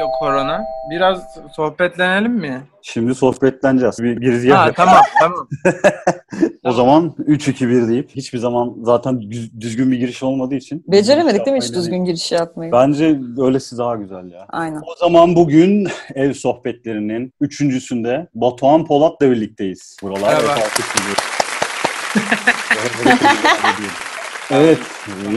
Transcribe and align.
gidiyor 0.00 0.18
korona? 0.18 0.64
Biraz 0.90 1.18
sohbetlenelim 1.56 2.32
mi? 2.32 2.62
Şimdi 2.82 3.14
sohbetleneceğiz. 3.14 3.98
Bir 3.98 4.20
girizgah 4.20 4.58
Ha 4.58 4.66
yap. 4.66 4.76
tamam 4.76 5.02
tamam. 5.20 5.48
O 6.64 6.72
zaman 6.72 7.14
3-2-1 7.18 7.88
deyip 7.88 8.10
hiçbir 8.10 8.38
zaman 8.38 8.74
zaten 8.82 9.30
düz- 9.30 9.60
düzgün 9.60 9.92
bir 9.92 9.98
giriş 9.98 10.22
olmadığı 10.22 10.54
için. 10.54 10.84
Beceremedik 10.88 11.46
değil 11.46 11.56
mi 11.56 11.62
hiç 11.62 11.74
düzgün 11.74 12.04
giriş 12.04 12.32
yapmayı? 12.32 12.72
Bence 12.72 13.18
öylesi 13.38 13.78
daha 13.78 13.96
güzel 13.96 14.30
ya. 14.32 14.46
Aynen. 14.48 14.76
O 14.80 14.94
zaman 14.98 15.36
bugün 15.36 15.88
ev 16.14 16.32
sohbetlerinin 16.32 17.32
üçüncüsünde 17.40 18.26
Batuhan 18.34 18.84
Polat'la 18.86 19.30
birlikteyiz. 19.30 19.96
Buralar 20.02 20.42
Merhaba. 20.42 20.54
evet. 24.50 24.78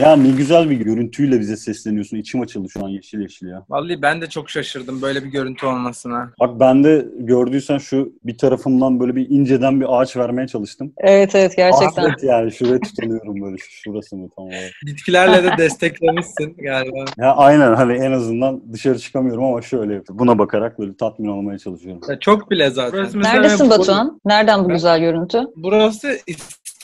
Ya 0.00 0.16
ne 0.16 0.28
güzel 0.30 0.70
bir 0.70 0.76
görüntüyle 0.76 1.40
bize 1.40 1.56
sesleniyorsun. 1.56 2.16
İçim 2.16 2.40
açıldı 2.40 2.68
şu 2.70 2.84
an 2.84 2.88
yeşil 2.88 3.20
yeşil 3.20 3.46
ya. 3.46 3.64
Vallahi 3.68 4.02
ben 4.02 4.20
de 4.20 4.26
çok 4.28 4.50
şaşırdım 4.50 5.02
böyle 5.02 5.24
bir 5.24 5.28
görüntü 5.28 5.66
olmasına. 5.66 6.30
Bak 6.40 6.60
ben 6.60 6.84
de 6.84 7.06
gördüysen 7.18 7.78
şu 7.78 8.12
bir 8.24 8.38
tarafımdan 8.38 9.00
böyle 9.00 9.16
bir 9.16 9.30
inceden 9.30 9.80
bir 9.80 10.00
ağaç 10.00 10.16
vermeye 10.16 10.46
çalıştım. 10.48 10.92
Evet 10.98 11.34
evet 11.34 11.56
gerçekten. 11.56 12.02
Ahmet 12.04 12.22
yani 12.22 12.52
şuraya 12.52 12.80
tutunuyorum 12.80 13.42
böyle 13.42 13.56
şu- 13.58 13.70
şurası 13.72 14.16
mı 14.16 14.28
tam 14.36 14.44
olarak. 14.44 14.70
Bitkilerle 14.86 15.44
de 15.44 15.50
desteklemişsin 15.58 16.56
galiba. 16.58 17.04
Ya 17.18 17.34
aynen 17.36 17.74
hani 17.74 17.92
en 17.92 18.12
azından 18.12 18.62
dışarı 18.72 18.98
çıkamıyorum 18.98 19.44
ama 19.44 19.62
şöyle. 19.62 20.02
Buna 20.10 20.38
bakarak 20.38 20.78
böyle 20.78 20.96
tatmin 20.96 21.28
olmaya 21.28 21.58
çalışıyorum. 21.58 22.00
Ya 22.08 22.18
çok 22.18 22.50
bile 22.50 22.70
zaten. 22.70 22.92
Burası 23.00 23.22
Neredesin 23.22 23.70
Batuhan? 23.70 24.20
Nereden 24.24 24.64
bu 24.64 24.68
güzel 24.68 25.00
görüntü? 25.00 25.38
Burası 25.56 26.18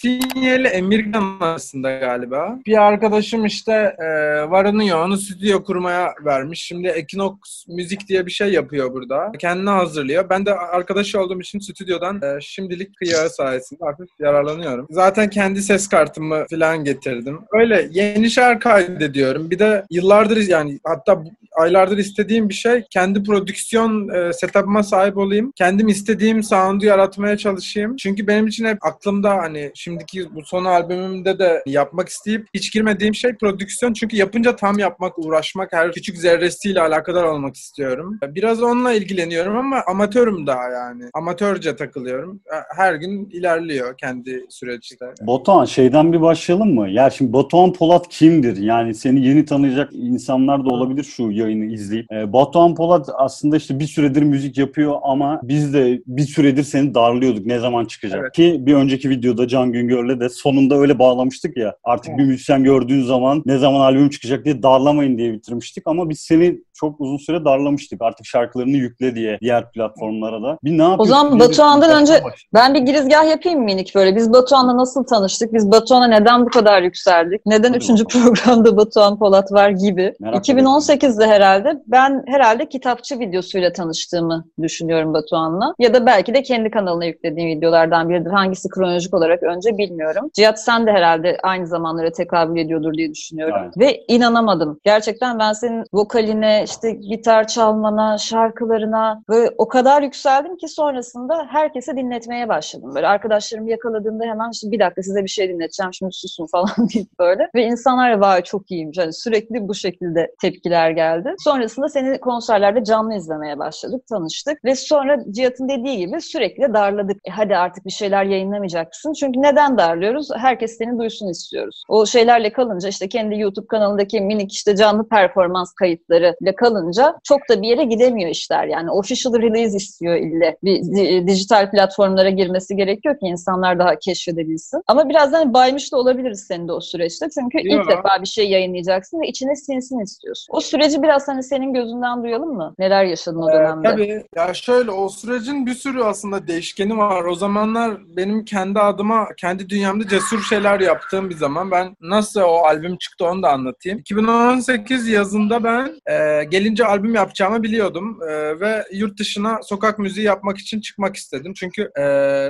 İstinye 0.04 0.56
ile 0.56 0.68
Emirgan 0.68 1.36
arasında 1.40 1.98
galiba. 1.98 2.58
Bir 2.66 2.82
arkadaşım 2.82 3.46
işte 3.46 3.72
e, 3.98 4.04
varını 4.50 4.84
yoğunu 4.84 5.16
stüdyo 5.16 5.64
kurmaya 5.64 6.14
vermiş. 6.24 6.62
Şimdi 6.62 6.88
Equinox 6.88 7.36
Müzik 7.68 8.08
diye 8.08 8.26
bir 8.26 8.30
şey 8.30 8.52
yapıyor 8.52 8.92
burada. 8.92 9.32
Kendine 9.38 9.70
hazırlıyor. 9.70 10.30
Ben 10.30 10.46
de 10.46 10.54
arkadaş 10.54 11.14
olduğum 11.14 11.40
için 11.40 11.58
stüdyodan 11.58 12.22
e, 12.22 12.40
şimdilik 12.40 12.96
kıyağı 12.96 13.30
sayesinde 13.30 13.84
hafif 13.84 14.08
yararlanıyorum. 14.20 14.86
Zaten 14.90 15.30
kendi 15.30 15.62
ses 15.62 15.88
kartımı 15.88 16.44
falan 16.50 16.84
getirdim. 16.84 17.38
Öyle 17.52 17.88
yeni 17.90 18.30
şarkı 18.30 18.60
kaydediyorum. 18.60 19.50
Bir 19.50 19.58
de 19.58 19.84
yıllardır 19.90 20.48
yani 20.48 20.78
hatta 20.84 21.22
aylardır 21.56 21.98
istediğim 21.98 22.48
bir 22.48 22.54
şey 22.54 22.84
kendi 22.90 23.22
prodüksiyon 23.22 24.08
e, 24.08 24.32
setup'ıma 24.32 24.82
sahip 24.82 25.16
olayım. 25.16 25.52
Kendim 25.56 25.88
istediğim 25.88 26.42
sound'u 26.42 26.86
yaratmaya 26.86 27.36
çalışayım. 27.36 27.96
Çünkü 27.96 28.26
benim 28.26 28.46
için 28.46 28.64
hep 28.64 28.78
aklımda 28.86 29.36
hani 29.36 29.70
şimdiki 29.90 30.34
bu 30.34 30.42
son 30.44 30.64
albümümde 30.64 31.38
de 31.38 31.62
yapmak 31.66 32.08
isteyip 32.08 32.46
hiç 32.54 32.72
girmediğim 32.72 33.14
şey 33.14 33.32
prodüksiyon. 33.32 33.92
Çünkü 33.92 34.16
yapınca 34.16 34.56
tam 34.56 34.78
yapmak, 34.78 35.18
uğraşmak, 35.18 35.72
her 35.72 35.92
küçük 35.92 36.18
zerresiyle 36.18 36.80
alakadar 36.80 37.24
olmak 37.24 37.56
istiyorum. 37.56 38.18
Biraz 38.22 38.62
onunla 38.62 38.92
ilgileniyorum 38.92 39.56
ama 39.56 39.82
amatörüm 39.86 40.46
daha 40.46 40.68
yani. 40.68 41.04
Amatörce 41.14 41.76
takılıyorum. 41.76 42.40
Her 42.76 42.94
gün 42.94 43.30
ilerliyor 43.30 43.96
kendi 43.96 44.46
süreçte. 44.48 45.06
Batuhan 45.20 45.64
şeyden 45.64 46.12
bir 46.12 46.20
başlayalım 46.20 46.74
mı? 46.74 46.90
Ya 46.90 47.10
şimdi 47.10 47.32
Batuhan 47.32 47.72
Polat 47.72 48.08
kimdir? 48.08 48.56
Yani 48.56 48.94
seni 48.94 49.26
yeni 49.26 49.44
tanıyacak 49.44 49.90
insanlar 49.92 50.64
da 50.64 50.68
olabilir 50.68 51.04
şu 51.04 51.30
yayını 51.30 51.64
izleyip. 51.64 52.12
Ee, 52.12 52.32
Batuhan 52.32 52.74
Polat 52.74 53.08
aslında 53.14 53.56
işte 53.56 53.78
bir 53.78 53.84
süredir 53.84 54.22
müzik 54.22 54.58
yapıyor 54.58 54.96
ama 55.02 55.40
biz 55.42 55.74
de 55.74 56.02
bir 56.06 56.22
süredir 56.22 56.62
seni 56.62 56.94
darlıyorduk 56.94 57.46
ne 57.46 57.58
zaman 57.58 57.84
çıkacak. 57.84 58.20
Evet. 58.20 58.32
Ki 58.32 58.66
bir 58.66 58.74
önceki 58.74 59.10
videoda 59.10 59.48
Can 59.48 59.72
Güngör'le 59.80 60.20
de 60.20 60.28
sonunda 60.28 60.76
öyle 60.76 60.98
bağlamıştık 60.98 61.56
ya. 61.56 61.76
Artık 61.84 62.18
bir 62.18 62.24
müzisyen 62.24 62.64
gördüğün 62.64 63.02
zaman 63.02 63.42
ne 63.46 63.58
zaman 63.58 63.80
albüm 63.80 64.10
çıkacak 64.10 64.44
diye 64.44 64.62
darlamayın 64.62 65.18
diye 65.18 65.32
bitirmiştik 65.32 65.82
ama 65.86 66.10
biz 66.10 66.20
seni 66.20 66.58
çok 66.80 67.00
uzun 67.00 67.16
süre 67.16 67.44
darlamıştık. 67.44 68.02
Artık 68.02 68.26
şarkılarını 68.26 68.76
yükle 68.76 69.14
diye 69.14 69.38
diğer 69.40 69.70
platformlara 69.72 70.42
da. 70.42 70.58
Bir 70.64 70.78
ne 70.78 70.82
yapıyorsun? 70.82 71.04
zaman 71.14 71.30
diye 71.30 71.40
bir- 71.40 71.48
Batuhan'dan 71.48 72.00
önce- 72.02 72.22
Ben 72.54 72.74
bir 72.74 72.78
girizgah 72.80 73.30
yapayım 73.30 73.60
minik 73.60 73.94
böyle. 73.94 74.16
Biz 74.16 74.32
Batuhan'la 74.32 74.76
nasıl 74.76 75.04
tanıştık? 75.04 75.52
Biz 75.52 75.70
Batuhan'a 75.70 76.06
neden 76.06 76.44
bu 76.46 76.48
kadar 76.48 76.82
yükseldik? 76.82 77.40
Neden 77.46 77.68
Hadi 77.68 77.76
üçüncü 77.78 78.04
programda 78.04 78.76
Batuhan 78.76 79.18
Polat 79.18 79.52
var 79.52 79.70
gibi. 79.70 80.14
Merak 80.20 80.36
2018'de 80.48 81.26
herhalde 81.26 81.82
ben 81.86 82.24
herhalde 82.26 82.68
kitapçı 82.68 83.18
videosuyla 83.18 83.72
tanıştığımı 83.72 84.44
düşünüyorum 84.62 85.14
Batuhan'la. 85.14 85.74
Ya 85.78 85.94
da 85.94 86.06
belki 86.06 86.34
de 86.34 86.42
kendi 86.42 86.70
kanalına 86.70 87.04
yüklediğim 87.04 87.58
videolardan 87.58 88.08
biridir. 88.08 88.30
Hangisi 88.30 88.68
kronolojik 88.68 89.14
olarak 89.14 89.42
önce 89.42 89.78
bilmiyorum. 89.78 90.30
Cihat 90.34 90.60
sen 90.60 90.86
de 90.86 90.90
herhalde 90.92 91.38
aynı 91.42 91.66
zamanlara 91.66 92.12
tekabül 92.12 92.60
ediyordur 92.60 92.94
diye 92.94 93.10
düşünüyorum. 93.10 93.54
Aynen. 93.58 93.72
Ve 93.78 94.04
inanamadım. 94.08 94.80
Gerçekten 94.84 95.38
ben 95.38 95.52
senin 95.52 95.84
vokaline, 95.92 96.64
işte 96.70 96.92
gitar 96.92 97.46
çalmana, 97.46 98.18
şarkılarına 98.18 99.22
böyle 99.28 99.54
o 99.58 99.68
kadar 99.68 100.02
yükseldim 100.02 100.56
ki 100.56 100.68
sonrasında 100.68 101.46
herkese 101.48 101.96
dinletmeye 101.96 102.48
başladım. 102.48 102.92
Böyle 102.94 103.06
arkadaşlarım 103.06 103.68
yakaladığında 103.68 104.24
hemen 104.24 104.50
işte 104.50 104.70
bir 104.70 104.80
dakika 104.80 105.02
size 105.02 105.22
bir 105.22 105.28
şey 105.28 105.48
dinleteceğim 105.48 105.94
şimdi 105.94 106.12
susun 106.12 106.46
falan 106.52 106.88
deyip 106.94 107.18
böyle. 107.18 107.50
Ve 107.54 107.62
insanlar 107.62 108.12
vay 108.12 108.42
çok 108.42 108.70
iyiymiş. 108.70 108.98
Yani 108.98 109.12
sürekli 109.12 109.68
bu 109.68 109.74
şekilde 109.74 110.34
tepkiler 110.40 110.90
geldi. 110.90 111.34
Sonrasında 111.38 111.88
seni 111.88 112.20
konserlerde 112.20 112.84
canlı 112.84 113.14
izlemeye 113.14 113.58
başladık, 113.58 114.06
tanıştık. 114.08 114.64
Ve 114.64 114.74
sonra 114.74 115.18
Cihat'ın 115.30 115.68
dediği 115.68 115.98
gibi 115.98 116.20
sürekli 116.20 116.74
darladık. 116.74 117.16
E 117.24 117.30
hadi 117.30 117.56
artık 117.56 117.86
bir 117.86 117.90
şeyler 117.90 118.24
yayınlamayacaksın. 118.24 119.12
Çünkü 119.12 119.42
neden 119.42 119.78
darlıyoruz? 119.78 120.28
Herkes 120.36 120.78
seni 120.78 120.98
duysun 120.98 121.28
istiyoruz. 121.28 121.82
O 121.88 122.06
şeylerle 122.06 122.52
kalınca 122.52 122.88
işte 122.88 123.08
kendi 123.08 123.38
YouTube 123.38 123.66
kanalındaki 123.66 124.20
minik 124.20 124.52
işte 124.52 124.76
canlı 124.76 125.08
performans 125.08 125.72
kayıtlarıyla 125.72 126.34
kalınca 126.60 127.14
çok 127.24 127.40
da 127.48 127.62
bir 127.62 127.68
yere 127.68 127.84
gidemiyor 127.84 128.30
işler. 128.30 128.66
Yani 128.66 128.90
official 128.90 129.34
release 129.34 129.76
istiyor 129.76 130.14
ille. 130.16 130.56
Bir 130.64 130.82
di- 130.82 131.26
dijital 131.28 131.70
platformlara 131.70 132.30
girmesi 132.30 132.76
gerekiyor 132.76 133.14
ki 133.14 133.26
insanlar 133.26 133.78
daha 133.78 133.96
keşfedebilsin. 133.98 134.82
Ama 134.86 135.08
birazdan 135.08 135.54
baymış 135.54 135.92
da 135.92 135.96
olabiliriz 135.96 136.44
senin 136.48 136.68
de 136.68 136.72
o 136.72 136.80
süreçte. 136.80 137.26
Çünkü 137.34 137.58
Yo. 137.58 137.80
ilk 137.82 137.88
defa 137.90 138.08
bir 138.22 138.26
şey 138.28 138.50
yayınlayacaksın 138.50 139.20
ve 139.20 139.26
içine 139.28 139.56
sinsin 139.56 139.98
istiyorsun. 140.00 140.46
O 140.56 140.60
süreci 140.60 141.02
biraz 141.02 141.28
hani 141.28 141.42
senin 141.42 141.74
gözünden 141.74 142.22
duyalım 142.22 142.52
mı? 142.56 142.74
Neler 142.78 143.04
yaşadın 143.04 143.42
o 143.42 143.50
Ee, 143.50 143.54
dönemde? 143.54 143.88
Tabii. 143.88 144.24
Ya 144.36 144.54
şöyle 144.54 144.90
o 144.90 145.08
sürecin 145.08 145.66
bir 145.66 145.74
sürü 145.74 146.02
aslında 146.02 146.46
değişkeni 146.46 146.98
var. 146.98 147.24
O 147.24 147.34
zamanlar 147.34 148.16
benim 148.16 148.44
kendi 148.44 148.78
adıma, 148.80 149.26
kendi 149.36 149.68
dünyamda 149.68 150.08
cesur 150.08 150.42
şeyler 150.42 150.80
yaptığım 150.80 151.30
bir 151.30 151.36
zaman. 151.36 151.70
Ben 151.70 151.96
nasıl 152.00 152.40
o 152.40 152.56
albüm 152.64 152.96
çıktı 152.96 153.24
onu 153.26 153.42
da 153.42 153.50
anlatayım. 153.52 153.98
2018 153.98 155.08
yazında 155.08 155.64
ben 155.64 155.92
e, 156.10 156.44
gelince 156.50 156.84
albüm 156.84 157.14
yapacağımı 157.14 157.62
biliyordum. 157.62 158.18
E, 158.22 158.60
ve 158.60 158.84
yurt 158.92 159.18
dışına 159.18 159.58
sokak 159.62 159.98
müziği 159.98 160.26
yapmak 160.26 160.58
için 160.58 160.80
çıkmak 160.80 161.16
istedim. 161.16 161.52
Çünkü 161.56 161.90
e, 162.00 162.04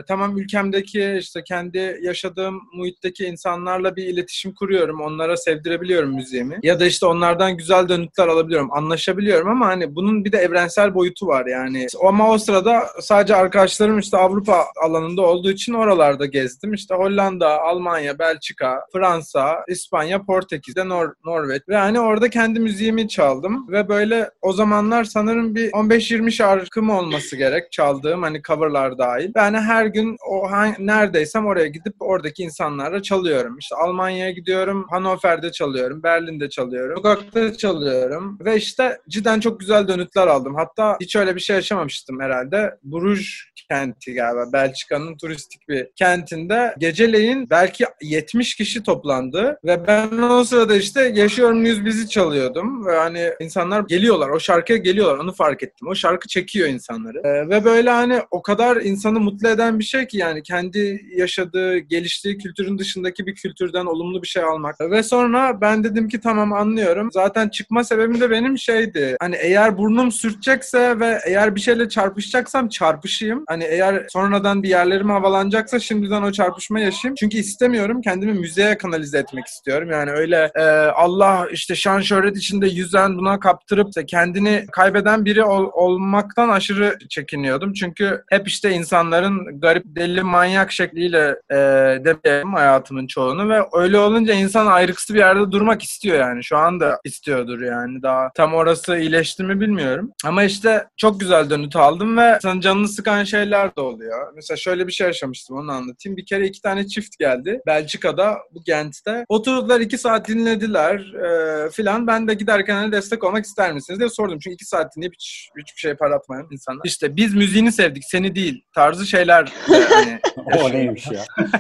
tamam 0.09 0.39
ülkemdeki 0.39 1.17
işte 1.21 1.45
kendi 1.45 1.99
yaşadığım 2.03 2.61
muhitteki 2.75 3.25
insanlarla 3.25 3.97
bir 3.97 4.05
iletişim 4.05 4.55
kuruyorum. 4.55 5.01
Onlara 5.01 5.37
sevdirebiliyorum 5.37 6.15
müziğimi. 6.15 6.59
Ya 6.63 6.81
da 6.81 6.87
işte 6.87 7.07
onlardan 7.07 7.57
güzel 7.57 7.89
dönütler 7.89 8.29
alabiliyorum. 8.29 8.73
Anlaşabiliyorum 8.73 9.49
ama 9.49 9.67
hani 9.67 9.95
bunun 9.95 10.25
bir 10.25 10.33
de 10.33 10.39
evrensel 10.39 10.95
boyutu 10.95 11.27
var 11.27 11.47
yani. 11.47 11.87
Ama 12.05 12.31
o 12.31 12.39
sırada 12.39 12.87
sadece 13.01 13.37
arkadaşlarım 13.37 13.99
işte 13.99 14.17
Avrupa 14.17 14.65
alanında 14.83 15.23
olduğu 15.23 15.51
için 15.51 15.73
oralarda 15.73 16.27
gezdim. 16.27 16.75
İşte 16.75 16.95
Hollanda, 16.95 17.61
Almanya, 17.61 18.19
Belçika, 18.19 18.81
Fransa, 18.93 19.65
İspanya, 19.69 20.23
Portekiz'de 20.23 20.89
Nor 20.89 21.13
Norveç. 21.25 21.63
Ve 21.69 21.77
hani 21.77 22.01
orada 22.01 22.31
kendi 22.31 22.61
müziğimi 22.61 23.09
çaldım. 23.09 23.67
Ve 23.69 23.80
böyle 23.89 24.31
o 24.43 24.53
zamanlar 24.53 25.05
sanırım 25.05 25.55
bir 25.55 25.71
15-20 25.71 26.31
şarkım 26.31 26.91
olması 26.91 27.37
gerek 27.37 27.73
çaldığım 27.73 28.23
hani 28.23 28.43
coverlar 28.43 28.99
dahil. 28.99 29.33
Yani 29.37 29.59
her 29.59 29.87
gün 29.87 30.17
o 30.29 30.51
neredeysem 30.79 31.47
oraya 31.47 31.67
gidip 31.67 31.95
oradaki 32.01 32.43
insanlarla 32.43 33.03
çalıyorum. 33.03 33.59
İşte 33.59 33.77
Almanya'ya 33.77 34.31
gidiyorum, 34.31 34.87
Hannover'de 34.91 35.53
çalıyorum, 35.53 36.03
Berlin'de 36.03 36.49
çalıyorum, 36.49 36.97
sokakta 36.97 37.57
çalıyorum 37.57 38.39
ve 38.45 38.57
işte 38.57 38.99
cidden 39.09 39.41
çok 39.41 39.61
güzel 39.61 39.89
dönütler 39.89 40.27
aldım. 40.27 40.55
Hatta 40.55 40.97
hiç 41.01 41.17
öyle 41.17 41.35
bir 41.37 41.41
şey 41.41 41.57
yaşamamıştım 41.57 42.21
herhalde. 42.21 42.75
Bruges 42.83 43.27
kenti 43.71 44.15
galiba 44.15 44.53
Belçika'nın 44.53 45.17
turistik 45.17 45.69
bir 45.69 45.89
kentinde 45.97 46.75
geceleyin 46.79 47.51
belki 47.51 47.85
70 48.03 48.55
kişi 48.55 48.83
toplandı 48.83 49.59
ve 49.65 49.87
ben 49.87 50.19
o 50.19 50.45
sırada 50.45 50.77
işte 50.77 51.13
Yaşıyorum 51.15 51.67
Yüz 51.67 51.85
Bizi 51.85 52.09
çalıyordum 52.09 52.87
ve 52.87 52.97
hani 52.97 53.31
insanlar 53.41 53.70
geliyorlar 53.79 54.29
o 54.29 54.41
şarkıya 54.41 54.79
geliyorlar 54.79 55.19
onu 55.19 55.33
fark 55.33 55.63
ettim. 55.63 55.89
O 55.89 55.95
şarkı 55.95 56.29
çekiyor 56.29 56.69
insanları 56.69 57.21
Ee, 57.25 57.49
ve 57.49 57.65
böyle 57.65 57.91
hani 57.91 58.21
o 58.31 58.43
kadar 58.43 58.77
insanı 58.77 59.21
mutlu 59.21 59.49
eden 59.49 59.79
bir 59.79 59.85
şey 59.85 60.07
ki 60.07 60.19
yani 60.19 60.43
kendi 60.43 61.01
yaşadığı, 61.17 61.79
geliştiği 61.79 62.39
kültürün 62.39 62.79
dışındaki 62.79 63.27
bir 63.27 63.35
kültürden 63.35 63.87
olumlu 63.87 64.23
bir 64.23 64.29
şey 64.29 64.43
almak. 64.43 64.81
Ve 64.81 65.03
sonra 65.03 65.61
ben 65.61 65.85
dedim 65.85 66.09
ki 66.09 66.21
tamam 66.21 66.53
anlıyorum. 66.53 67.09
Zaten 67.13 67.49
çıkma 67.49 67.85
sebebim 67.85 68.21
de 68.21 68.31
benim 68.31 68.59
şeydi. 68.59 69.17
Hani 69.21 69.37
eğer 69.37 69.79
burnum 69.79 70.13
sürtecekse 70.13 71.01
ve 71.01 71.19
eğer 71.27 71.55
bir 71.55 71.61
şeyle 71.61 71.89
çarpışacaksam 71.89 72.69
çarpışayım. 72.69 73.45
Hani 73.49 73.65
eğer 73.65 74.07
sonradan 74.09 74.63
bir 74.63 74.69
yerlerim 74.69 75.11
havalanacaksa 75.11 75.79
şimdiden 75.79 76.23
o 76.23 76.33
çarpışma 76.33 76.81
yaşayayım. 76.81 77.15
Çünkü 77.15 77.39
istemiyorum. 77.39 78.01
Kendimi 78.03 78.33
müzeye 78.33 78.79
kanalize 78.79 79.19
etmek 79.19 79.47
istiyorum. 79.47 79.91
Yani 79.91 80.11
öyle 80.11 80.51
e, 80.55 80.63
Allah 80.95 81.49
işte 81.53 81.75
şan 81.75 82.01
şöhret 82.01 82.37
içinde 82.37 82.67
yüzen 82.67 83.19
buna 83.19 83.41
yaptırıp 83.61 83.89
işte 83.89 84.07
kendini 84.07 84.67
kaybeden 84.73 85.25
biri 85.25 85.45
ol- 85.45 85.71
olmaktan 85.73 86.49
aşırı 86.49 86.99
çekiniyordum. 87.09 87.73
Çünkü 87.73 88.23
hep 88.31 88.49
işte 88.49 88.71
insanların 88.71 89.61
garip 89.61 89.85
deli 89.87 90.23
manyak 90.23 90.73
şekliyle 90.73 91.37
e, 91.51 91.57
demeyeyim 92.05 92.55
hayatımın 92.55 93.07
çoğunu 93.07 93.49
ve 93.49 93.61
öyle 93.73 93.99
olunca 93.99 94.35
insan 94.35 94.67
ayrıksı 94.67 95.15
bir 95.15 95.19
yerde 95.19 95.53
durmak 95.53 95.83
istiyor 95.83 96.19
yani. 96.19 96.45
Şu 96.45 96.57
anda 96.57 97.01
istiyordur 97.05 97.61
yani. 97.61 98.03
Daha 98.03 98.31
tam 98.35 98.55
orası 98.55 98.97
iyileşti 98.97 99.43
mi 99.43 99.61
bilmiyorum. 99.61 100.11
Ama 100.25 100.45
işte 100.45 100.85
çok 100.97 101.21
güzel 101.21 101.51
dönüt 101.51 101.77
aldım 101.77 102.17
ve 102.17 102.39
sana 102.43 102.61
canını 102.61 102.89
sıkan 102.89 103.25
şeyler 103.25 103.77
de 103.77 103.81
oluyor. 103.81 104.33
Mesela 104.35 104.57
şöyle 104.57 104.87
bir 104.87 104.93
şey 104.93 105.07
yaşamıştım 105.07 105.57
onu 105.57 105.73
anlatayım. 105.73 106.17
Bir 106.17 106.27
kere 106.27 106.47
iki 106.47 106.63
tane 106.63 106.87
çift 106.87 107.19
geldi. 107.19 107.61
Belçika'da, 107.67 108.39
bu 108.55 108.63
Gent'te. 108.65 109.25
Oturdular 109.29 109.81
iki 109.81 109.99
saat 109.99 110.29
dinlediler 110.29 111.15
e, 111.15 111.71
filan. 111.71 112.07
Ben 112.07 112.29
de 112.29 112.35
giderken 112.35 112.75
hani 112.75 112.93
destek 112.93 113.25
olmak 113.25 113.45
ister 113.51 113.73
misiniz 113.73 114.01
diye 114.01 114.09
sordum. 114.09 114.39
Çünkü 114.39 114.55
iki 114.55 114.65
saat 114.65 114.97
dinleyip 114.97 115.15
hiç, 115.15 115.49
hiçbir 115.59 115.81
şey 115.81 115.95
para 115.95 116.15
atmayan 116.15 116.49
insanlar. 116.51 116.83
İşte 116.85 117.17
biz 117.17 117.35
müziğini 117.35 117.73
sevdik, 117.73 118.05
seni 118.05 118.35
değil 118.35 118.65
tarzı 118.75 119.07
şeyler 119.07 119.47
de 119.47 119.53
hani 119.89 120.21
o 120.63 120.73
neymiş 120.73 121.07
ya? 121.07 121.25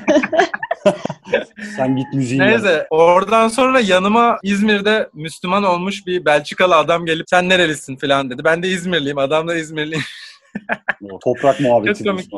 Sen 1.77 1.97
git 1.97 2.15
müziğini. 2.15 2.47
Neyse 2.47 2.87
oradan 2.91 3.49
sonra 3.49 3.81
yanıma 3.81 4.39
İzmir'de 4.43 5.11
Müslüman 5.15 5.65
olmuş 5.65 6.07
bir 6.07 6.25
Belçikalı 6.25 6.77
adam 6.77 7.07
gelip 7.07 7.27
sen 7.31 7.49
nerelisin 7.49 7.97
falan 7.97 8.31
dedi. 8.31 8.45
Ben 8.45 8.63
de 8.63 8.69
İzmirliyim. 8.69 9.19
Adam 9.19 9.49
da 9.49 9.57
İzmirliyim. 9.57 10.03
Toprak 11.25 11.61
muhabbeti 11.61 12.05
Çok 12.05 12.07
komik. 12.07 12.31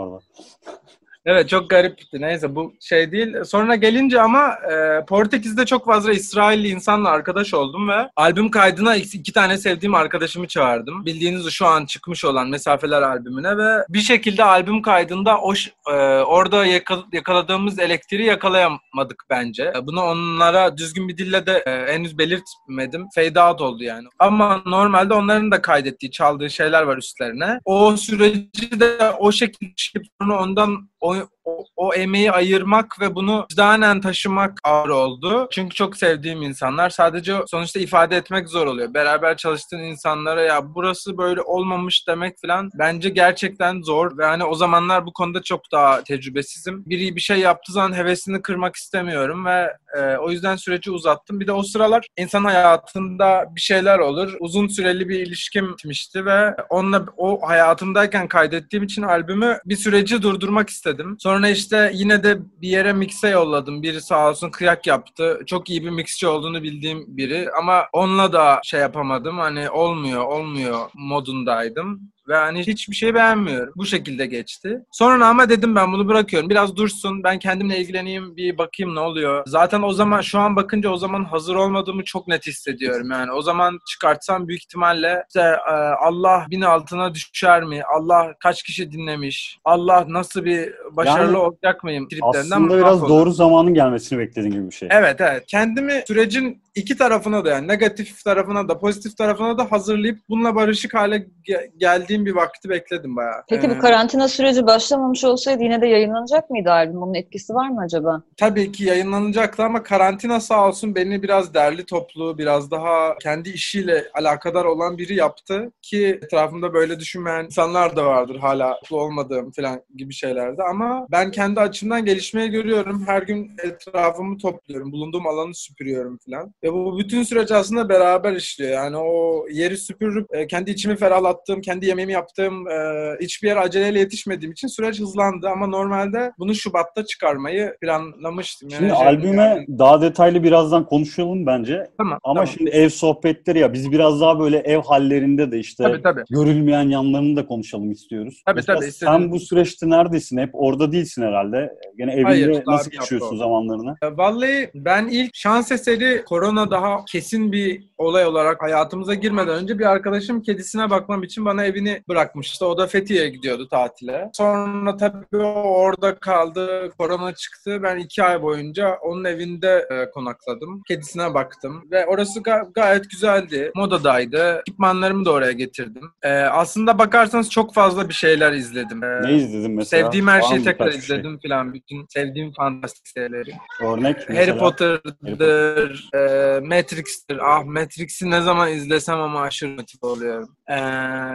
Evet 1.26 1.48
çok 1.48 1.70
garipti. 1.70 2.20
Neyse 2.20 2.54
bu 2.54 2.74
şey 2.80 3.12
değil. 3.12 3.44
Sonra 3.44 3.74
gelince 3.74 4.20
ama 4.20 4.48
e, 4.72 5.04
Portekiz'de 5.08 5.66
çok 5.66 5.86
fazla 5.86 6.12
İsrailli 6.12 6.68
insanla 6.68 7.08
arkadaş 7.08 7.54
oldum 7.54 7.88
ve 7.88 8.08
albüm 8.16 8.50
kaydına 8.50 8.96
iki, 8.96 9.32
tane 9.32 9.58
sevdiğim 9.58 9.94
arkadaşımı 9.94 10.46
çağırdım. 10.48 11.06
Bildiğiniz 11.06 11.50
şu 11.50 11.66
an 11.66 11.86
çıkmış 11.86 12.24
olan 12.24 12.48
Mesafeler 12.48 13.02
albümüne 13.02 13.56
ve 13.56 13.84
bir 13.88 14.00
şekilde 14.00 14.44
albüm 14.44 14.82
kaydında 14.82 15.38
o 15.40 15.54
e, 15.90 15.94
orada 16.22 16.66
yaka- 16.66 17.04
yakaladığımız 17.12 17.78
elektriği 17.78 18.26
yakalayamadık 18.26 19.24
bence. 19.30 19.72
E, 19.76 19.86
Bunu 19.86 20.02
onlara 20.02 20.76
düzgün 20.76 21.08
bir 21.08 21.18
dille 21.18 21.46
de 21.46 21.52
e, 21.66 21.92
henüz 21.92 22.18
belirtmedim. 22.18 23.06
Fade 23.14 23.40
out 23.40 23.60
oldu 23.60 23.82
yani. 23.84 24.08
Ama 24.18 24.62
normalde 24.66 25.14
onların 25.14 25.50
da 25.50 25.62
kaydettiği, 25.62 26.10
çaldığı 26.12 26.50
şeyler 26.50 26.82
var 26.82 26.96
üstlerine. 26.96 27.60
O 27.64 27.96
süreci 27.96 28.80
de 28.80 29.10
o 29.18 29.32
şekilde 29.32 30.02
ondan 30.20 30.91
o, 31.02 31.28
o, 31.44 31.64
o 31.76 31.94
emeği 31.94 32.32
ayırmak 32.32 33.00
ve 33.00 33.14
bunu 33.14 33.46
vicdanen 33.52 34.00
taşımak 34.00 34.58
ağır 34.64 34.88
oldu. 34.88 35.48
Çünkü 35.52 35.74
çok 35.74 35.96
sevdiğim 35.96 36.42
insanlar 36.42 36.90
sadece 36.90 37.36
sonuçta 37.46 37.80
ifade 37.80 38.16
etmek 38.16 38.48
zor 38.48 38.66
oluyor. 38.66 38.94
Beraber 38.94 39.36
çalıştığın 39.36 39.78
insanlara 39.78 40.42
ya 40.42 40.74
burası 40.74 41.18
böyle 41.18 41.40
olmamış 41.42 42.08
demek 42.08 42.40
falan 42.46 42.70
bence 42.78 43.08
gerçekten 43.08 43.82
zor 43.82 44.18
ve 44.18 44.24
hani 44.24 44.44
o 44.44 44.54
zamanlar 44.54 45.06
bu 45.06 45.12
konuda 45.12 45.42
çok 45.42 45.72
daha 45.72 46.04
tecrübesizim. 46.04 46.82
Biri 46.86 47.16
bir 47.16 47.20
şey 47.20 47.38
yaptığı 47.38 47.72
zaman 47.72 47.96
hevesini 47.96 48.42
kırmak 48.42 48.76
istemiyorum 48.76 49.46
ve 49.46 49.76
e, 49.98 50.16
o 50.16 50.30
yüzden 50.30 50.56
süreci 50.56 50.90
uzattım. 50.90 51.40
Bir 51.40 51.46
de 51.46 51.52
o 51.52 51.62
sıralar 51.62 52.06
insan 52.16 52.44
hayatında 52.44 53.44
bir 53.56 53.60
şeyler 53.60 53.98
olur. 53.98 54.36
Uzun 54.40 54.68
süreli 54.68 55.08
bir 55.08 55.26
ilişkim 55.26 55.72
bitmişti 55.72 56.26
ve 56.26 56.54
onunla 56.70 57.06
o 57.16 57.48
hayatımdayken 57.48 58.28
kaydettiğim 58.28 58.84
için 58.84 59.02
albümü 59.02 59.58
bir 59.64 59.76
süreci 59.76 60.22
durdurmak 60.22 60.70
istedim. 60.70 61.16
Sonra 61.18 61.31
işte 61.50 61.90
yine 61.94 62.24
de 62.24 62.38
bir 62.62 62.68
yere 62.68 62.92
mikse 62.92 63.28
yolladım. 63.28 63.82
Biri 63.82 64.00
sağ 64.00 64.30
olsun 64.30 64.50
kıyak 64.50 64.86
yaptı. 64.86 65.40
Çok 65.46 65.70
iyi 65.70 65.84
bir 65.84 65.90
mixçi 65.90 66.26
olduğunu 66.26 66.62
bildiğim 66.62 67.04
biri 67.16 67.48
ama 67.58 67.84
onunla 67.92 68.32
da 68.32 68.60
şey 68.64 68.80
yapamadım. 68.80 69.38
Hani 69.38 69.70
olmuyor, 69.70 70.24
olmuyor 70.24 70.90
modundaydım. 70.94 72.00
Ve 72.28 72.36
hani 72.36 72.66
hiçbir 72.66 72.94
şey 72.96 73.14
beğenmiyorum. 73.14 73.72
Bu 73.76 73.86
şekilde 73.86 74.26
geçti. 74.26 74.80
Sonra 74.90 75.26
ama 75.28 75.48
dedim 75.48 75.74
ben 75.76 75.92
bunu 75.92 76.08
bırakıyorum. 76.08 76.50
Biraz 76.50 76.76
dursun. 76.76 77.24
Ben 77.24 77.38
kendimle 77.38 77.78
ilgileneyim. 77.78 78.36
Bir 78.36 78.58
bakayım 78.58 78.94
ne 78.94 79.00
oluyor. 79.00 79.42
Zaten 79.46 79.82
o 79.82 79.92
zaman 79.92 80.20
şu 80.20 80.38
an 80.38 80.56
bakınca 80.56 80.90
o 80.90 80.96
zaman 80.96 81.24
hazır 81.24 81.54
olmadığımı 81.54 82.04
çok 82.04 82.28
net 82.28 82.46
hissediyorum. 82.46 83.10
Yani 83.10 83.32
o 83.32 83.42
zaman 83.42 83.78
çıkartsam 83.90 84.48
büyük 84.48 84.62
ihtimalle 84.62 85.24
işte 85.28 85.40
e, 85.68 85.72
Allah 86.06 86.46
bin 86.50 86.60
altına 86.62 87.14
düşer 87.14 87.62
mi? 87.62 87.82
Allah 87.96 88.34
kaç 88.40 88.62
kişi 88.62 88.92
dinlemiş? 88.92 89.58
Allah 89.64 90.04
nasıl 90.08 90.44
bir 90.44 90.72
başarılı 90.90 91.26
Yani 91.26 91.36
olacak 91.36 91.84
mıyım? 91.84 92.08
Aslında 92.22 92.74
biraz 92.78 93.00
mahvoldum. 93.00 93.08
doğru 93.08 93.30
zamanın 93.30 93.74
gelmesini 93.74 94.18
beklediğin 94.18 94.52
gibi 94.54 94.66
bir 94.66 94.74
şey. 94.74 94.88
Evet 94.92 95.20
evet. 95.20 95.44
Kendimi 95.46 96.02
sürecin 96.06 96.62
iki 96.74 96.96
tarafına 96.96 97.44
da 97.44 97.48
yani 97.50 97.68
negatif 97.68 98.24
tarafına 98.24 98.68
da 98.68 98.78
pozitif 98.78 99.16
tarafına 99.16 99.58
da 99.58 99.72
hazırlayıp 99.72 100.18
bununla 100.28 100.54
barışık 100.54 100.94
hale 100.94 101.16
ge- 101.48 101.70
geldiğim 102.12 102.26
bir 102.26 102.34
vakti 102.34 102.68
bekledim 102.68 103.16
bayağı. 103.16 103.42
Peki 103.48 103.66
Ee, 103.66 103.70
bu 103.70 103.78
karantina 103.78 104.28
süreci 104.28 104.66
başlamamış 104.66 105.24
olsaydı 105.24 105.62
yine 105.62 105.80
de 105.80 105.86
yayınlanacak 105.86 106.50
mıydı 106.50 106.70
albüm? 106.70 107.02
Onun 107.02 107.14
etkisi 107.14 107.54
var 107.54 107.68
mı 107.68 107.80
acaba? 107.84 108.22
Tabii 108.36 108.72
ki 108.72 108.84
yayınlanacaktı 108.84 109.62
ama 109.62 109.82
karantina 109.82 110.40
sağ 110.40 110.68
olsun 110.68 110.94
beni 110.94 111.22
biraz 111.22 111.54
derli 111.54 111.84
toplu, 111.84 112.38
biraz 112.38 112.70
daha 112.70 113.18
kendi 113.18 113.50
işiyle 113.50 114.04
alakadar 114.14 114.64
olan 114.64 114.98
biri 114.98 115.14
yaptı 115.14 115.72
ki 115.82 116.20
etrafımda 116.22 116.74
böyle 116.74 117.00
düşünmeyen 117.00 117.44
insanlar 117.44 117.96
da 117.96 118.06
vardır 118.06 118.36
hala 118.36 118.68
mutlu 118.68 119.00
olmadığım 119.00 119.50
falan 119.50 119.80
gibi 119.96 120.14
şeylerde 120.14 120.62
ama 120.62 121.06
ben 121.10 121.30
kendi 121.30 121.60
açımdan 121.60 122.04
gelişmeyi 122.04 122.50
görüyorum. 122.50 123.04
Her 123.06 123.22
gün 123.22 123.50
etrafımı 123.64 124.38
topluyorum, 124.38 124.92
bulunduğum 124.92 125.26
alanı 125.26 125.54
süpürüyorum 125.54 126.18
falan. 126.26 126.54
Ve 126.62 126.72
bu 126.72 126.98
bütün 126.98 127.22
süreç 127.22 127.50
aslında 127.50 127.88
beraber 127.88 128.32
işliyor. 128.32 128.70
Yani 128.70 128.96
o 128.96 129.46
yeri 129.50 129.76
süpürüp 129.76 130.34
e, 130.34 130.46
kendi 130.46 130.70
içimi 130.70 130.96
ferahlattığım, 130.96 131.60
kendi 131.60 131.86
yemeğimi 131.86 132.01
yaptığım, 132.08 132.68
e, 132.68 132.76
hiçbir 133.20 133.48
yere 133.48 133.60
aceleyle 133.60 133.98
yetişmediğim 133.98 134.52
için 134.52 134.68
süreç 134.68 135.00
hızlandı 135.00 135.48
ama 135.48 135.66
normalde 135.66 136.32
bunu 136.38 136.54
Şubat'ta 136.54 137.04
çıkarmayı 137.04 137.76
planlamıştım. 137.80 138.68
Yani 138.68 138.78
Şimdi 138.80 138.92
albüme 138.92 139.42
yani- 139.42 139.78
daha 139.78 140.00
detaylı 140.02 140.42
birazdan 140.42 140.86
konuşalım 140.86 141.46
bence. 141.46 141.86
Tamam. 141.98 142.18
Ama 142.24 142.34
tamam. 142.34 142.46
şimdi 142.46 142.70
ev 142.70 142.88
sohbetleri 142.88 143.58
ya 143.58 143.72
biz 143.72 143.92
biraz 143.92 144.20
daha 144.20 144.40
böyle 144.40 144.58
ev 144.58 144.78
hallerinde 144.82 145.52
de 145.52 145.58
işte 145.58 145.82
Tabii 145.84 146.02
tabii. 146.02 146.22
görülmeyen 146.30 146.88
yanlarını 146.88 147.36
da 147.36 147.46
konuşalım 147.46 147.90
istiyoruz. 147.90 148.42
Tabii, 148.46 148.56
Mesela 148.56 148.78
tabii, 148.78 148.90
sen 148.92 149.06
istediğin- 149.06 149.30
bu 149.30 149.40
süreçte 149.40 149.90
neredesin? 149.90 150.38
Hep 150.38 150.50
orada 150.52 150.92
değilsin 150.92 151.22
herhalde. 151.22 151.72
Gene 151.98 152.12
evinde 152.12 152.24
Hayır, 152.26 152.62
nasıl 152.66 152.90
geçiyorsun 152.90 153.36
zamanlarını? 153.36 153.96
E, 154.02 154.16
Vallahi 154.16 154.70
ben 154.74 155.06
ilk 155.08 155.30
şans 155.34 155.72
eseri 155.72 156.22
korona 156.24 156.70
daha 156.70 157.04
kesin 157.04 157.52
bir 157.52 157.84
olay 157.98 158.26
olarak 158.26 158.62
hayatımıza 158.62 159.14
girmeden 159.14 159.54
önce 159.54 159.78
bir 159.78 159.84
arkadaşım 159.84 160.42
kedisine 160.42 160.90
bakmam 160.90 161.22
için 161.22 161.44
bana 161.44 161.64
evini 161.64 161.91
bırakmıştı. 162.08 162.66
O 162.66 162.78
da 162.78 162.86
Fethiye'ye 162.86 163.28
gidiyordu 163.28 163.68
tatile. 163.68 164.30
Sonra 164.32 164.96
tabii 164.96 165.36
o 165.36 165.62
orada 165.62 166.14
kaldı. 166.14 166.90
Korona 166.98 167.34
çıktı. 167.34 167.80
Ben 167.82 167.96
iki 167.98 168.24
ay 168.24 168.42
boyunca 168.42 168.94
onun 169.02 169.24
evinde 169.24 169.86
e, 169.90 170.10
konakladım. 170.10 170.82
Kedisine 170.88 171.34
baktım. 171.34 171.84
Ve 171.90 172.06
orası 172.06 172.40
ga- 172.40 172.72
gayet 172.72 173.10
güzeldi. 173.10 173.70
Modadaydı. 173.76 174.58
Ekipmanlarımı 174.68 175.24
da 175.24 175.32
oraya 175.32 175.52
getirdim. 175.52 176.10
E, 176.22 176.32
aslında 176.32 176.98
bakarsanız 176.98 177.50
çok 177.50 177.74
fazla 177.74 178.08
bir 178.08 178.14
şeyler 178.14 178.52
izledim. 178.52 179.04
E, 179.04 179.22
Ne 179.22 179.32
izledin 179.34 179.70
mesela? 179.70 180.02
Sevdiğim 180.04 180.26
her 180.28 180.38
Var 180.40 180.42
şeyi 180.48 180.58
mı 180.58 180.64
tekrar 180.64 180.86
birkaç 180.86 181.00
bir 181.02 181.06
şey? 181.06 181.16
izledim 181.16 181.38
falan. 181.48 181.74
Bütün 181.74 182.06
sevdiğim 182.08 182.52
fantastik 182.52 183.08
serileri. 183.08 183.50
Örnek 183.82 184.16
Harry 184.28 184.32
mesela. 184.38 184.58
Potter'dır, 184.58 186.08
e, 186.14 186.60
Matrix'tir. 186.60 187.38
Ah 187.42 187.64
Matrix'i 187.64 188.30
ne 188.30 188.40
zaman 188.40 188.72
izlesem 188.72 189.20
ama 189.20 189.40
aşırı 189.40 189.70
motive 189.70 190.06
oluyorum. 190.06 190.48
E, 190.70 190.76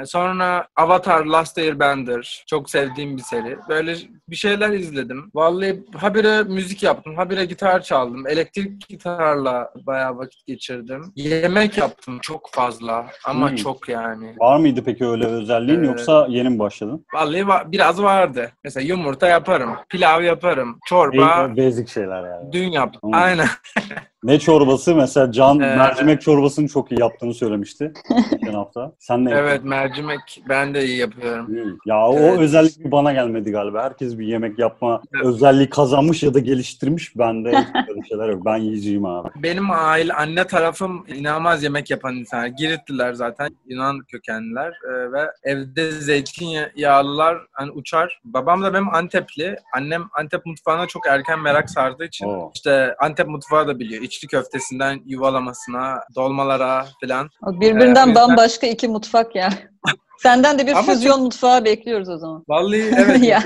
sonra 0.06 0.36
Avatar 0.76 1.26
Last 1.26 1.58
Airbender. 1.58 2.44
Çok 2.48 2.70
sevdiğim 2.70 3.18
bir 3.18 3.22
seri. 3.22 3.58
Böyle 3.70 3.96
bir 4.30 4.36
şeyler 4.36 4.70
izledim. 4.70 5.32
Vallahi 5.36 5.84
habire 5.98 6.44
müzik 6.44 6.84
yaptım. 6.84 7.16
Habire 7.16 7.46
gitar 7.46 7.82
çaldım. 7.84 8.28
Elektrik 8.28 8.88
gitarla 8.90 9.72
bayağı 9.86 10.18
vakit 10.18 10.46
geçirdim. 10.48 11.12
Yemek 11.16 11.78
yaptım 11.78 12.20
çok 12.22 12.50
fazla. 12.52 13.08
Ama 13.26 13.50
Hmm. 13.50 13.56
çok 13.56 13.90
yani. 13.90 14.36
Var 14.40 14.60
mıydı 14.60 14.82
peki 14.86 15.06
öyle 15.06 15.26
özelliğin 15.26 15.84
Ee, 15.84 15.88
yoksa 15.88 16.26
yeni 16.30 16.50
mi 16.50 16.60
başladın? 16.60 17.06
Vallahi 17.14 17.42
va- 17.42 17.72
biraz 17.72 18.02
vardı. 18.04 18.52
Mesela 18.64 18.88
yumurta 18.88 19.28
yaparım. 19.28 19.70
Pilav 19.90 20.22
yaparım. 20.24 20.80
Çorba 20.86 21.44
En 21.44 21.58
basic 21.58 21.88
şeyler 21.94 22.24
yani. 22.30 22.52
dün 22.52 22.72
yaptım. 22.72 23.02
Hmm. 23.04 23.14
Aynen. 23.14 23.48
Ne 24.28 24.40
çorbası? 24.40 24.96
Mesela 24.96 25.32
Can 25.32 25.60
Ee, 25.60 25.76
mercimek 25.76 26.22
çorbasını 26.22 26.68
çok 26.68 26.92
iyi 26.92 27.00
yaptığını 27.00 27.34
söylemişti 27.34 27.94
geçen 28.32 28.54
hafta. 28.54 28.92
Sen 29.00 29.26
ne 29.26 29.32
Evet 29.32 29.50
yaptın? 29.52 29.70
mercimek 29.70 30.20
ben 30.50 30.74
de 30.74 30.86
iyi 30.86 30.98
yapıyorum. 30.98 31.48
Hmm. 31.48 31.78
Ya 31.86 32.08
o 32.08 32.18
Evet. 32.20 32.40
özellik 32.40 32.86
bir 32.86 32.92
bana 32.92 33.14
gelmedi 33.14 33.52
galiba. 33.52 33.84
Herkes 33.84 34.18
bir 34.20 34.28
yemek 34.28 34.60
yapma 34.60 35.02
Evet. 35.16 35.26
özelliği 35.26 35.70
kazanmış 35.70 36.24
ya 36.24 36.34
da 36.34 36.40
geliştirmiş. 36.40 37.18
Bende 37.18 37.52
hiç 37.52 37.88
böyle 37.88 38.08
şeyler 38.10 38.30
yok. 38.30 38.46
Ben 38.46 38.58
yiyeceğim 38.58 39.06
abi. 39.06 39.30
Benim 39.36 39.72
aile, 39.72 40.14
anne 40.14 40.48
tarafım 40.48 41.06
inanılmaz 41.08 41.64
yemek 41.64 41.90
yapan 41.90 42.16
insanlar. 42.16 42.48
Giritliler 42.48 43.14
zaten. 43.14 43.50
Yunan 43.66 44.00
kökenliler 44.00 44.74
Ee, 44.90 45.12
ve 45.12 45.22
evde 45.44 45.92
zeytinyağlılar 45.92 47.38
hani 47.52 47.72
uçar. 47.72 48.20
Babam 48.26 48.64
da 48.64 48.74
benim 48.74 48.96
Antepli. 48.96 49.56
Annem 49.76 50.04
Antep 50.20 50.46
mutfağına 50.46 50.88
çok 50.88 51.08
erken 51.08 51.40
merak 51.42 51.70
sardığı 51.70 52.06
için 52.06 52.26
Oo. 52.26 52.52
işte 52.56 52.96
Antep 53.00 53.28
mutfağı 53.28 53.68
da 53.68 53.80
biliyor. 53.80 54.04
İç 54.04 54.17
içli 54.18 54.28
köftesinden 54.28 55.00
yuvalamasına, 55.06 56.00
dolmalara 56.16 56.86
falan. 57.04 57.30
Birbirinden 57.44 58.10
Ee, 58.10 58.16
bambaşka 58.16 58.68
iki 58.68 58.88
mutfak 58.88 59.36
ya. 59.36 59.50
Senden 60.20 60.60
de 60.60 60.68
bir 60.68 60.72
Ama 60.72 60.82
füzyon 60.94 61.22
mutfağı 61.22 61.66
bekliyoruz 61.66 62.10
o 62.10 62.18
zaman. 62.18 62.44
Vallahi 62.48 62.92
evet 62.98 63.24
Ya. 63.28 63.44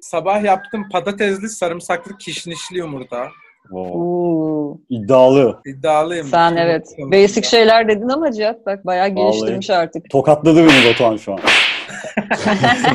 Sabah 0.00 0.42
yaptım 0.44 0.88
patatesli 0.92 1.48
sarımsaklı 1.48 2.18
kişnişli 2.18 2.78
yumurta. 2.78 3.28
Oo, 3.72 3.78
Oo. 3.80 4.78
iddialı. 4.90 5.60
İddialıyım. 5.66 6.26
Sen 6.26 6.56
evet. 6.56 6.86
Basic 6.98 7.48
şeyler 7.48 7.88
dedin 7.88 8.08
ama 8.08 8.32
Cihat 8.32 8.66
bak 8.66 8.86
bayağı 8.86 9.08
geliştirmiş 9.08 9.70
artık. 9.70 10.10
Tokatladı 10.10 10.66
beni 10.66 10.90
Batuhan 10.90 11.16
şu 11.16 11.32
an. 11.32 11.38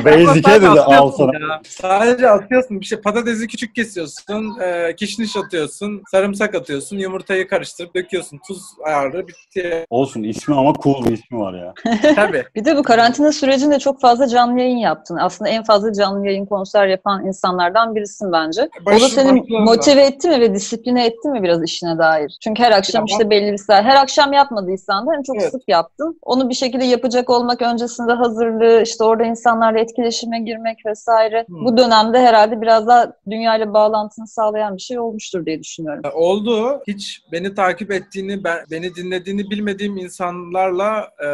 Basic'e 0.04 0.60
dedi 0.60 0.68
al 0.68 1.10
sana. 1.10 1.32
Ya. 1.32 1.60
Sadece 1.68 2.30
atıyorsun 2.30 2.80
bir 2.80 2.86
şey. 2.86 3.00
Patatesi 3.00 3.46
küçük 3.46 3.74
kesiyorsun. 3.74 4.60
E, 4.60 4.96
kişniş 4.96 5.36
atıyorsun. 5.36 6.02
Sarımsak 6.10 6.54
atıyorsun. 6.54 6.96
Yumurtayı 6.96 7.48
karıştırıp 7.48 7.94
döküyorsun. 7.94 8.40
Tuz 8.48 8.62
ayarı 8.84 9.28
bitti. 9.28 9.86
Olsun 9.90 10.22
ismi 10.22 10.54
ama 10.54 10.72
cool 10.82 11.04
bir 11.04 11.12
ismi 11.12 11.38
var 11.38 11.54
ya. 11.54 11.74
Tabii. 12.14 12.44
Bir 12.54 12.64
de 12.64 12.76
bu 12.76 12.82
karantina 12.82 13.32
sürecinde 13.32 13.78
çok 13.78 14.00
fazla 14.00 14.28
canlı 14.28 14.60
yayın 14.60 14.76
yaptın. 14.76 15.16
Aslında 15.20 15.50
en 15.50 15.64
fazla 15.64 15.92
canlı 15.92 16.26
yayın 16.26 16.46
konser 16.46 16.86
yapan 16.86 17.26
insanlardan 17.26 17.94
birisin 17.94 18.32
bence. 18.32 18.68
o 18.86 18.90
da 18.90 18.98
seni 18.98 19.40
başlarında. 19.40 19.60
motive 19.70 20.02
etti 20.02 20.28
mi 20.28 20.40
ve 20.40 20.54
disipline 20.54 21.06
etti 21.06 21.28
mi 21.28 21.42
biraz 21.42 21.62
işine 21.64 21.98
dair? 21.98 22.38
Çünkü 22.44 22.62
her 22.62 22.72
akşam 22.72 23.00
Ya 23.00 23.06
işte 23.08 23.30
belli 23.30 23.52
bir 23.52 23.58
saat. 23.58 23.84
Her 23.84 23.96
akşam 23.96 24.32
yapmadıysan 24.32 25.06
da 25.06 25.10
hani 25.10 25.24
çok 25.24 25.36
Evet. 25.40 25.50
sık 25.50 25.62
yaptın. 25.68 26.18
Onu 26.22 26.48
bir 26.48 26.54
şekilde 26.54 26.84
yapacak 26.84 27.30
olmak 27.30 27.62
öncesinde 27.62 28.12
hazırlığı, 28.12 28.85
işte 28.86 29.04
orada 29.04 29.24
insanlarla 29.24 29.78
etkileşime 29.78 30.40
girmek 30.40 30.86
vesaire. 30.86 31.44
Hmm. 31.48 31.64
Bu 31.64 31.76
dönemde 31.76 32.18
herhalde 32.18 32.60
biraz 32.60 32.86
daha 32.86 33.12
dünyayla 33.30 33.74
bağlantını 33.74 34.26
sağlayan 34.26 34.76
bir 34.76 34.82
şey 34.82 34.98
olmuştur 34.98 35.46
diye 35.46 35.60
düşünüyorum. 35.60 36.02
Oldu. 36.14 36.82
Hiç 36.88 37.22
beni 37.32 37.54
takip 37.54 37.90
ettiğini, 37.92 38.44
ben, 38.44 38.58
beni 38.70 38.94
dinlediğini 38.94 39.50
bilmediğim 39.50 39.96
insanlarla 39.96 41.10
e, 41.20 41.26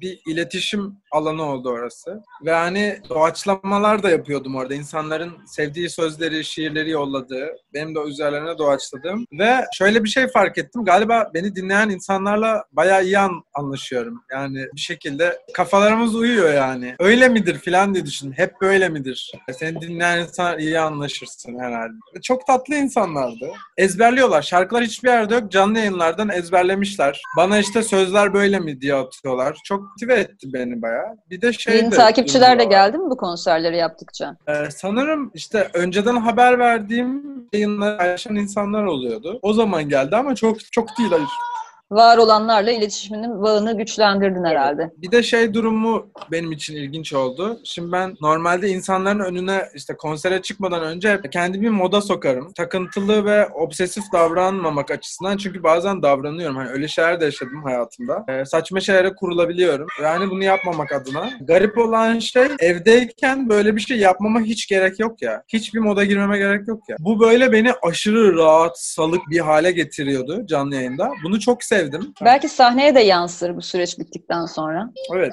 bir 0.00 0.20
iletişim 0.26 0.96
alanı 1.12 1.42
oldu 1.42 1.68
orası. 1.68 2.22
Ve 2.44 2.52
hani 2.52 2.98
doğaçlamalar 3.08 4.02
da 4.02 4.10
yapıyordum 4.10 4.56
orada. 4.56 4.74
İnsanların 4.74 5.32
sevdiği 5.46 5.90
sözleri, 5.90 6.44
şiirleri 6.44 6.90
yolladığı, 6.90 7.48
benim 7.74 7.94
de 7.94 8.00
üzerlerine 8.00 8.58
doğaçladığım. 8.58 9.26
Ve 9.32 9.54
şöyle 9.72 10.04
bir 10.04 10.08
şey 10.08 10.28
fark 10.28 10.58
ettim. 10.58 10.84
Galiba 10.84 11.30
beni 11.34 11.56
dinleyen 11.56 11.88
insanlarla 11.90 12.64
bayağı 12.72 13.04
iyi 13.04 13.18
an- 13.18 13.42
anlaşıyorum. 13.54 14.22
Yani 14.32 14.66
bir 14.74 14.80
şekilde 14.80 15.38
kafalarımız 15.54 16.14
uyuyor 16.14 16.54
yani. 16.54 16.95
Öyle 16.98 17.28
midir 17.28 17.58
filan 17.58 17.94
diye 17.94 18.06
düşündüm. 18.06 18.34
Hep 18.36 18.60
böyle 18.60 18.88
midir? 18.88 19.32
Seni 19.52 19.80
dinleyen 19.80 20.18
insan 20.18 20.58
iyi 20.58 20.80
anlaşırsın 20.80 21.58
herhalde. 21.58 22.20
Çok 22.22 22.46
tatlı 22.46 22.74
insanlardı. 22.74 23.50
Ezberliyorlar. 23.76 24.42
Şarkılar 24.42 24.84
hiçbir 24.84 25.08
yerde 25.08 25.34
yok. 25.34 25.52
Canlı 25.52 25.78
yayınlardan 25.78 26.28
ezberlemişler. 26.28 27.22
Bana 27.36 27.58
işte 27.58 27.82
sözler 27.82 28.34
böyle 28.34 28.58
mi 28.58 28.80
diye 28.80 28.94
atıyorlar. 28.94 29.56
Çok 29.64 29.80
motive 29.80 30.14
etti 30.14 30.52
beni 30.52 30.82
bayağı. 30.82 31.16
Bir 31.30 31.40
de 31.40 31.52
şey 31.52 31.76
Yeni 31.76 31.90
de 31.92 31.96
takipçiler 31.96 32.58
de 32.58 32.64
geldi 32.64 32.98
mi 32.98 33.10
bu 33.10 33.16
konserleri 33.16 33.76
yaptıkça? 33.76 34.36
Ee, 34.48 34.70
sanırım 34.70 35.30
işte 35.34 35.70
önceden 35.74 36.16
haber 36.16 36.58
verdiğim 36.58 37.22
yayınları 37.52 37.98
paylaşan 37.98 38.36
insanlar 38.36 38.84
oluyordu. 38.84 39.38
O 39.42 39.52
zaman 39.52 39.88
geldi 39.88 40.16
ama 40.16 40.34
çok 40.34 40.72
çok 40.72 40.98
değil 40.98 41.10
hayır. 41.10 41.28
Var 41.90 42.18
olanlarla 42.18 42.70
iletişiminin 42.70 43.42
bağını 43.42 43.78
güçlendirdin 43.78 44.44
herhalde. 44.44 44.90
Bir 44.96 45.10
de 45.10 45.22
şey 45.22 45.54
durumu 45.54 46.10
benim 46.32 46.52
için 46.52 46.76
ilginç 46.76 47.12
oldu. 47.12 47.60
Şimdi 47.64 47.92
ben 47.92 48.14
normalde 48.20 48.68
insanların 48.68 49.20
önüne 49.20 49.68
işte 49.74 49.96
konsere 49.96 50.42
çıkmadan 50.42 50.82
önce 50.82 51.20
kendimi 51.32 51.70
moda 51.70 52.00
sokarım. 52.00 52.52
Takıntılı 52.52 53.24
ve 53.24 53.48
obsesif 53.48 54.04
davranmamak 54.12 54.90
açısından 54.90 55.36
çünkü 55.36 55.62
bazen 55.62 56.02
davranıyorum. 56.02 56.56
Hani 56.56 56.70
öyle 56.70 56.88
şeyler 56.88 57.20
de 57.20 57.24
yaşadım 57.24 57.62
hayatımda. 57.64 58.24
Ee, 58.28 58.44
saçma 58.44 58.80
şeylere 58.80 59.14
kurulabiliyorum. 59.14 59.86
Yani 60.02 60.30
bunu 60.30 60.44
yapmamak 60.44 60.92
adına. 60.92 61.30
Garip 61.40 61.78
olan 61.78 62.18
şey 62.18 62.46
evdeyken 62.60 63.48
böyle 63.48 63.76
bir 63.76 63.80
şey 63.80 63.98
yapmama 63.98 64.40
hiç 64.40 64.68
gerek 64.68 65.00
yok 65.00 65.22
ya. 65.22 65.42
Hiçbir 65.48 65.78
moda 65.78 66.04
girmeme 66.04 66.38
gerek 66.38 66.68
yok 66.68 66.82
ya. 66.88 66.96
Bu 67.00 67.20
böyle 67.20 67.52
beni 67.52 67.72
aşırı 67.82 68.36
rahat, 68.36 68.80
salık 68.80 69.20
bir 69.30 69.40
hale 69.40 69.72
getiriyordu 69.72 70.46
canlı 70.46 70.74
yayında. 70.74 71.10
Bunu 71.24 71.40
çok 71.40 71.64
sevdim. 71.64 71.75
Belki 72.24 72.48
sahneye 72.48 72.94
de 72.94 73.00
yansır 73.00 73.56
bu 73.56 73.62
süreç 73.62 73.98
bittikten 73.98 74.46
sonra. 74.46 74.90
Evet. 75.14 75.32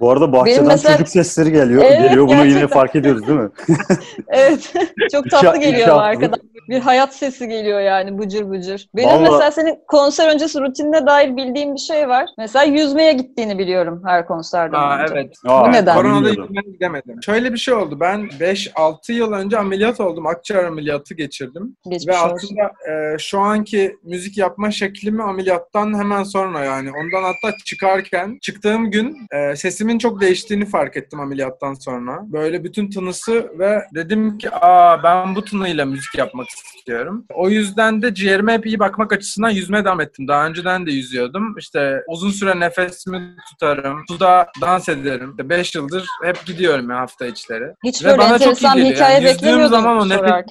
Bu 0.00 0.10
arada 0.10 0.32
bahçeden 0.32 0.66
mesela- 0.66 0.92
çocuk 0.96 1.08
sesleri 1.08 1.52
geliyor. 1.52 1.82
Evet, 1.86 2.02
geliyor 2.02 2.26
bunu 2.28 2.34
yine 2.36 2.44
gerçekten. 2.44 2.68
fark 2.68 2.96
ediyoruz 2.96 3.26
değil 3.28 3.38
mi? 3.38 3.50
Evet. 4.28 4.72
Çok 5.12 5.30
tatlı 5.30 5.56
iki 5.58 5.70
geliyor 5.70 6.02
arkadan. 6.02 6.40
Bir 6.68 6.80
hayat 6.80 7.14
sesi 7.14 7.48
geliyor 7.48 7.80
yani 7.80 8.18
bıcır 8.18 8.50
bıcır. 8.50 8.88
Benim 8.96 9.08
Vallahi- 9.08 9.22
mesela 9.32 9.50
senin 9.50 9.78
konser 9.88 10.28
öncesi 10.34 10.60
rutinine 10.60 11.06
dair 11.06 11.36
bildiğim 11.36 11.74
bir 11.74 11.80
şey 11.80 12.08
var. 12.08 12.26
Mesela 12.38 12.64
yüzmeye 12.64 13.12
gittiğini 13.12 13.58
biliyorum 13.58 14.02
her 14.06 14.26
konserden 14.26 14.78
Aa, 14.78 14.98
önce. 15.02 15.14
evet. 15.14 15.34
Aa, 15.46 15.66
Bu 15.68 15.72
neden? 15.72 15.96
Koronada 15.96 16.28
yüzmeye 16.28 16.72
gidemedim. 16.72 17.22
Şöyle 17.22 17.52
bir 17.52 17.58
şey 17.58 17.74
oldu. 17.74 18.00
Ben 18.00 18.28
5-6 18.40 19.12
yıl 19.12 19.32
önce 19.32 19.58
ameliyat 19.58 20.00
oldum. 20.00 20.26
Akciğer 20.26 20.64
ameliyatı 20.64 21.14
geçirdim. 21.14 21.76
Geçmiş 21.90 22.14
Ve 22.14 22.18
aslında 22.18 22.62
e, 22.62 23.18
şu 23.18 23.40
anki 23.40 23.96
müzik 24.04 24.38
yapma 24.38 24.70
şeklimi 24.70 25.22
ameliyattan 25.22 25.98
hemen 25.98 26.22
sonra 26.22 26.64
yani. 26.64 26.88
Ondan 26.90 27.22
hatta 27.22 27.56
çıkarken 27.64 28.38
çıktığım 28.42 28.90
gün 28.90 29.16
e, 29.32 29.56
sesimin 29.90 29.98
çok 29.98 30.20
değiştiğini 30.20 30.66
fark 30.66 30.96
ettim 30.96 31.20
ameliyattan 31.20 31.74
sonra. 31.74 32.18
Böyle 32.22 32.64
bütün 32.64 32.90
tınısı 32.90 33.58
ve 33.58 33.82
dedim 33.94 34.38
ki 34.38 34.48
aa 34.52 35.02
ben 35.02 35.34
bu 35.34 35.44
tınıyla 35.44 35.84
müzik 35.86 36.18
yapmak 36.18 36.46
istiyorum. 36.48 37.26
O 37.34 37.48
yüzden 37.48 38.02
de 38.02 38.14
ciğerime 38.14 38.52
hep 38.52 38.66
iyi 38.66 38.78
bakmak 38.78 39.12
açısından 39.12 39.50
yüzmeye 39.50 39.84
devam 39.84 40.00
ettim. 40.00 40.28
Daha 40.28 40.46
önceden 40.46 40.86
de 40.86 40.90
yüzüyordum. 40.92 41.58
İşte 41.58 42.02
uzun 42.08 42.30
süre 42.30 42.60
nefesimi 42.60 43.36
tutarım. 43.50 43.98
Suda 44.08 44.46
dans 44.60 44.88
ederim. 44.88 45.34
5 45.38 45.74
yıldır 45.74 46.06
hep 46.24 46.46
gidiyorum 46.46 46.90
ya 46.90 46.96
hafta 46.96 47.26
içleri. 47.26 47.64
Hiç 47.84 48.04
Ve 48.04 48.08
böyle 48.08 48.18
bana 48.18 48.38
çok 48.38 48.46
enteresan 48.48 48.76
bir 48.76 48.82
geliyor. 48.82 48.96
hikaye 48.96 49.14
Yani 49.14 49.24
beklemiyordum 49.24 49.68
zaman 49.68 49.98
o 49.98 50.08
nefes-. 50.08 50.44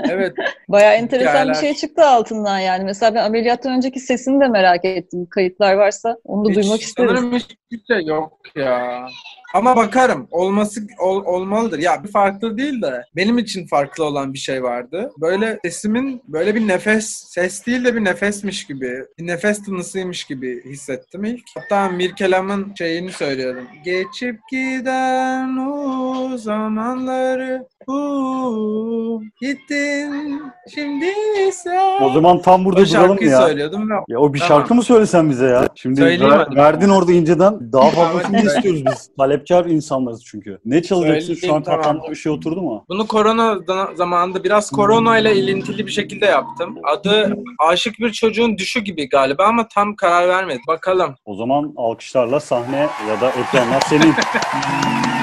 Evet. 0.10 0.32
Bayağı 0.68 0.94
enteresan 0.94 1.26
bir 1.26 1.30
Hikayeler. 1.32 1.54
şey 1.54 1.74
çıktı 1.74 2.02
altından 2.06 2.58
yani. 2.58 2.84
Mesela 2.84 3.14
ben 3.14 3.24
ameliyattan 3.24 3.72
önceki 3.76 4.00
sesini 4.00 4.40
de 4.40 4.48
merak 4.48 4.84
ettim. 4.84 5.26
Kayıtlar 5.30 5.74
varsa 5.74 6.16
onu 6.24 6.44
da 6.44 6.48
Hiç- 6.50 6.56
duymak 6.56 6.80
isteriz. 6.82 7.10
Sanırım 7.10 7.32
hiçbir 7.32 7.94
şey 7.94 8.04
yok 8.06 8.32
ya. 8.56 8.85
Ama 9.54 9.76
bakarım. 9.76 10.28
Olması 10.30 10.80
ol- 10.98 11.24
olmalıdır. 11.24 11.78
Ya 11.78 12.04
bir 12.04 12.08
farklı 12.12 12.58
değil 12.58 12.82
de 12.82 13.04
benim 13.16 13.38
için 13.38 13.66
farklı 13.66 14.04
olan 14.04 14.32
bir 14.32 14.38
şey 14.38 14.62
vardı. 14.62 15.10
Böyle 15.20 15.58
sesimin 15.64 16.22
böyle 16.28 16.54
bir 16.54 16.68
nefes, 16.68 17.24
ses 17.28 17.66
değil 17.66 17.84
de 17.84 17.94
bir 17.94 18.04
nefesmiş 18.04 18.66
gibi, 18.66 19.04
bir 19.18 19.26
nefes 19.26 19.64
tınısıymış 19.64 20.24
gibi 20.24 20.64
hissettim 20.64 21.24
ilk. 21.24 21.44
Hatta 21.54 21.88
Mirkelam'ın 21.88 22.74
şeyini 22.78 23.12
söylüyorum. 23.12 23.66
Geçip 23.84 24.40
giden 24.50 25.56
o 25.56 26.36
zamanları 26.38 27.66
gittin 29.40 30.42
şimdi 30.74 31.06
sen. 31.52 32.02
O 32.02 32.10
zaman 32.10 32.42
tam 32.42 32.64
burada 32.64 32.80
o 32.80 32.86
duralım 32.86 33.18
ya. 33.22 33.40
söylüyordum 33.40 33.90
ve 33.90 33.94
Ya 34.08 34.18
o 34.20 34.34
bir 34.34 34.38
Tamam. 34.38 34.60
şarkı 34.60 34.74
mı 34.74 34.82
söylesen 34.82 35.30
bize 35.30 35.46
ya? 35.46 35.68
Şimdi 35.74 36.00
Söyleyeyim 36.00 36.30
ver- 36.30 36.36
hadi. 36.36 36.56
verdin 36.56 36.88
orada 36.88 37.12
inceden. 37.12 37.72
Daha 37.72 37.90
fazlasını 37.90 38.36
istiyoruz 38.36 38.86
biz. 38.86 39.10
Talepkar 39.18 39.64
insanlarız 39.64 40.24
çünkü. 40.24 40.58
Ne 40.64 40.82
çalacaksın? 40.82 41.26
Şu 41.26 41.32
an 41.32 41.36
Söyleyeyim, 41.40 41.62
tamam. 41.64 41.82
kafanda 41.82 42.10
bir 42.10 42.16
şey 42.16 42.32
oturdu 42.32 42.62
mu? 42.62 42.84
Bunu 42.88 43.06
korona 43.06 43.66
da- 43.66 43.88
zamanında 43.94 44.44
biraz 44.44 44.70
korona 44.70 45.18
ile 45.18 45.36
ilintili 45.36 45.86
bir 45.86 45.92
şekilde 45.92 46.26
yaptım. 46.26 46.76
Adı 46.84 47.36
Aşık 47.58 47.98
Bir 47.98 48.12
Çocuğun 48.12 48.58
Düşü 48.58 48.80
gibi 48.80 49.08
galiba 49.08 49.44
ama 49.44 49.68
tam 49.68 49.96
karar 49.96 50.28
vermedim. 50.28 50.62
Bakalım. 50.68 51.14
O 51.24 51.34
zaman 51.36 51.72
alkışlarla 51.76 52.40
sahne 52.40 52.88
ya 53.08 53.20
da 53.20 53.30
ekranlar 53.30 53.80
senin. 53.80 54.14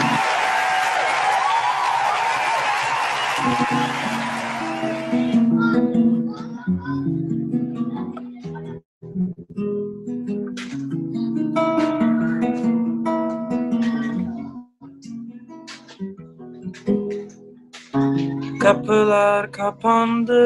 Kapılar 18.64 19.52
kapandı, 19.52 20.42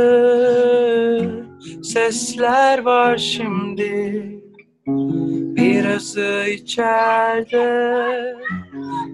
sesler 1.83 2.83
var 2.83 3.17
şimdi. 3.17 4.23
Birazı 5.55 6.45
içeride, 6.53 8.35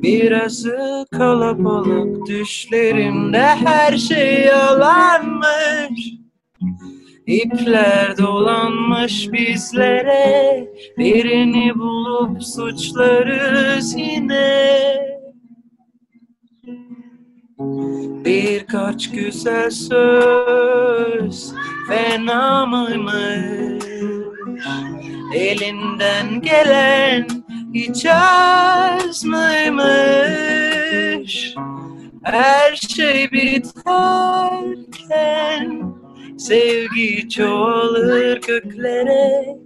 birazı 0.04 1.06
kalabalık 1.12 2.28
düşlerimde 2.28 3.42
her 3.42 3.98
şey 3.98 4.42
yalanmış. 4.42 6.14
İpler 7.28 8.18
dolanmış 8.18 9.32
bizlere, 9.32 10.68
birini 10.98 11.76
bulup 11.76 12.44
suçlarız 12.44 13.96
yine. 13.98 15.23
Birkaç 18.26 19.12
güzel 19.12 19.70
söz 19.70 21.54
fena 21.88 22.66
mıymış? 22.66 23.84
Elinden 25.36 26.42
gelen 26.42 27.28
hiç 27.74 28.06
az 28.06 29.26
mıymış? 29.26 30.74
Her 32.24 32.76
şey 32.76 33.32
biterken 33.32 34.84
Sevgi 36.38 37.30
çoğalır 37.30 38.42
göklere. 38.42 39.58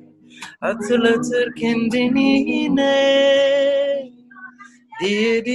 Hatırlatır 0.60 1.56
kendini 1.56 2.52
yine 2.52 4.17
Diye 5.02 5.46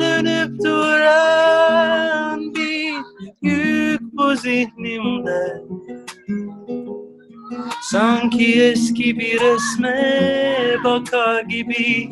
dönüp 0.00 0.64
duran 0.64 2.54
bir 2.54 2.94
yük 3.42 4.00
bu 4.02 4.36
zihnimde. 4.36 5.62
Sanki 7.82 8.62
eski 8.62 9.18
bir 9.18 9.40
resme 9.40 10.76
bakar 10.84 11.42
gibi 11.42 12.08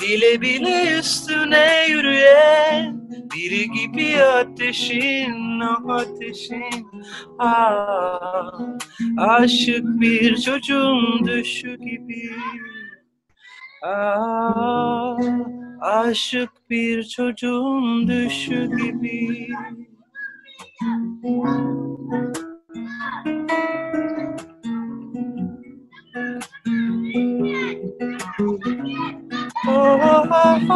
Bile 0.00 0.40
bile 0.40 0.98
üstüne 0.98 1.86
yürüyen 1.88 3.08
biri 3.34 3.70
gibi 3.70 4.22
ateşin, 4.22 5.60
ah 5.60 5.88
ateşin. 5.88 6.86
Ah, 7.38 8.60
Aşık 9.18 9.84
bir 9.84 10.36
çocuğun 10.36 11.26
düşü 11.26 11.76
gibi 11.78 12.30
ah, 13.82 15.16
Aşık 15.80 16.50
bir 16.70 17.04
çocuğun 17.04 18.08
düşü 18.08 18.70
gibi. 18.76 19.48
Ellerin 29.68 30.68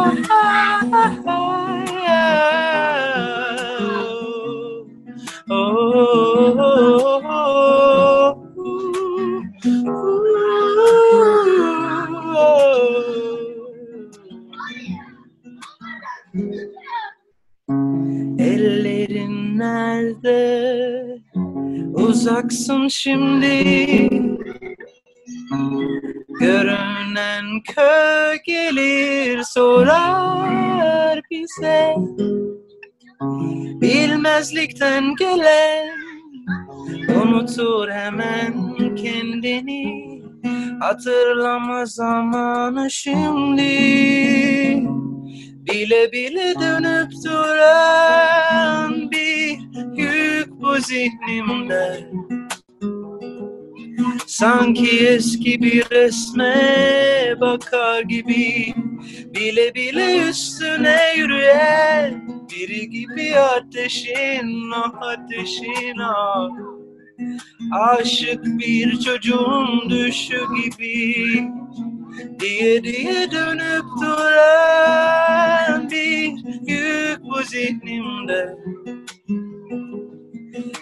nerede? 20.23 21.21
Uzaksın 21.93 22.87
şimdi. 22.87 24.09
Görünen 26.39 27.45
köy 27.75 28.37
gelir 28.45 29.43
sorar 29.43 31.21
bize. 31.31 31.95
Bilmezlikten 33.81 35.15
gelen 35.15 35.89
unutur 37.23 37.89
hemen 37.89 38.75
kendini. 38.95 40.13
Hatırlama 40.79 41.85
zamanı 41.85 42.91
şimdi. 42.91 43.63
Bile 45.65 46.11
bile 46.11 46.53
dönüp 46.59 47.11
duran 47.25 49.11
bir 49.11 49.72
bu 50.73 50.79
zihnimde. 50.79 52.09
Sanki 54.27 55.07
eski 55.07 55.61
bir 55.61 55.89
resme 55.91 57.35
bakar 57.41 58.01
gibi. 58.01 58.73
Bile 59.35 59.75
bile 59.75 60.29
üstüne 60.29 61.13
yürüyen 61.17 62.27
biri 62.51 62.89
gibi 62.89 63.39
ateşin 63.39 64.71
o 64.71 65.05
ateşin 65.05 65.99
o 65.99 66.49
Aşık 67.71 68.45
bir 68.45 68.99
çocuğun 68.99 69.89
düşü 69.89 70.41
gibi. 70.55 71.43
Diye 72.39 72.83
diye 72.83 73.31
dönüp 73.31 73.85
duran 74.01 75.89
bir 75.89 76.33
yük 76.67 77.23
bu 77.23 77.43
zihnimde 77.43 78.55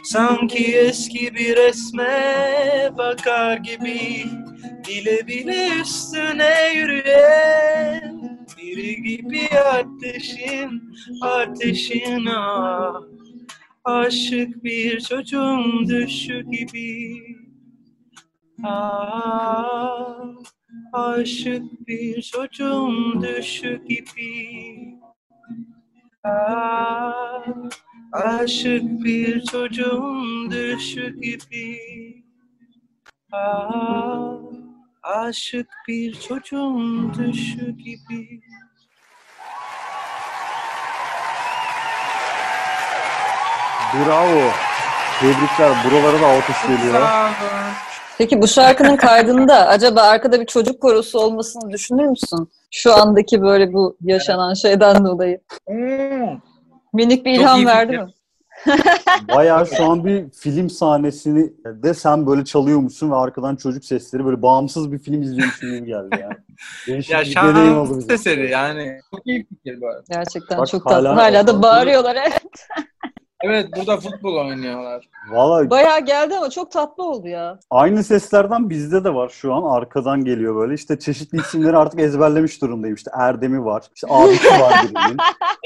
Sanki 0.04 0.78
eski 0.78 1.36
bir 1.36 1.56
resme 1.56 2.90
bakar 2.98 3.58
gibi. 3.58 4.26
Bile 4.88 5.28
bile 5.28 5.68
üstüne 5.82 6.74
yürüyen 6.76 8.22
Biri 8.58 9.02
gibi 9.02 9.48
ateşin, 9.60 10.94
ateşin 11.22 12.26
ah. 12.26 13.02
Aşık 13.84 14.64
bir 14.64 15.02
çocuğun 15.02 15.90
düşü 15.90 16.42
gibi. 16.52 17.22
Ah, 18.64 20.18
aşık 20.94 21.88
bir 21.88 22.22
çocuğun 22.22 23.22
düşü 23.22 23.84
gibi. 23.86 25.00
Ah, 26.24 27.46
Aşık 28.12 28.84
bir 28.84 29.46
çocuğun 29.46 30.52
düşü 30.52 31.22
gibi 31.22 31.78
ah, 33.32 34.38
Aşık 35.04 35.68
bir 35.88 36.20
çocuğun 36.20 37.14
düşü 37.14 37.72
gibi 37.72 38.42
Bravo. 43.94 44.42
Tebrikler. 45.20 45.72
Buralara 45.86 46.22
da 46.22 46.28
alkış 46.28 46.62
geliyor. 46.68 47.08
Peki 48.18 48.42
bu 48.42 48.48
şarkının 48.48 48.96
kaydında 48.96 49.68
acaba 49.68 50.02
arkada 50.02 50.42
bir 50.42 50.46
çocuk 50.46 50.82
korosu 50.82 51.20
olmasını 51.20 51.72
düşünür 51.72 52.06
müsün? 52.06 52.50
Şu 52.72 52.94
andaki 52.94 53.42
böyle 53.42 53.74
bu 53.74 53.98
yaşanan 54.02 54.54
şeyden 54.54 55.06
dolayı. 55.06 55.42
Hmm. 55.68 56.11
Minik 56.94 57.26
bir 57.26 57.40
ilham 57.40 57.66
verdi 57.66 57.98
mi? 57.98 58.08
Bayağı 59.28 59.68
şu 59.68 59.84
an 59.86 60.06
bir 60.06 60.30
film 60.30 60.70
sahnesini 60.70 61.54
de 61.66 61.94
sen 61.94 62.28
böyle 62.28 62.46
çalıyormuşsun 62.46 63.12
ve 63.12 63.16
arkadan 63.16 63.56
çocuk 63.56 63.86
sesleri 63.86 64.26
böyle 64.26 64.42
bağımsız 64.42 64.92
bir 64.92 65.00
film 65.00 65.22
izliyormuşsun 65.22 65.70
gibi 65.70 65.86
geldi 65.86 66.18
yani. 66.22 66.36
Değişik 66.88 67.12
Ya 67.12 67.22
bir 67.24 67.36
deneyim 67.36 67.78
oldu 67.78 67.98
bizim. 67.98 68.12
eseri 68.12 68.52
yani. 68.52 69.00
Çok 69.12 69.28
iyi 69.28 69.46
fikir 69.48 69.82
bu 69.82 69.88
arada. 69.88 70.04
Gerçekten 70.10 70.58
Bak 70.60 70.68
çok 70.68 70.86
hala- 70.86 71.04
tatlı. 71.10 71.22
Hala 71.22 71.48
da 71.48 71.62
bağırıyorlar. 71.64 72.16
Evet. 72.16 72.68
Evet 73.44 73.68
burada 73.78 73.98
futbol 73.98 74.36
oynuyorlar. 74.38 75.10
Valla 75.32 75.70
Bayağı 75.70 76.06
geldi 76.06 76.36
ama 76.38 76.50
çok 76.50 76.72
tatlı 76.72 77.04
oldu 77.04 77.28
ya. 77.28 77.60
aynı 77.70 78.04
seslerden 78.04 78.70
bizde 78.70 79.04
de 79.04 79.14
var 79.14 79.30
şu 79.30 79.54
an. 79.54 79.64
Arkadan 79.64 80.26
geliyor 80.26 80.56
böyle. 80.56 80.74
İşte 80.74 81.00
çeşitli 81.00 81.38
isimleri 81.38 81.78
artık 81.78 82.00
ezberlemiş 82.00 82.62
durumdayım. 82.62 82.96
İşte 82.96 83.12
Erdem'i 83.20 83.66
var. 83.66 83.84
İşte 83.96 84.08
abisi 84.10 84.48
var 84.62 84.74
birinin. 84.84 85.18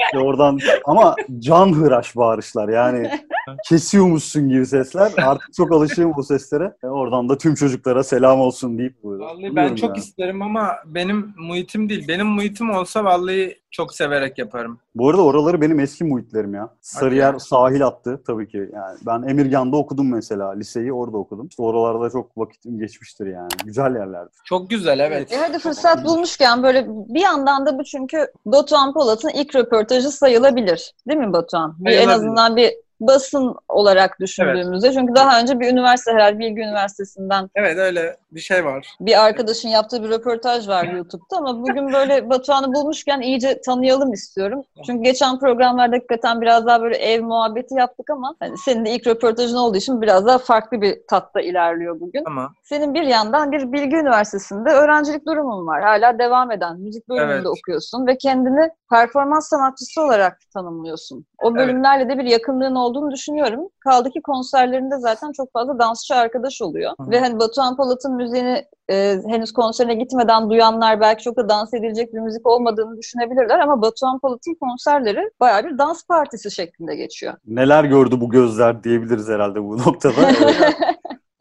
İşte 0.06 0.20
oradan 0.20 0.60
ama 0.86 1.16
can 1.40 1.74
hıraş 1.74 2.16
bağırışlar 2.16 2.70
yani 2.70 3.12
kesiyormuşsun 3.70 4.50
gibi 4.50 4.66
sesler. 4.66 5.12
Artık 5.18 5.54
çok 5.54 5.72
alışığım 5.72 6.14
bu 6.16 6.24
seslere. 6.24 6.74
E, 6.84 6.88
oradan 6.88 7.30
da 7.30 7.38
tüm 7.38 7.56
çocuklara 7.56 8.04
selam 8.04 8.40
olsun 8.40 8.78
deyip 8.78 9.04
böyle. 9.04 9.24
Vallahi 9.24 9.56
ben 9.56 9.76
çok 9.76 9.90
yani. 9.90 10.00
isterim 10.00 10.42
ama 10.42 10.76
benim 10.86 11.34
muhitim 11.38 11.90
değil. 11.90 12.08
Benim 12.08 12.28
muhitim 12.28 12.70
olsa 12.70 13.04
vallahi 13.04 13.60
çok 13.72 13.94
severek 13.94 14.38
yaparım. 14.38 14.80
Bu 14.96 15.10
arada 15.10 15.22
oraları 15.22 15.62
benim 15.62 15.80
eski 15.80 16.04
muhitlerim 16.04 16.54
ya. 16.54 16.70
Sarıyer 16.82 17.34
ya. 17.34 17.40
sahil 17.40 17.88
attı 17.88 18.22
tabii 18.28 18.48
ki. 18.48 18.70
Yani 18.74 18.98
ben 19.06 19.22
Emirgan'da 19.22 19.78
okudum 19.78 20.12
mesela. 20.12 20.52
Liseyi 20.52 20.94
orada 20.94 21.18
okudum. 21.18 21.48
İşte 21.48 21.64
oralarda 21.64 22.10
çok 22.10 22.38
vakitim 22.38 22.80
geçmiştir 22.80 23.28
yani. 23.28 23.50
Güzel 23.66 23.96
yerlerdi. 23.96 24.32
Çok 24.46 24.70
güzel 24.70 25.00
evet. 25.00 25.32
E 25.32 25.38
hadi 25.38 25.60
fırsat 25.60 26.06
bulmuşken 26.06 26.64
böyle 26.64 26.88
bir 26.88 27.22
yandan 27.22 27.66
da 27.66 27.80
bu 27.80 27.84
çünkü 27.84 28.28
Batuhan 28.46 28.94
Polat'ın 28.94 29.30
ilk 29.30 29.56
röportajı 29.56 30.12
sayılabilir. 30.12 30.94
Değil 31.08 31.20
mi 31.20 31.34
Batuhan? 31.34 31.76
Bir, 31.80 31.92
en 31.92 32.08
azından 32.08 32.56
bir 32.56 32.85
basın 33.00 33.56
olarak 33.70 34.20
düşündüğümüzde. 34.20 34.94
Çünkü 34.94 35.16
daha 35.16 35.40
önce 35.40 35.60
bir 35.60 35.72
üniversite 35.72 36.12
herhalde 36.12 36.40
Bilgi 36.40 36.62
Üniversitesi'nden 36.62 37.50
Evet 37.56 37.78
öyle 37.78 38.18
bir 38.32 38.40
şey 38.40 38.66
var. 38.66 38.88
bir 39.00 39.26
arkadaşın 39.26 39.70
yaptığı 39.70 40.04
bir 40.04 40.10
röportaj 40.10 40.68
var 40.68 40.84
YouTube'da 40.84 41.38
ama 41.38 41.62
bugün 41.62 41.94
böyle 41.94 42.30
Batuhan'ı 42.30 42.74
bulmuşken 42.74 43.22
iyice 43.22 43.62
tanıyalım 43.62 44.14
istiyorum. 44.14 44.64
Çünkü 44.86 45.04
geçen 45.04 45.40
programlarda 45.40 45.96
hakikaten 45.96 46.42
biraz 46.42 46.66
daha 46.66 46.82
böyle 46.82 46.96
ev 46.96 47.24
muhabbeti 47.24 47.76
yaptık 47.76 48.10
ama 48.10 48.36
hani 48.40 48.58
senin 48.58 48.86
de 48.86 48.90
ilk 48.92 49.08
röportajın 49.08 49.56
olduğu 49.58 49.78
için 49.78 50.02
biraz 50.02 50.26
daha 50.26 50.38
farklı 50.38 50.82
bir 50.82 50.98
tatta 51.10 51.42
ilerliyor 51.42 52.00
bugün. 52.00 52.24
Ama 52.26 52.50
Senin 52.64 52.94
bir 52.94 53.04
yandan 53.04 53.52
bir 53.52 53.72
Bilgi 53.72 53.96
Üniversitesi'nde 53.96 54.70
öğrencilik 54.70 55.26
durumun 55.28 55.68
var. 55.68 55.82
Hala 55.84 56.20
devam 56.20 56.52
eden 56.52 56.80
müzik 56.80 57.10
bölümünde 57.10 57.34
Evet. 57.36 57.46
okuyorsun 57.48 58.08
ve 58.08 58.18
kendini 58.18 58.70
performans 58.90 59.50
sanatçısı 59.50 60.02
olarak 60.02 60.38
tanımlıyorsun. 60.54 61.26
O 61.46 61.56
bölümlerle 61.56 62.10
de 62.10 62.18
bir 62.18 62.24
yakınlığın 62.24 62.76
olduğunu 62.76 63.12
düşünüyorum. 63.12 63.70
Kaldı 63.80 64.10
ki 64.10 64.22
konserlerinde 64.22 64.98
zaten 65.00 65.32
çok 65.32 65.54
fazla 65.54 65.80
dansçı 65.80 66.16
arkadaş 66.16 66.62
oluyor. 66.62 66.92
Hı. 67.00 67.12
Ve 67.12 67.20
hani 67.20 67.40
Batuhan 67.40 67.76
Polat'ın 67.76 68.16
müziğini 68.16 68.66
e, 68.90 69.20
henüz 69.28 69.54
konserine 69.54 69.96
gitmeden 69.96 70.50
duyanlar 70.50 71.02
belki 71.02 71.24
çok 71.24 71.38
da 71.38 71.50
dans 71.50 71.74
edilecek 71.74 72.14
bir 72.14 72.20
müzik 72.20 72.48
olmadığını 72.48 72.98
düşünebilirler 72.98 73.60
ama 73.60 73.82
Batuhan 73.82 74.20
Polat'ın 74.20 74.54
konserleri 74.54 75.30
bayağı 75.40 75.64
bir 75.64 75.78
dans 75.78 76.08
partisi 76.08 76.52
şeklinde 76.52 76.96
geçiyor. 76.96 77.34
Neler 77.48 77.84
gördü 77.84 78.22
bu 78.22 78.30
gözler 78.30 78.84
diyebiliriz 78.84 79.30
herhalde 79.30 79.64
bu 79.64 79.78
noktada. 79.78 80.16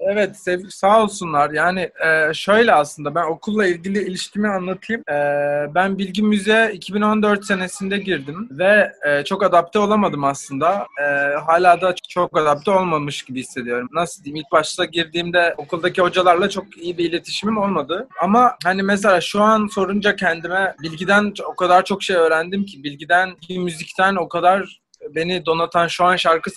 Evet. 0.05 0.25
Evet 0.25 0.37
sev- 0.37 0.69
sağ 0.69 1.03
olsunlar. 1.03 1.51
Yani 1.51 1.91
e, 2.07 2.35
şöyle 2.35 2.73
aslında 2.75 3.15
ben 3.15 3.25
okulla 3.25 3.67
ilgili 3.67 4.03
ilişkimi 4.03 4.49
anlatayım. 4.49 5.03
E, 5.11 5.15
ben 5.75 5.99
Bilgi 5.99 6.23
Müziğe 6.23 6.73
2014 6.73 7.45
senesinde 7.45 7.99
girdim 7.99 8.49
ve 8.51 8.93
e, 9.07 9.25
çok 9.25 9.43
adapte 9.43 9.79
olamadım 9.79 10.25
aslında. 10.25 10.87
E, 11.01 11.05
hala 11.47 11.81
da 11.81 11.95
çok 12.09 12.39
adapte 12.39 12.71
olmamış 12.71 13.23
gibi 13.23 13.41
hissediyorum. 13.41 13.89
Nasıl 13.93 14.25
diyeyim? 14.25 14.37
İlk 14.37 14.53
başta 14.53 14.85
girdiğimde 14.85 15.55
okuldaki 15.57 16.03
hocalarla 16.03 16.51
çok 16.51 16.77
iyi 16.79 16.99
bir 16.99 17.11
iletişimim 17.11 17.59
olmadı. 17.59 18.09
Ama 18.23 18.57
hani 18.65 18.83
mesela 18.83 19.21
şu 19.21 19.43
an 19.43 19.69
sorunca 19.75 20.17
kendime 20.17 20.75
bilgiden 20.83 21.33
o 21.47 21.57
kadar 21.57 21.85
çok 21.85 22.03
şey 22.03 22.17
öğrendim 22.17 22.65
ki 22.65 22.85
bilgiden, 22.85 23.31
müzikten 23.51 24.17
o 24.17 24.29
kadar 24.29 24.84
beni 25.15 25.47
donatan 25.47 25.87
şu 25.87 26.05
an 26.05 26.17
şarkı 26.17 26.51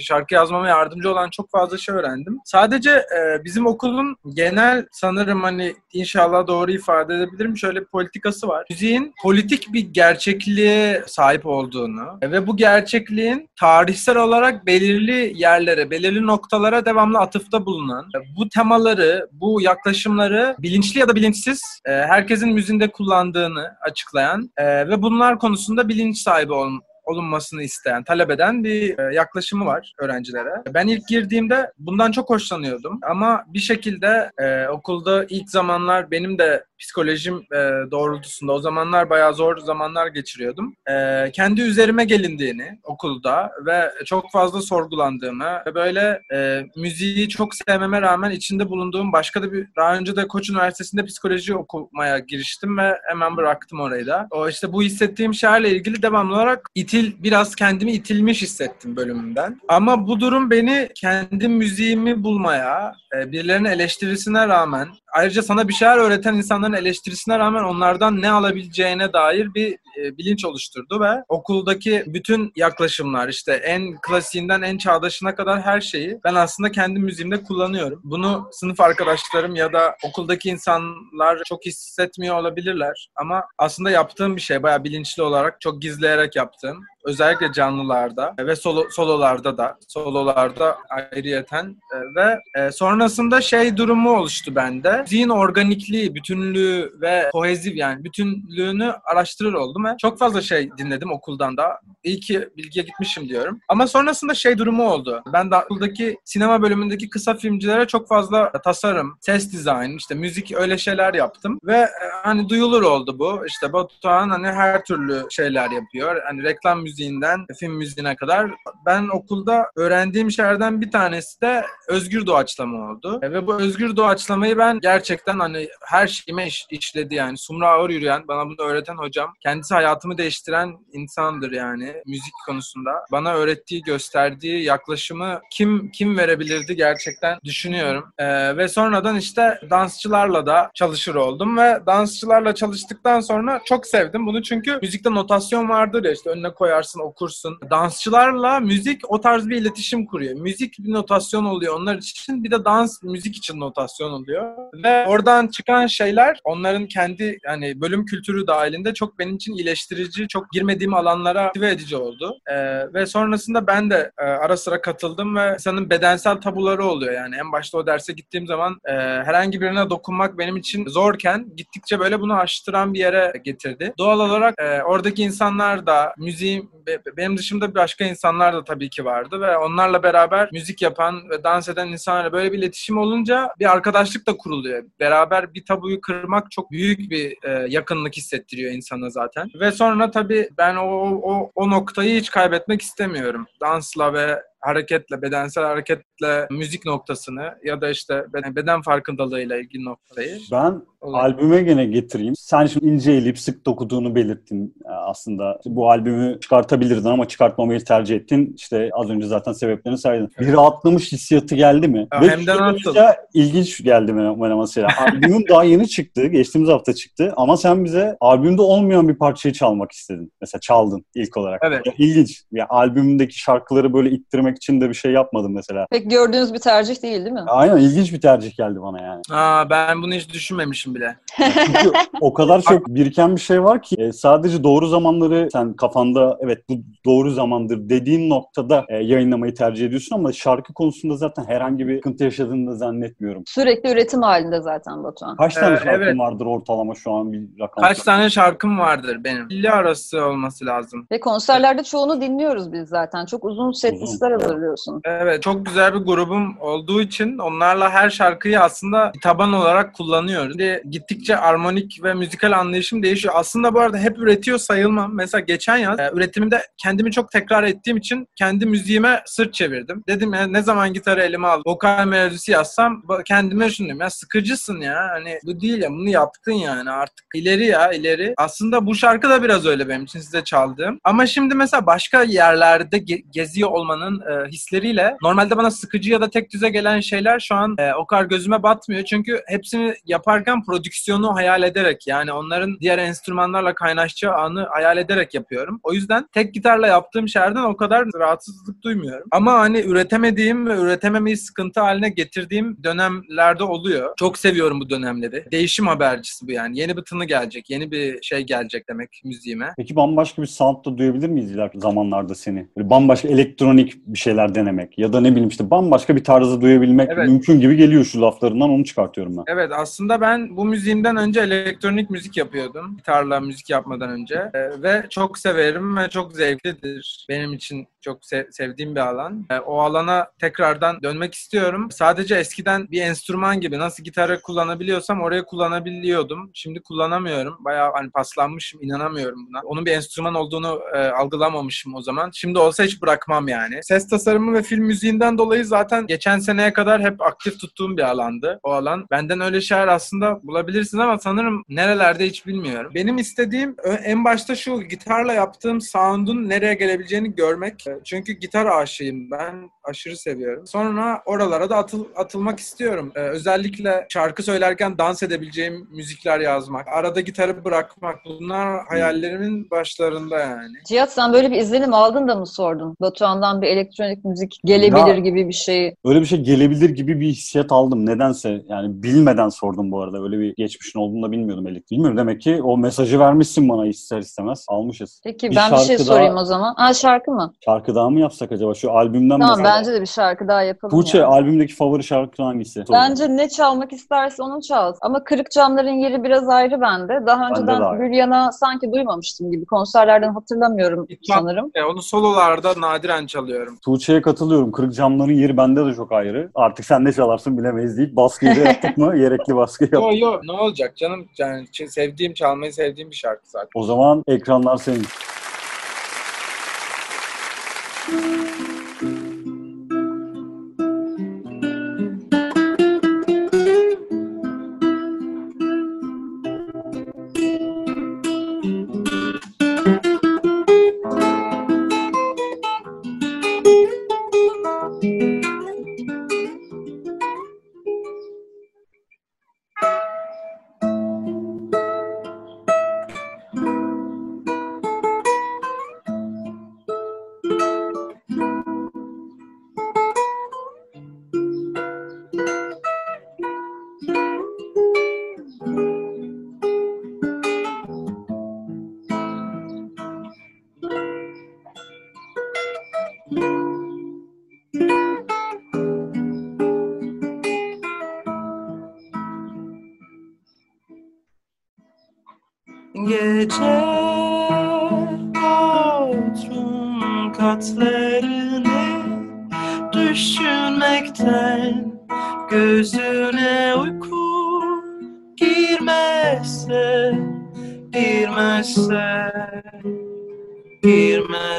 şarkı 0.00 0.34
yazmama 0.34 0.68
yardımcı 0.68 1.10
olan 1.10 1.30
çok 1.30 1.50
fazla 1.50 1.78
şey 1.78 1.94
öğrendim. 1.94 2.38
Sadece 2.44 2.90
e, 2.90 3.44
bizim 3.44 3.66
okulun 3.66 4.16
genel 4.34 4.86
sanırım 4.92 5.42
hani 5.42 5.74
inşallah 5.92 6.46
doğru 6.46 6.70
ifade 6.70 7.14
edebilirim 7.14 7.56
şöyle 7.56 7.80
bir 7.80 7.86
politikası 7.86 8.48
var. 8.48 8.66
Müziğin 8.70 9.14
politik 9.22 9.72
bir 9.72 9.80
gerçekliğe 9.80 11.04
sahip 11.06 11.46
olduğunu 11.46 12.18
ve 12.22 12.46
bu 12.46 12.56
gerçekliğin 12.56 13.48
tarihsel 13.60 14.16
olarak 14.16 14.66
belirli 14.66 15.32
yerlere, 15.36 15.90
belirli 15.90 16.26
noktalara 16.26 16.86
devamlı 16.86 17.18
atıfta 17.18 17.66
bulunan, 17.66 18.06
bu 18.36 18.48
temaları, 18.48 19.28
bu 19.32 19.60
yaklaşımları 19.60 20.56
bilinçli 20.58 21.00
ya 21.00 21.08
da 21.08 21.14
bilinçsiz 21.14 21.80
e, 21.84 21.90
herkesin 21.90 22.52
müziğinde 22.52 22.88
kullandığını 22.88 23.76
açıklayan 23.80 24.50
e, 24.56 24.88
ve 24.88 25.02
bunlar 25.02 25.38
konusunda 25.38 25.88
bilinç 25.88 26.18
sahibi 26.18 26.52
olun 26.52 26.82
olunmasını 27.06 27.62
isteyen, 27.62 28.04
talep 28.04 28.30
eden 28.30 28.64
bir 28.64 28.98
e, 28.98 29.14
yaklaşımı 29.14 29.66
var 29.66 29.92
öğrencilere. 29.98 30.62
Ben 30.74 30.86
ilk 30.86 31.08
girdiğimde 31.08 31.72
bundan 31.78 32.12
çok 32.12 32.30
hoşlanıyordum 32.30 32.98
ama 33.02 33.44
bir 33.46 33.58
şekilde 33.58 34.30
e, 34.38 34.68
okulda 34.68 35.24
ilk 35.28 35.50
zamanlar 35.50 36.10
benim 36.10 36.38
de 36.38 36.64
psikolojim 36.78 37.36
e, 37.52 37.56
doğrultusunda 37.90 38.52
o 38.52 38.58
zamanlar 38.58 39.10
bayağı 39.10 39.34
zor 39.34 39.58
zamanlar 39.58 40.06
geçiriyordum. 40.06 40.76
E, 40.90 41.30
kendi 41.32 41.60
üzerime 41.60 42.04
gelindiğini 42.04 42.78
okulda 42.84 43.52
ve 43.66 43.92
çok 44.04 44.32
fazla 44.32 44.62
sorgulandığımı 44.62 45.62
ve 45.66 45.74
böyle 45.74 46.22
e, 46.34 46.66
müziği 46.76 47.28
çok 47.28 47.54
sevmeme 47.54 48.02
rağmen 48.02 48.30
içinde 48.30 48.68
bulunduğum 48.68 49.12
başka 49.12 49.42
da 49.42 49.52
bir 49.52 49.68
daha 49.76 49.96
önce 49.96 50.16
de 50.16 50.28
Koç 50.28 50.50
Üniversitesi'nde 50.50 51.04
psikoloji 51.04 51.54
okumaya 51.54 52.18
giriştim 52.18 52.78
ve 52.78 52.98
hemen 53.08 53.36
bıraktım 53.36 53.80
orayı 53.80 54.06
da. 54.06 54.26
O 54.30 54.48
işte 54.48 54.72
bu 54.72 54.82
hissettiğim 54.82 55.34
şeylerle 55.34 55.70
ilgili 55.70 56.02
devamlı 56.02 56.34
olarak 56.34 56.70
itil 56.74 57.12
biraz 57.22 57.54
kendimi 57.54 57.92
itilmiş 57.92 58.42
hissettim 58.42 58.96
bölümümden. 58.96 59.60
Ama 59.68 60.06
bu 60.06 60.20
durum 60.20 60.50
beni 60.50 60.88
kendi 60.94 61.48
müziğimi 61.48 62.22
bulmaya, 62.22 62.94
e, 63.16 63.32
birilerinin 63.32 63.68
eleştirisine 63.68 64.48
rağmen 64.48 64.88
ayrıca 65.12 65.42
sana 65.42 65.68
bir 65.68 65.72
şeyler 65.72 65.96
öğreten 65.96 66.34
insanların 66.66 66.84
eleştirisine 66.84 67.38
rağmen 67.38 67.64
onlardan 67.64 68.22
ne 68.22 68.30
alabileceğine 68.30 69.12
dair 69.12 69.54
bir 69.54 69.72
e, 69.72 70.18
bilinç 70.18 70.44
oluşturdu 70.44 71.00
ve 71.00 71.24
okuldaki 71.28 72.04
bütün 72.06 72.52
yaklaşımlar 72.56 73.28
işte 73.28 73.52
en 73.52 73.96
klasiğinden 74.00 74.62
en 74.62 74.78
çağdaşına 74.78 75.34
kadar 75.34 75.62
her 75.62 75.80
şeyi 75.80 76.20
ben 76.24 76.34
aslında 76.34 76.70
kendi 76.70 76.98
müziğimde 77.00 77.42
kullanıyorum. 77.42 78.00
Bunu 78.04 78.48
sınıf 78.52 78.80
arkadaşlarım 78.80 79.54
ya 79.54 79.72
da 79.72 79.96
okuldaki 80.04 80.48
insanlar 80.48 81.42
çok 81.46 81.66
hissetmiyor 81.66 82.36
olabilirler 82.36 83.08
ama 83.16 83.44
aslında 83.58 83.90
yaptığım 83.90 84.36
bir 84.36 84.40
şey 84.40 84.62
bayağı 84.62 84.84
bilinçli 84.84 85.22
olarak 85.22 85.60
çok 85.60 85.82
gizleyerek 85.82 86.36
yaptığım 86.36 86.80
özellikle 87.06 87.52
canlılarda 87.52 88.34
ve 88.38 88.56
solo, 88.56 88.84
sololarda 88.90 89.58
da 89.58 89.78
sololarda 89.88 90.78
ayrıyeten 90.90 91.76
e, 91.94 91.96
ve 92.16 92.40
e, 92.54 92.72
sonrasında 92.72 93.40
şey 93.40 93.76
durumu 93.76 94.18
oluştu 94.18 94.54
bende. 94.54 95.00
Müziğin 95.00 95.28
organikliği, 95.28 96.14
bütünlüğü 96.14 96.92
ve 97.00 97.28
kohezif 97.32 97.76
yani 97.76 98.04
bütünlüğünü 98.04 98.92
araştırır 99.04 99.52
oldum 99.52 99.84
ve 99.84 99.88
çok 100.00 100.18
fazla 100.18 100.42
şey 100.42 100.70
dinledim 100.78 101.12
okuldan 101.12 101.56
da. 101.56 101.80
İyi 102.04 102.20
ki 102.20 102.48
bilgiye 102.56 102.84
gitmişim 102.84 103.28
diyorum. 103.28 103.60
Ama 103.68 103.86
sonrasında 103.86 104.34
şey 104.34 104.58
durumu 104.58 104.90
oldu. 104.90 105.22
Ben 105.32 105.50
de 105.50 105.56
okuldaki 105.56 106.18
sinema 106.24 106.62
bölümündeki 106.62 107.10
kısa 107.10 107.34
filmcilere 107.34 107.86
çok 107.86 108.08
fazla 108.08 108.52
tasarım, 108.52 109.18
ses 109.20 109.52
dizayn, 109.52 109.96
işte 109.96 110.14
müzik 110.14 110.52
öyle 110.54 110.78
şeyler 110.78 111.14
yaptım 111.14 111.58
ve 111.64 111.76
e, 111.76 111.90
hani 112.22 112.48
duyulur 112.48 112.82
oldu 112.82 113.18
bu. 113.18 113.46
İşte 113.46 113.72
Batuhan 113.72 114.30
hani 114.30 114.46
her 114.46 114.84
türlü 114.84 115.26
şeyler 115.30 115.70
yapıyor. 115.70 116.22
Hani 116.26 116.42
reklam 116.42 116.84
müziğinden 116.96 117.46
film 117.60 117.72
müziğine 117.72 118.16
kadar. 118.16 118.50
Ben 118.86 119.08
okulda 119.08 119.70
öğrendiğim 119.76 120.30
şeylerden 120.30 120.80
bir 120.80 120.90
tanesi 120.90 121.40
de 121.40 121.64
özgür 121.88 122.26
doğaçlama 122.26 122.90
oldu. 122.92 123.18
E, 123.22 123.32
Ve 123.32 123.46
bu 123.46 123.60
özgür 123.60 123.96
doğaçlamayı 123.96 124.58
ben 124.58 124.80
gerçekten 124.80 125.38
hani 125.38 125.68
her 125.86 126.06
şeyime 126.06 126.46
iş- 126.46 126.66
işledi 126.70 127.14
yani. 127.14 127.38
Sumra 127.38 127.68
Ağır 127.68 127.90
Yürüyen, 127.90 128.28
bana 128.28 128.46
bunu 128.46 128.66
öğreten 128.68 128.94
hocam. 128.96 129.32
Kendisi 129.42 129.74
hayatımı 129.74 130.18
değiştiren 130.18 130.76
insandır 130.92 131.52
yani 131.52 131.94
müzik 132.06 132.34
konusunda. 132.46 132.90
Bana 133.12 133.34
öğrettiği, 133.34 133.82
gösterdiği 133.82 134.62
yaklaşımı 134.64 135.40
kim 135.52 135.90
kim 135.90 136.18
verebilirdi 136.18 136.76
gerçekten 136.76 137.38
düşünüyorum. 137.44 138.04
E, 138.18 138.56
ve 138.56 138.68
sonradan 138.68 139.16
işte 139.16 139.60
dansçılarla 139.70 140.46
da 140.46 140.70
çalışır 140.74 141.14
oldum 141.14 141.56
ve 141.58 141.80
dansçılarla 141.86 142.54
çalıştıktan 142.54 143.20
sonra 143.20 143.60
çok 143.64 143.86
sevdim 143.86 144.26
bunu 144.26 144.42
çünkü 144.42 144.78
müzikte 144.82 145.10
notasyon 145.14 145.68
vardır 145.68 146.04
ya 146.04 146.12
işte 146.12 146.30
önüne 146.30 146.54
koyarsın 146.54 146.85
okursun. 146.94 147.58
Dansçılarla 147.70 148.60
müzik 148.60 149.00
o 149.08 149.20
tarz 149.20 149.48
bir 149.48 149.56
iletişim 149.56 150.06
kuruyor. 150.06 150.34
Müzik 150.34 150.78
bir 150.78 150.92
notasyon 150.92 151.44
oluyor 151.44 151.80
onlar 151.80 151.96
için 151.96 152.44
bir 152.44 152.50
de 152.50 152.64
dans 152.64 153.02
müzik 153.02 153.36
için 153.36 153.60
notasyon 153.60 154.10
oluyor. 154.10 154.56
Ve 154.84 155.06
oradan 155.06 155.48
çıkan 155.48 155.86
şeyler 155.86 156.40
onların 156.44 156.86
kendi 156.86 157.38
yani 157.44 157.80
bölüm 157.80 158.04
kültürü 158.04 158.46
dahilinde 158.46 158.94
çok 158.94 159.18
benim 159.18 159.36
için 159.36 159.52
iyileştirici, 159.52 160.28
çok 160.28 160.50
girmediğim 160.50 160.94
alanlara 160.94 161.42
aktive 161.42 161.70
edici 161.70 161.96
oldu. 161.96 162.38
Ee, 162.46 162.92
ve 162.94 163.06
sonrasında 163.06 163.66
ben 163.66 163.90
de 163.90 164.10
e, 164.18 164.22
ara 164.22 164.56
sıra 164.56 164.80
katıldım 164.80 165.36
ve 165.36 165.52
insanın 165.54 165.90
bedensel 165.90 166.36
tabuları 166.36 166.84
oluyor 166.84 167.12
yani. 167.12 167.36
En 167.36 167.52
başta 167.52 167.78
o 167.78 167.86
derse 167.86 168.12
gittiğim 168.12 168.46
zaman 168.46 168.78
e, 168.84 168.92
herhangi 168.92 169.60
birine 169.60 169.90
dokunmak 169.90 170.38
benim 170.38 170.56
için 170.56 170.86
zorken 170.86 171.46
gittikçe 171.56 172.00
böyle 172.00 172.20
bunu 172.20 172.34
aştıran 172.34 172.94
bir 172.94 172.98
yere 172.98 173.32
getirdi. 173.44 173.94
Doğal 173.98 174.20
olarak 174.20 174.54
e, 174.58 174.82
oradaki 174.82 175.22
insanlar 175.22 175.86
da 175.86 176.14
müziğin 176.18 176.70
benim 177.16 177.36
dışımda 177.36 177.74
başka 177.74 178.04
insanlar 178.04 178.54
da 178.54 178.64
tabii 178.64 178.90
ki 178.90 179.04
vardı 179.04 179.40
ve 179.40 179.56
onlarla 179.56 180.02
beraber 180.02 180.48
müzik 180.52 180.82
yapan 180.82 181.30
ve 181.30 181.44
dans 181.44 181.68
eden 181.68 181.88
insanlarla 181.88 182.32
böyle 182.32 182.52
bir 182.52 182.58
iletişim 182.58 182.98
olunca 182.98 183.48
bir 183.58 183.72
arkadaşlık 183.72 184.26
da 184.26 184.36
kuruluyor. 184.36 184.84
Beraber 185.00 185.54
bir 185.54 185.64
tabuyu 185.64 186.00
kırmak 186.00 186.50
çok 186.50 186.70
büyük 186.70 187.10
bir 187.10 187.36
e, 187.42 187.66
yakınlık 187.68 188.16
hissettiriyor 188.16 188.72
insana 188.72 189.10
zaten. 189.10 189.50
Ve 189.60 189.72
sonra 189.72 190.10
tabii 190.10 190.48
ben 190.58 190.76
o, 190.76 190.86
o, 191.22 191.50
o 191.54 191.70
noktayı 191.70 192.20
hiç 192.20 192.30
kaybetmek 192.30 192.82
istemiyorum. 192.82 193.46
Dansla 193.60 194.14
ve 194.14 194.42
hareketle, 194.66 195.22
bedensel 195.22 195.64
hareketle 195.64 196.46
müzik 196.50 196.86
noktasını 196.86 197.54
ya 197.64 197.80
da 197.80 197.90
işte 197.90 198.24
beden, 198.32 198.56
beden 198.56 198.82
farkındalığıyla 198.82 199.56
ilgili 199.56 199.84
noktayı. 199.84 200.38
Ben 200.52 200.82
Olur. 201.00 201.18
albüme 201.18 201.62
gene 201.62 201.84
getireyim. 201.84 202.34
Sen 202.36 202.66
şimdi 202.66 202.86
ince 202.86 203.12
elip 203.12 203.38
sık 203.38 203.66
dokuduğunu 203.66 204.14
belirttin 204.14 204.74
e, 204.84 204.88
aslında. 204.88 205.60
Bu 205.64 205.90
albümü 205.90 206.40
çıkartabilirdin 206.76 207.08
ama 207.08 207.28
çıkartmamayı 207.28 207.84
tercih 207.84 208.16
ettin. 208.16 208.54
İşte 208.56 208.90
az 208.92 209.10
önce 209.10 209.26
zaten 209.26 209.52
sebeplerini 209.52 209.98
saydın. 209.98 210.30
Bir 210.40 210.52
rahatlamış 210.52 211.12
hissiyatı 211.12 211.54
geldi 211.54 211.88
mi? 211.88 212.08
Ya 212.14 212.20
Ve 212.20 212.28
hem 212.28 212.46
de 212.46 212.78
şey 212.92 213.02
ilginç 213.34 213.84
geldi 213.84 214.16
bana, 214.16 214.56
mesela. 214.56 214.88
Albümün 214.98 215.44
daha 215.48 215.64
yeni 215.64 215.88
çıktı. 215.88 216.26
Geçtiğimiz 216.26 216.70
hafta 216.70 216.94
çıktı. 216.94 217.32
Ama 217.36 217.56
sen 217.56 217.84
bize 217.84 218.16
albümde 218.20 218.62
olmayan 218.62 219.08
bir 219.08 219.14
parçayı 219.14 219.52
çalmak 219.52 219.92
istedin. 219.92 220.32
Mesela 220.40 220.60
çaldın 220.60 221.04
ilk 221.14 221.36
olarak. 221.36 221.60
Evet. 221.64 221.86
Ya, 221.86 221.92
ilginç. 221.98 222.42
Ya, 222.52 222.66
albümdeki 222.68 223.38
şarkıları 223.38 223.92
böyle 223.92 224.10
ittirmek 224.10 224.56
için 224.56 224.80
de 224.80 224.88
bir 224.88 224.94
şey 224.94 225.12
yapmadın 225.12 225.52
mesela. 225.52 225.86
Pek 225.90 226.10
gördüğünüz 226.10 226.54
bir 226.54 226.58
tercih 226.58 227.02
değil 227.02 227.24
değil 227.24 227.32
mi? 227.32 227.44
Aynen 227.46 227.76
ilginç 227.76 228.12
bir 228.12 228.20
tercih 228.20 228.56
geldi 228.56 228.82
bana 228.82 229.02
yani. 229.02 229.22
Aa, 229.30 229.70
ben 229.70 230.02
bunu 230.02 230.14
hiç 230.14 230.32
düşünmemişim 230.32 230.94
bile. 230.94 231.16
Çünkü 231.36 231.92
o 232.20 232.34
kadar 232.34 232.60
çok 232.60 232.86
biriken 232.88 233.36
bir 233.36 233.40
şey 233.40 233.64
var 233.64 233.82
ki 233.82 233.96
e, 233.98 234.12
sadece 234.12 234.64
doğru 234.64 234.86
zamanları 234.86 235.48
sen 235.52 235.74
kafanda 235.74 236.38
evet 236.40 236.65
bu 236.70 236.74
doğru 237.04 237.30
zamandır 237.30 237.88
dediğin 237.88 238.30
noktada 238.30 238.84
e, 238.88 238.96
yayınlamayı 238.96 239.54
tercih 239.54 239.86
ediyorsun 239.86 240.16
ama 240.16 240.32
şarkı 240.32 240.74
konusunda 240.74 241.16
zaten 241.16 241.44
herhangi 241.44 241.88
bir 241.88 241.96
sıkıntı 241.96 242.24
yaşadığını 242.24 242.70
da 242.70 242.76
zannetmiyorum. 242.76 243.42
Sürekli 243.46 243.90
üretim 243.90 244.22
halinde 244.22 244.60
zaten 244.60 245.04
Batuhan. 245.04 245.36
Kaç 245.36 245.54
tane 245.54 245.74
Ee, 245.74 245.78
şarkın 245.78 245.90
evet. 245.90 246.18
vardır 246.18 246.46
ortalama 246.46 246.94
şu 246.94 247.12
an 247.12 247.32
bir 247.32 247.60
rakam? 247.60 247.84
Kaç 247.84 247.98
tane 248.02 248.30
şarkım 248.30 248.78
vardır 248.78 249.24
benim? 249.24 249.46
50 249.50 249.70
arası 249.70 250.24
olması 250.24 250.66
lazım. 250.66 251.06
Ve 251.12 251.20
konserlerde 251.20 251.82
çoğunu 251.82 252.20
dinliyoruz 252.20 252.72
biz 252.72 252.88
zaten. 252.88 253.26
Çok 253.26 253.44
uzun 253.44 253.72
set 253.72 253.92
Uzun, 253.94 254.06
listeler 254.06 254.30
evet. 254.30 254.44
hazırlıyorsun. 254.44 255.00
Evet 255.04 255.42
çok 255.42 255.66
güzel 255.66 255.94
bir 255.94 255.98
grubum 255.98 256.56
olduğu 256.60 257.00
için 257.00 257.38
onlarla 257.38 257.90
her 257.90 258.10
şarkıyı 258.10 258.60
aslında 258.60 259.12
taban 259.22 259.52
olarak 259.52 259.94
kullanıyoruz. 259.94 260.52
Şimdi 260.52 260.82
gittikçe 260.90 261.36
armonik 261.36 262.00
ve 262.02 262.14
müzikal 262.14 262.52
anlayışım 262.52 263.02
değişiyor. 263.02 263.34
Aslında 263.36 263.74
bu 263.74 263.80
arada 263.80 263.98
hep 263.98 264.18
üretiyor 264.18 264.58
sayılmam. 264.58 265.14
Mesela 265.14 265.40
geçen 265.40 265.76
yaz 265.76 265.98
e, 266.00 266.10
üretiminde 266.56 266.76
kendimi 266.82 267.12
çok 267.12 267.30
tekrar 267.30 267.64
ettiğim 267.64 267.96
için 267.96 268.28
kendi 268.36 268.66
müziğime 268.66 269.22
sırt 269.26 269.54
çevirdim. 269.54 270.02
Dedim 270.08 270.34
ya 270.34 270.46
ne 270.46 270.62
zaman 270.62 270.92
gitarı 270.92 271.22
elime 271.22 271.48
aldım, 271.48 271.62
vokal 271.66 272.06
melodisi 272.06 272.52
yazsam 272.52 273.02
kendime 273.26 273.70
şunu 273.70 274.02
ya 274.02 274.10
sıkıcısın 274.10 274.80
ya. 274.80 275.08
Hani 275.12 275.38
bu 275.44 275.60
değil 275.60 275.82
ya 275.82 275.90
bunu 275.90 276.08
yaptın 276.08 276.52
yani 276.52 276.90
artık 276.90 277.26
ileri 277.34 277.66
ya 277.66 277.92
ileri. 277.92 278.34
Aslında 278.36 278.86
bu 278.86 278.94
şarkı 278.94 279.30
da 279.30 279.42
biraz 279.42 279.66
öyle 279.66 279.88
benim 279.88 280.04
için 280.04 280.20
size 280.20 280.44
çaldığım. 280.44 280.98
Ama 281.04 281.26
şimdi 281.26 281.54
mesela 281.54 281.86
başka 281.86 282.22
yerlerde 282.22 282.96
ge- 282.96 283.24
geziyor 283.30 283.70
olmanın 283.70 284.20
e, 284.20 284.48
hisleriyle 284.48 285.16
normalde 285.22 285.56
bana 285.56 285.70
sıkıcı 285.70 286.12
ya 286.12 286.20
da 286.20 286.30
tek 286.30 286.52
düze 286.52 286.68
gelen 286.68 287.00
şeyler 287.00 287.40
şu 287.40 287.54
an 287.54 287.74
e, 287.78 287.94
o 287.94 288.06
kadar 288.06 288.24
gözüme 288.24 288.62
batmıyor. 288.62 289.04
Çünkü 289.04 289.42
hepsini 289.46 289.94
yaparken 290.06 290.64
prodüksiyonu 290.64 291.34
hayal 291.34 291.62
ederek 291.62 292.06
yani 292.06 292.32
onların 292.32 292.76
diğer 292.80 292.98
enstrümanlarla 292.98 293.74
kaynaşacağı 293.74 294.34
anı 294.34 294.66
hayal 294.70 294.98
ederek 294.98 295.34
yapıyorum. 295.34 295.80
O 295.82 295.92
yüzden 295.92 296.28
tek 296.32 296.45
gitarla 296.54 296.86
yaptığım 296.86 297.28
şeylerden 297.28 297.64
o 297.64 297.76
kadar 297.76 298.06
rahatsızlık 298.18 298.82
duymuyorum. 298.82 299.28
Ama 299.32 299.52
hani 299.52 299.80
üretemediğim 299.80 300.66
ve 300.66 300.76
üretememeyi 300.76 301.36
sıkıntı 301.36 301.80
haline 301.80 302.08
getirdiğim 302.08 302.76
dönemlerde 302.84 303.64
oluyor. 303.64 304.10
Çok 304.16 304.38
seviyorum 304.38 304.80
bu 304.80 304.90
dönemleri. 304.90 305.44
Değişim 305.52 305.86
habercisi 305.86 306.46
bu 306.48 306.52
yani. 306.52 306.78
Yeni 306.78 306.96
bir 306.96 307.02
tını 307.02 307.24
gelecek, 307.24 307.70
yeni 307.70 307.90
bir 307.90 308.22
şey 308.22 308.40
gelecek 308.42 308.88
demek 308.88 309.20
müziğime. 309.24 309.74
Peki 309.76 309.96
bambaşka 309.96 310.42
bir 310.42 310.46
sound 310.46 310.84
da 310.84 310.98
duyabilir 310.98 311.28
miyiz 311.28 311.50
ileriki 311.50 311.80
zamanlarda 311.80 312.34
seni? 312.34 312.66
Böyle 312.76 312.90
bambaşka 312.90 313.28
elektronik 313.28 314.06
bir 314.06 314.18
şeyler 314.18 314.54
denemek 314.54 314.98
ya 314.98 315.12
da 315.12 315.20
ne 315.20 315.30
bileyim 315.30 315.48
işte 315.48 315.70
bambaşka 315.70 316.16
bir 316.16 316.24
tarzı 316.24 316.60
duyabilmek 316.60 317.10
Evet. 317.12 317.28
mümkün 317.28 317.60
gibi 317.60 317.76
geliyor 317.76 318.04
şu 318.04 318.22
laflarından 318.22 318.70
onu 318.70 318.84
çıkartıyorum 318.84 319.36
ben. 319.36 319.44
Evet 319.46 319.70
aslında 319.74 320.20
ben 320.20 320.56
bu 320.56 320.64
müziğimden 320.64 321.16
önce 321.16 321.40
elektronik 321.40 322.10
müzik 322.10 322.36
yapıyordum. 322.36 322.96
Gitarla 322.96 323.40
müzik 323.40 323.70
yapmadan 323.70 324.10
önce. 324.10 324.50
Ee, 324.54 324.82
ve 324.82 325.06
çok 325.10 325.38
severim 325.38 325.96
ve 325.96 326.08
çok 326.08 326.25
zevklidir. 326.34 327.26
Benim 327.28 327.52
için 327.52 327.88
çok 328.06 328.22
se- 328.22 328.52
sevdiğim 328.52 328.94
bir 328.94 329.00
alan. 329.00 329.46
Ee, 329.50 329.58
o 329.58 329.78
alana 329.80 330.26
tekrardan 330.40 331.02
dönmek 331.02 331.34
istiyorum. 331.34 331.88
Sadece 331.90 332.34
eskiden 332.34 332.90
bir 332.90 333.02
enstrüman 333.02 333.60
gibi 333.60 333.78
nasıl 333.78 334.04
gitarı 334.04 334.42
kullanabiliyorsam 334.42 335.20
oraya 335.20 335.44
kullanabiliyordum. 335.44 336.50
Şimdi 336.54 336.82
kullanamıyorum. 336.82 337.56
Bayağı 337.60 337.92
hani 337.92 338.10
paslanmışım 338.10 338.82
inanamıyorum 338.82 339.46
buna. 339.48 339.60
Onun 339.64 339.86
bir 339.86 339.92
enstrüman 339.92 340.34
olduğunu 340.34 340.80
e, 340.94 340.98
algılamamışım 340.98 341.94
o 341.94 342.02
zaman. 342.02 342.30
Şimdi 342.34 342.58
olsa 342.58 342.84
hiç 342.84 343.02
bırakmam 343.02 343.48
yani. 343.48 343.80
Ses 343.82 344.08
tasarımı 344.08 344.54
ve 344.54 344.62
film 344.62 344.84
müziğinden 344.84 345.38
dolayı 345.38 345.64
zaten 345.64 346.06
geçen 346.06 346.38
seneye 346.38 346.72
kadar 346.72 347.02
hep 347.02 347.22
aktif 347.22 347.60
tuttuğum 347.60 347.96
bir 347.96 348.02
alandı 348.02 348.60
o 348.62 348.72
alan. 348.72 349.06
Benden 349.10 349.40
öyle 349.40 349.60
şeyler 349.60 349.88
aslında 349.88 350.42
bulabilirsin 350.42 350.98
ama 350.98 351.18
sanırım 351.18 351.64
nerelerde 351.68 352.26
hiç 352.26 352.46
bilmiyorum. 352.46 352.92
Benim 352.94 353.18
istediğim 353.18 353.76
en 354.04 354.24
başta 354.24 354.54
şu 354.54 354.82
gitarla 354.82 355.32
yaptığım 355.32 355.80
sound'un 355.80 356.48
nereye 356.48 356.74
gelebileceğini 356.74 357.34
görmek. 357.34 357.84
Çünkü 358.04 358.32
gitar 358.32 358.66
aşığıyım 358.66 359.30
ben. 359.30 359.70
Aşırı 359.88 360.16
seviyorum. 360.16 360.66
Sonra 360.66 361.22
oralara 361.26 361.70
da 361.70 361.76
atıl, 361.76 362.04
atılmak 362.16 362.58
istiyorum. 362.60 363.12
E, 363.14 363.20
özellikle 363.20 364.06
şarkı 364.08 364.42
söylerken 364.42 364.98
dans 364.98 365.22
edebileceğim 365.22 365.88
müzikler 365.90 366.40
yazmak. 366.40 366.88
Arada 366.88 367.20
gitarı 367.20 367.64
bırakmak. 367.64 368.18
Bunlar 368.24 368.86
hayallerimin 368.88 369.70
başlarında 369.70 370.38
yani. 370.38 370.72
Cihat 370.88 371.12
sen 371.12 371.32
böyle 371.32 371.50
bir 371.50 371.56
izlenim 371.56 371.94
aldın 371.94 372.28
da 372.28 372.34
mı 372.34 372.46
sordun? 372.46 372.96
Batuhan'dan 373.00 373.62
bir 373.62 373.66
elektronik 373.66 374.24
müzik 374.24 374.60
gelebilir 374.64 375.06
Ya- 375.06 375.18
gibi 375.18 375.48
bir 375.48 375.52
şey. 375.52 375.94
Öyle 376.04 376.20
bir 376.20 376.26
şey 376.26 376.40
gelebilir 376.40 376.90
gibi 376.90 377.20
bir 377.20 377.26
hissiyat 377.28 377.72
aldım. 377.72 378.06
Nedense 378.06 378.62
yani 378.68 379.02
bilmeden 379.02 379.48
sordum 379.48 379.92
bu 379.92 380.02
arada. 380.02 380.22
Öyle 380.22 380.38
bir 380.38 380.54
geçmişin 380.56 380.98
olduğunu 380.98 381.22
da 381.22 381.32
bilmiyordum 381.32 381.66
elektrik. 381.66 381.90
Bilmiyorum 381.90 382.16
demek 382.16 382.40
ki 382.40 382.60
o 382.62 382.78
mesajı 382.78 383.18
vermişsin 383.18 383.68
bana 383.68 383.86
ister 383.86 384.18
istemez. 384.18 384.64
Almışız. 384.68 385.20
Peki 385.24 385.50
Bir 385.50 385.56
ben 385.56 385.72
bir 385.72 385.76
şey 385.76 385.98
sorayım 385.98 386.32
daha- 386.34 386.42
o 386.42 386.44
zaman. 386.44 386.74
Ha 386.76 386.94
şarkı 386.94 387.30
mı? 387.30 387.52
Şarkı 387.64 387.94
daha 387.94 388.10
mı 388.10 388.20
yapsak 388.20 388.52
acaba? 388.52 388.74
Şu 388.74 388.92
albümden 388.92 389.40
Tamam 389.40 389.58
mesela. 389.58 389.75
Bence 389.78 389.92
de 389.92 390.00
bir 390.00 390.06
şarkı 390.06 390.48
daha 390.48 390.62
yapalım. 390.62 391.00
Tuğçe 391.00 391.18
yani. 391.18 391.26
albümdeki 391.26 391.74
favori 391.74 392.04
şarkı 392.04 392.42
hangisi? 392.42 392.84
Bence 392.92 393.36
ne 393.36 393.48
çalmak 393.48 393.92
isterse 393.92 394.42
onu 394.42 394.62
çal. 394.62 394.94
Ama 395.00 395.24
Kırık 395.24 395.50
Camların 395.50 395.90
yeri 395.90 396.24
biraz 396.24 396.48
ayrı 396.48 396.80
bende. 396.80 397.26
Daha 397.26 397.40
Bende 397.42 397.56
de 397.56 397.60
önceden 397.60 397.80
ayrı. 397.80 398.02
Gülyan'a 398.06 398.52
sanki 398.52 398.92
duymamıştım 398.92 399.50
gibi. 399.50 399.64
Konserlerden 399.66 400.32
hatırlamıyorum 400.34 401.06
Bir 401.08 401.18
çal- 401.28 401.34
sanırım. 401.38 401.70
E, 401.74 401.82
onu 401.82 402.02
sololarda 402.02 402.80
nadiren 402.80 403.26
çalıyorum. 403.26 403.78
Tuğçe'ye 403.84 404.22
katılıyorum. 404.22 404.72
Kırık 404.72 404.94
camların 404.94 405.32
yeri 405.32 405.56
bende 405.56 405.86
de 405.86 405.94
çok 405.94 406.12
ayrı. 406.12 406.50
Artık 406.54 406.84
sen 406.84 407.04
ne 407.04 407.12
çalarsın 407.12 407.58
bilemeyiz 407.58 407.96
deyip 407.98 408.16
baskıyı 408.16 408.56
da 408.56 408.60
yaptık 408.60 408.96
mı? 408.98 409.16
Gerekli 409.18 409.56
baskıyı 409.56 409.90
yaptık. 409.92 410.20
Yo 410.20 410.30
yo 410.32 410.40
ne 410.44 410.52
olacak 410.52 410.96
canım 410.96 411.26
yani 411.38 411.66
sevdiğim 411.88 412.34
çalmayı 412.34 412.72
sevdiğim 412.72 413.10
bir 413.10 413.16
şarkı 413.16 413.50
zaten. 413.50 413.68
O 413.74 413.82
zaman 413.82 414.24
ekranlar 414.26 414.76
senin. 414.76 415.02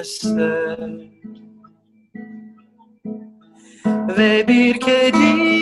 Girmezse 0.07 0.87
Ve 4.17 4.47
bir 4.47 4.79
kedi 4.79 5.56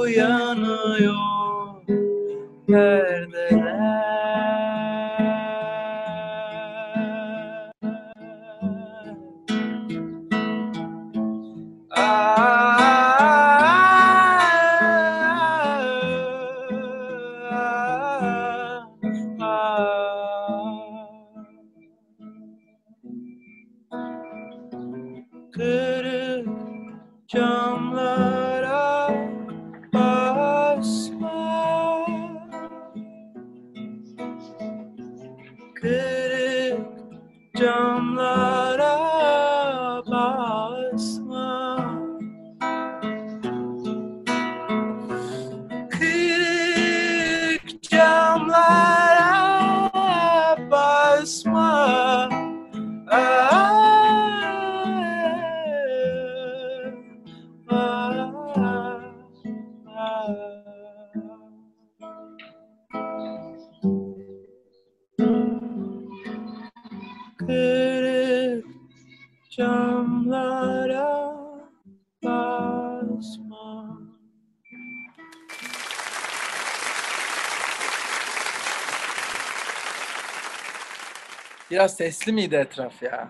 uyanıyor 0.00 1.14
perdeler 2.66 4.07
Biraz 81.78 81.94
sesli 81.94 82.32
miydi 82.32 82.54
etraf 82.54 83.02
ya? 83.02 83.28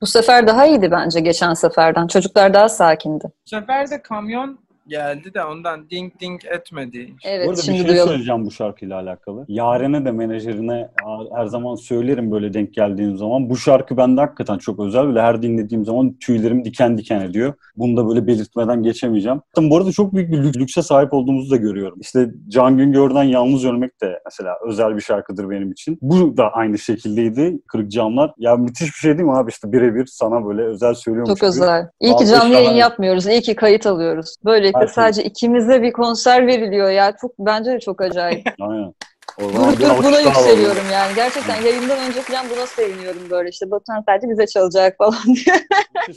Bu 0.00 0.06
sefer 0.06 0.46
daha 0.46 0.66
iyiydi 0.66 0.90
bence 0.90 1.20
geçen 1.20 1.54
seferden. 1.54 2.06
Çocuklar 2.06 2.54
daha 2.54 2.68
sakindi. 2.68 3.24
Bu 3.24 3.50
sefer 3.50 3.90
de 3.90 4.02
kamyon 4.02 4.58
geldi 4.88 5.34
de 5.34 5.44
ondan 5.44 5.90
ding 5.90 6.12
ding 6.20 6.40
etmedi. 6.44 7.12
Evet 7.24 7.48
arada 7.48 7.62
şimdi 7.62 7.78
bir 7.78 7.82
şey 7.84 7.88
duyalım. 7.92 8.08
söyleyeceğim 8.10 8.44
bu 8.46 8.50
şarkıyla 8.50 8.96
alakalı. 9.00 9.44
Yaren'e 9.48 10.04
de 10.04 10.10
menajerine 10.10 10.88
her 11.34 11.46
zaman 11.46 11.74
söylerim 11.74 12.30
böyle 12.32 12.54
denk 12.54 12.74
geldiğim 12.74 13.16
zaman. 13.16 13.50
Bu 13.50 13.56
şarkı 13.56 13.96
bende 13.96 14.20
hakikaten 14.20 14.58
çok 14.58 14.80
özel. 14.80 15.06
Böyle 15.06 15.20
her 15.22 15.42
dinlediğim 15.42 15.84
zaman 15.84 16.14
tüylerim 16.20 16.64
diken 16.64 16.98
diken 16.98 17.20
ediyor. 17.20 17.54
Bunu 17.76 17.96
da 17.96 18.08
böyle 18.08 18.26
belirtmeden 18.26 18.82
geçemeyeceğim. 18.82 19.40
Bu 19.58 19.76
arada 19.76 19.92
çok 19.92 20.14
büyük 20.14 20.32
bir 20.32 20.38
lük- 20.44 20.56
lükse 20.56 20.82
sahip 20.82 21.12
olduğumuzu 21.14 21.50
da 21.50 21.56
görüyorum. 21.56 21.98
İşte 22.00 22.30
Can 22.48 22.76
Güngör'den 22.76 23.22
Yalnız 23.24 23.64
Ölmek 23.64 24.00
de 24.02 24.20
mesela 24.24 24.54
özel 24.68 24.96
bir 24.96 25.00
şarkıdır 25.00 25.50
benim 25.50 25.72
için. 25.72 25.98
Bu 26.02 26.36
da 26.36 26.50
aynı 26.52 26.78
şekildeydi. 26.78 27.58
Kırık 27.68 27.90
Camlar. 27.90 28.32
Ya 28.38 28.56
müthiş 28.56 28.86
bir 28.88 28.98
şey 28.98 29.18
değil 29.18 29.28
mi 29.28 29.36
abi? 29.36 29.50
İşte 29.50 29.72
birebir 29.72 30.06
sana 30.06 30.46
böyle 30.46 30.62
özel 30.62 30.94
söylüyormuş 30.94 31.28
Çok 31.28 31.36
gibi. 31.38 31.46
özel. 31.46 31.88
İyi 32.00 32.16
ki 32.16 32.26
canlı 32.26 32.54
yayın 32.54 32.70
yapmıyoruz. 32.70 33.26
İyi 33.26 33.40
ki 33.40 33.54
kayıt 33.56 33.86
alıyoruz. 33.86 34.36
Böylelikle 34.44 34.77
Şey. 34.86 34.94
sadece 34.94 35.24
ikimize 35.24 35.82
bir 35.82 35.92
konser 35.92 36.46
veriliyor 36.46 36.90
ya. 36.90 37.16
Çok 37.20 37.32
bence 37.38 37.72
de 37.72 37.80
çok 37.80 38.00
acayip. 38.00 38.46
Aynen. 38.60 38.94
Durup 39.38 40.04
buna 40.04 40.20
yükseliyorum 40.20 40.82
yani. 40.92 41.14
Gerçekten 41.14 41.62
yayından 41.62 41.98
önce 41.98 42.20
falan 42.20 42.46
buna 42.56 42.66
seviniyorum 42.66 43.30
böyle 43.30 43.48
işte. 43.48 43.70
Batuhan 43.70 44.02
sadece 44.06 44.28
bize 44.30 44.46
çalacak 44.46 44.94
falan 44.98 45.14
diye. 45.26 45.56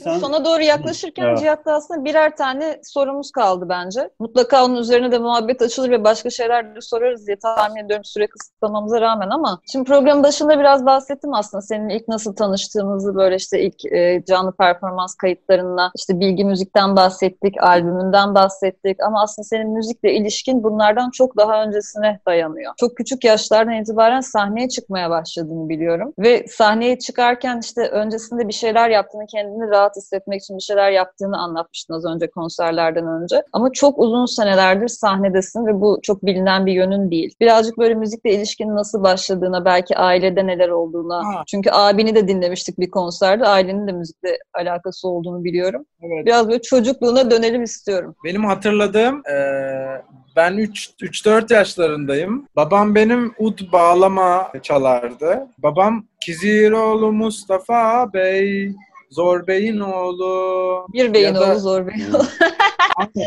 Sen- 0.04 0.18
Sona 0.18 0.44
doğru 0.44 0.62
yaklaşırken 0.62 1.24
Evet. 1.26 1.38
Cihat'ta 1.38 1.72
aslında 1.72 2.04
birer 2.04 2.36
tane 2.36 2.80
sorumuz 2.82 3.30
kaldı 3.30 3.66
bence. 3.68 4.10
Mutlaka 4.18 4.64
onun 4.64 4.76
üzerine 4.76 5.12
de 5.12 5.18
muhabbet 5.18 5.62
açılır 5.62 5.90
ve 5.90 6.04
başka 6.04 6.30
şeyler 6.30 6.74
de 6.74 6.80
sorarız 6.80 7.26
diye 7.26 7.38
tahmin 7.38 7.84
ediyorum 7.84 8.04
süre 8.04 8.26
kısıtlamamıza 8.26 9.00
rağmen 9.00 9.30
ama 9.30 9.60
şimdi 9.72 9.88
programın 9.88 10.22
başında 10.22 10.58
biraz 10.58 10.86
bahsettim 10.86 11.34
aslında 11.34 11.62
senin 11.62 11.88
ilk 11.88 12.08
nasıl 12.08 12.36
tanıştığımızı 12.36 13.14
böyle 13.14 13.36
işte 13.36 13.60
ilk 13.60 13.84
e, 13.92 14.24
canlı 14.28 14.52
performans 14.52 15.14
kayıtlarına 15.14 15.92
işte 15.96 16.20
Bilgi 16.20 16.44
Müzik'ten 16.44 16.96
bahsettik, 16.96 17.62
albümünden 17.62 18.34
bahsettik 18.34 19.02
ama 19.02 19.22
aslında 19.22 19.44
senin 19.46 19.70
müzikle 19.70 20.12
ilişkin 20.12 20.62
bunlardan 20.62 21.10
çok 21.10 21.36
daha 21.36 21.62
öncesine 21.62 22.20
dayanıyor. 22.26 22.72
Çok 22.80 22.96
küçük 22.96 23.11
yaşlardan 23.24 23.74
itibaren 23.74 24.20
sahneye 24.20 24.68
çıkmaya 24.68 25.10
başladığını 25.10 25.68
biliyorum 25.68 26.12
ve 26.18 26.44
sahneye 26.48 26.98
çıkarken 26.98 27.60
işte 27.60 27.88
öncesinde 27.88 28.48
bir 28.48 28.52
şeyler 28.52 28.90
yaptığını, 28.90 29.26
kendini 29.26 29.70
rahat 29.70 29.96
hissetmek 29.96 30.42
için 30.42 30.56
bir 30.56 30.62
şeyler 30.62 30.90
yaptığını 30.90 31.38
anlatmıştın 31.38 31.94
az 31.94 32.04
önce 32.04 32.30
konserlerden 32.30 33.06
önce. 33.06 33.42
Ama 33.52 33.72
çok 33.72 33.98
uzun 33.98 34.26
senelerdir 34.26 34.88
sahnedesin 34.88 35.66
ve 35.66 35.80
bu 35.80 35.98
çok 36.02 36.26
bilinen 36.26 36.66
bir 36.66 36.72
yönün 36.72 37.10
değil. 37.10 37.34
Birazcık 37.40 37.78
böyle 37.78 37.94
müzikle 37.94 38.32
ilişkinin 38.34 38.76
nasıl 38.76 39.02
başladığına, 39.02 39.64
belki 39.64 39.96
ailede 39.96 40.46
neler 40.46 40.68
olduğuna. 40.68 41.16
Ha. 41.16 41.42
Çünkü 41.46 41.70
abini 41.70 42.14
de 42.14 42.28
dinlemiştik 42.28 42.78
bir 42.78 42.90
konserde. 42.90 43.46
Ailenin 43.46 43.88
de 43.88 43.92
müzikle 43.92 44.38
alakası 44.54 45.08
olduğunu 45.08 45.44
biliyorum. 45.44 45.86
Evet. 46.02 46.26
Biraz 46.26 46.48
böyle 46.48 46.62
çocukluğuna 46.62 47.30
dönelim 47.30 47.62
istiyorum. 47.62 48.14
Benim 48.24 48.44
hatırladığım 48.44 49.22
eee, 49.28 50.02
ben 50.36 50.52
3-4 50.58 51.54
yaşlarındayım. 51.54 52.46
Babam 52.56 52.91
benim 52.94 53.34
ud 53.38 53.72
bağlama 53.72 54.52
çalardı. 54.62 55.46
Babam 55.58 56.04
Kiziroğlu 56.20 57.12
Mustafa 57.12 58.12
Bey, 58.12 58.72
Zor 59.10 59.46
Bey'in 59.46 59.80
oğlu. 59.80 60.86
Bir 60.92 61.14
beyin 61.14 61.34
da- 61.34 61.50
oğlu 61.52 61.58
zor 61.58 61.86
beyin 61.86 62.12
oğlu. 62.12 62.24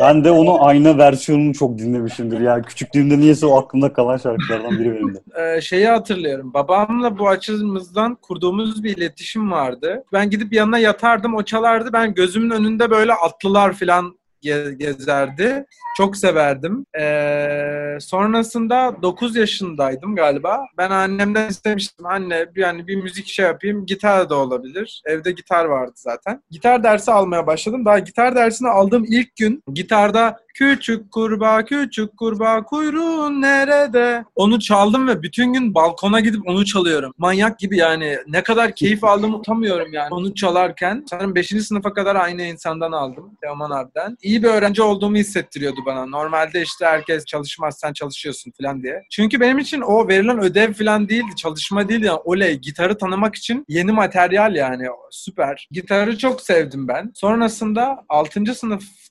Ben 0.01 0.23
de 0.23 0.31
onu 0.31 0.65
ayna 0.65 0.97
versiyonunu 0.97 1.53
çok 1.53 1.77
dinlemişimdir. 1.77 2.39
Ya 2.39 2.61
küçüklüğümde 2.61 3.17
niyeyse 3.19 3.45
o 3.45 3.59
aklımda 3.59 3.93
kalan 3.93 4.17
şarkılardan 4.17 4.79
biri 4.79 4.93
benim 4.95 5.15
de. 5.15 5.19
Eee, 5.55 5.61
şeyi 5.61 5.87
hatırlıyorum. 5.87 6.53
Babamla 6.53 7.17
bu 7.19 7.29
açımızdan 7.29 8.15
kurduğumuz 8.15 8.83
bir 8.83 8.97
iletişim 8.97 9.51
vardı. 9.51 10.03
Ben 10.13 10.29
gidip 10.29 10.53
yanına 10.53 10.77
yatardım, 10.77 11.35
o 11.35 11.43
çalardı. 11.43 11.89
Ben 11.93 12.13
gözümün 12.13 12.49
önünde 12.49 12.89
böyle 12.89 13.13
atlılar 13.13 13.73
falan 13.73 14.17
ge- 14.45 14.73
gezerdi. 14.77 15.65
Çok 15.97 16.17
severdim. 16.17 16.85
Ee, 16.99 17.97
sonrasında 17.99 18.95
9 19.01 19.35
yaşındaydım 19.35 20.15
galiba. 20.15 20.65
Ben 20.77 20.89
annemden 20.89 21.49
istemiştim. 21.49 22.05
Anne 22.05 22.45
yani 22.55 22.87
bir 22.87 22.95
müzik 22.95 23.27
şey 23.27 23.45
yapayım. 23.45 23.85
Gitar 23.85 24.29
da 24.29 24.35
olabilir. 24.35 25.01
Evde 25.05 25.31
gitar 25.31 25.65
vardı 25.65 25.93
zaten. 25.95 26.41
Gitar 26.51 26.83
dersi 26.83 27.11
almaya 27.11 27.47
başladım. 27.47 27.85
Daha 27.85 27.99
gitar 27.99 28.35
dersini 28.35 28.69
aldığım 28.69 29.05
ilk 29.09 29.35
gün 29.35 29.63
gitarda 29.73 30.44
küçük 30.55 31.11
kurbağa 31.11 31.65
küçük 31.65 32.17
kurbağa 32.17 32.63
kuyruğun 32.63 33.41
nerede? 33.41 34.25
Onu 34.35 34.59
çaldım 34.59 35.07
ve 35.07 35.21
bütün 35.21 35.53
gün 35.53 35.75
balkona 35.75 36.19
gidip 36.19 36.47
onu 36.47 36.65
çalıyorum. 36.65 37.13
Manyak 37.17 37.59
gibi 37.59 37.77
yani. 37.77 38.17
Ne 38.27 38.43
kadar 38.43 38.75
keyif 38.75 39.03
aldığımı 39.03 39.35
unutamıyorum 39.35 39.93
yani. 39.93 40.13
Onu 40.13 40.35
çalarken. 40.35 41.05
Sanırım 41.09 41.35
5. 41.35 41.47
sınıfa 41.47 41.93
kadar 41.93 42.15
aynı 42.15 42.41
insandan 42.41 42.91
aldım. 42.91 43.31
Teoman 43.41 43.71
abiden. 43.71 44.17
İyi 44.21 44.43
bir 44.43 44.47
öğrenci 44.47 44.81
olduğumu 44.81 45.17
hissettiriyordu 45.17 45.79
bana. 45.85 46.05
Normalde 46.05 46.61
işte 46.61 46.85
herkes 46.85 47.25
çalışmaz 47.25 47.77
sen 47.79 47.93
çalışıyorsun 47.93 48.51
falan 48.61 48.83
diye. 48.83 49.01
Çünkü 49.11 49.39
benim 49.39 49.59
için 49.59 49.81
o 49.81 50.07
verilen 50.07 50.39
ödev 50.39 50.73
falan 50.73 51.09
değildi. 51.09 51.35
Çalışma 51.37 51.89
değil 51.89 52.03
yani. 52.03 52.19
Oley 52.25 52.59
gitarı 52.59 52.97
tanımak 52.97 53.35
için 53.35 53.65
yeni 53.67 53.91
materyal 53.91 54.55
yani. 54.55 54.87
Süper. 55.11 55.67
Gitarı 55.71 56.17
çok 56.17 56.41
sevdim 56.41 56.87
ben. 56.87 57.11
Sonrasında 57.15 58.05
6. 58.09 58.43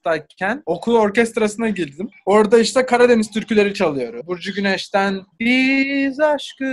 sınıftayken 0.04 0.62
okul 0.66 0.94
orkestrası 0.94 1.24
orkestrasına 1.24 1.68
girdim. 1.68 2.08
Orada 2.26 2.58
işte 2.58 2.86
Karadeniz 2.86 3.30
türküleri 3.30 3.74
çalıyor. 3.74 4.26
Burcu 4.26 4.54
Güneş'ten 4.54 5.20
biz 5.40 6.20
aşkı 6.20 6.64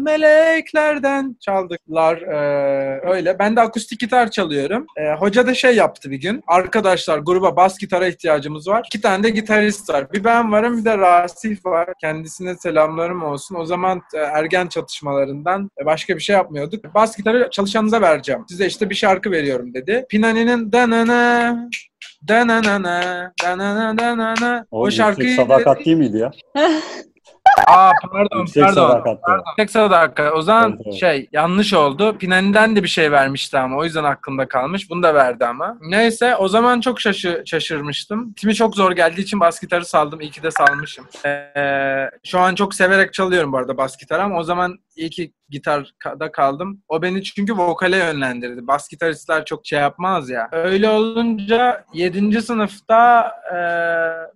meleklerden 0.00 1.36
çaldıklar 1.40 2.22
ee, 2.22 3.00
öyle. 3.10 3.38
Ben 3.38 3.56
de 3.56 3.60
akustik 3.60 4.00
gitar 4.00 4.30
çalıyorum. 4.30 4.86
Ee, 4.96 5.12
hoca 5.12 5.46
da 5.46 5.54
şey 5.54 5.76
yaptı 5.76 6.10
bir 6.10 6.20
gün. 6.20 6.42
Arkadaşlar 6.46 7.18
gruba 7.18 7.56
bas 7.56 7.78
gitara 7.78 8.06
ihtiyacımız 8.06 8.68
var. 8.68 8.82
İki 8.86 9.00
tane 9.00 9.22
de 9.22 9.30
gitarist 9.30 9.90
var. 9.90 10.12
Bir 10.12 10.24
ben 10.24 10.52
varım 10.52 10.78
bir 10.78 10.84
de 10.84 10.98
Rasif 10.98 11.66
var. 11.66 11.88
Kendisine 12.00 12.54
selamlarım 12.54 13.22
olsun. 13.22 13.54
O 13.54 13.64
zaman 13.64 14.02
e, 14.14 14.18
ergen 14.18 14.66
çatışmalarından 14.66 15.70
e, 15.82 15.86
başka 15.86 16.16
bir 16.16 16.20
şey 16.20 16.36
yapmıyorduk. 16.36 16.94
Bas 16.94 17.16
gitarı 17.16 17.48
çalışanınıza 17.50 18.00
vereceğim. 18.00 18.44
Size 18.48 18.66
işte 18.66 18.90
bir 18.90 18.94
şarkı 18.94 19.30
veriyorum 19.30 19.74
dedi. 19.74 20.06
Pinani'nin 20.10 20.72
danana 20.72 21.68
danana 22.28 23.32
danana 23.44 23.98
danana 23.98 24.66
O, 24.70 24.80
o 24.80 24.84
yüksek 24.86 25.04
şarkıyı 25.04 25.36
sadakat 25.36 25.84
değil 25.84 25.96
miydi 25.96 26.18
ya? 26.18 26.30
Aa 27.66 27.90
pardon 28.12 28.38
Yüksek 28.38 28.62
pardon. 28.62 28.88
sadakat 28.88 29.18
da. 29.28 29.44
Tek 29.56 29.74
dakika. 29.74 30.32
O 30.32 30.42
zaman 30.42 30.70
Evet, 30.70 30.80
evet. 30.84 30.94
şey 31.00 31.28
yanlış 31.32 31.74
oldu. 31.74 32.18
Pinani'den 32.18 32.76
de 32.76 32.82
bir 32.82 32.88
şey 32.88 33.12
vermişti 33.12 33.58
ama 33.58 33.76
o 33.76 33.84
yüzden 33.84 34.04
aklımda 34.04 34.48
kalmış. 34.48 34.90
Bunu 34.90 35.02
da 35.02 35.14
verdi 35.14 35.46
ama. 35.46 35.76
Neyse 35.80 36.36
o 36.36 36.48
zaman 36.48 36.80
çok 36.80 37.00
şaşı 37.00 37.42
şaşırmıştım. 37.46 38.32
Timi 38.32 38.54
çok 38.54 38.76
zor 38.76 38.92
geldiği 38.92 39.20
için 39.20 39.40
bas 39.40 39.60
gitarı 39.60 39.84
saldım. 39.84 40.20
İyi 40.20 40.30
ki 40.30 40.42
de 40.42 40.50
salmışım. 40.50 41.06
Ee, 41.26 42.10
şu 42.26 42.38
an 42.40 42.54
çok 42.54 42.74
severek 42.74 43.12
çalıyorum 43.12 43.52
bu 43.52 43.58
arada 43.58 43.76
bas 43.76 43.96
gitarı 43.96 44.22
ama 44.22 44.38
o 44.38 44.42
zaman 44.42 44.78
iyi 44.96 45.10
ki 45.10 45.32
gitarda 45.50 46.32
kaldım. 46.32 46.82
O 46.88 47.02
beni 47.02 47.22
çünkü 47.22 47.56
vokale 47.56 47.96
yönlendirdi. 47.96 48.66
Bas 48.66 48.88
gitaristler 48.88 49.44
çok 49.44 49.66
şey 49.66 49.78
yapmaz 49.80 50.30
ya. 50.30 50.48
Öyle 50.52 50.88
olunca 50.88 51.84
7. 51.94 52.42
sınıfta 52.42 53.32
e, 53.50 53.56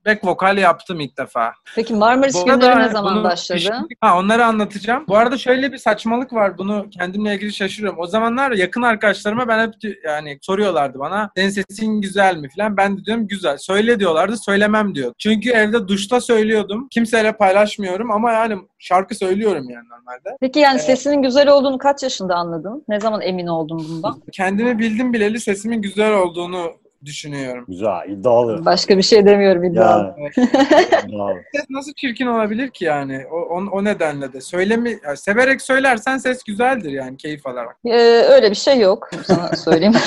back 0.06 0.24
vokal 0.24 0.58
yaptım 0.58 1.00
ilk 1.00 1.18
defa. 1.18 1.52
Peki 1.74 1.94
Marmaris 1.94 2.44
günleri 2.44 2.78
ne 2.78 2.88
zaman 2.88 3.01
bunu 3.04 3.24
başladı? 3.24 3.86
Ha, 4.00 4.18
onları 4.18 4.44
anlatacağım. 4.44 5.04
Bu 5.08 5.16
arada 5.16 5.38
şöyle 5.38 5.72
bir 5.72 5.78
saçmalık 5.78 6.32
var. 6.32 6.58
Bunu 6.58 6.86
kendimle 6.90 7.34
ilgili 7.34 7.52
şaşırıyorum. 7.52 7.98
O 8.00 8.06
zamanlar 8.06 8.50
yakın 8.52 8.82
arkadaşlarıma 8.82 9.48
ben 9.48 9.66
hep 9.66 9.74
yani 10.04 10.38
soruyorlardı 10.42 10.98
bana. 10.98 11.30
Senin 11.36 11.48
sesin 11.50 12.00
güzel 12.00 12.36
mi 12.36 12.48
falan. 12.56 12.76
Ben 12.76 12.98
de 12.98 13.04
diyorum 13.04 13.28
güzel. 13.28 13.56
Söyle 13.58 14.00
diyorlardı. 14.00 14.36
Söylemem 14.36 14.94
diyor. 14.94 15.12
Çünkü 15.18 15.50
evde 15.50 15.88
duşta 15.88 16.20
söylüyordum. 16.20 16.88
Kimseyle 16.90 17.32
paylaşmıyorum 17.32 18.10
ama 18.10 18.32
yani 18.32 18.58
şarkı 18.78 19.14
söylüyorum 19.14 19.70
yani 19.70 19.88
normalde. 19.88 20.36
Peki 20.40 20.58
yani 20.58 20.76
Evet. 20.76 20.84
sesinin 20.86 21.22
güzel 21.22 21.48
olduğunu 21.48 21.78
kaç 21.78 22.02
yaşında 22.02 22.34
anladın? 22.36 22.84
Ne 22.88 23.00
zaman 23.00 23.20
emin 23.20 23.46
oldun 23.46 23.86
bundan? 23.88 24.22
Kendimi 24.32 24.78
bildim 24.78 25.12
bileli 25.12 25.40
sesimin 25.40 25.82
güzel 25.82 26.12
olduğunu 26.14 26.72
düşünüyorum. 27.04 27.64
Güzel, 27.68 28.08
iddialı. 28.08 28.64
Başka 28.64 28.98
bir 28.98 29.02
şey 29.02 29.26
demiyorum 29.26 29.64
iddialı. 29.64 30.14
Yani, 30.18 30.30
iddialı. 31.08 31.34
Ses 31.54 31.70
nasıl 31.70 31.92
çirkin 31.92 32.26
olabilir 32.26 32.70
ki 32.70 32.84
yani? 32.84 33.22
O, 33.32 33.36
o, 33.36 33.64
o 33.72 33.84
nedenle 33.84 34.32
de. 34.32 34.40
Söylemi, 34.40 34.98
yani 35.04 35.16
severek 35.16 35.62
söylersen 35.62 36.18
ses 36.18 36.42
güzeldir 36.42 36.90
yani 36.92 37.16
keyif 37.16 37.46
alarak. 37.46 37.76
Ee, 37.86 37.98
öyle 38.28 38.50
bir 38.50 38.56
şey 38.56 38.80
yok 38.80 39.10
sana 39.26 39.56
söyleyeyim. 39.56 39.94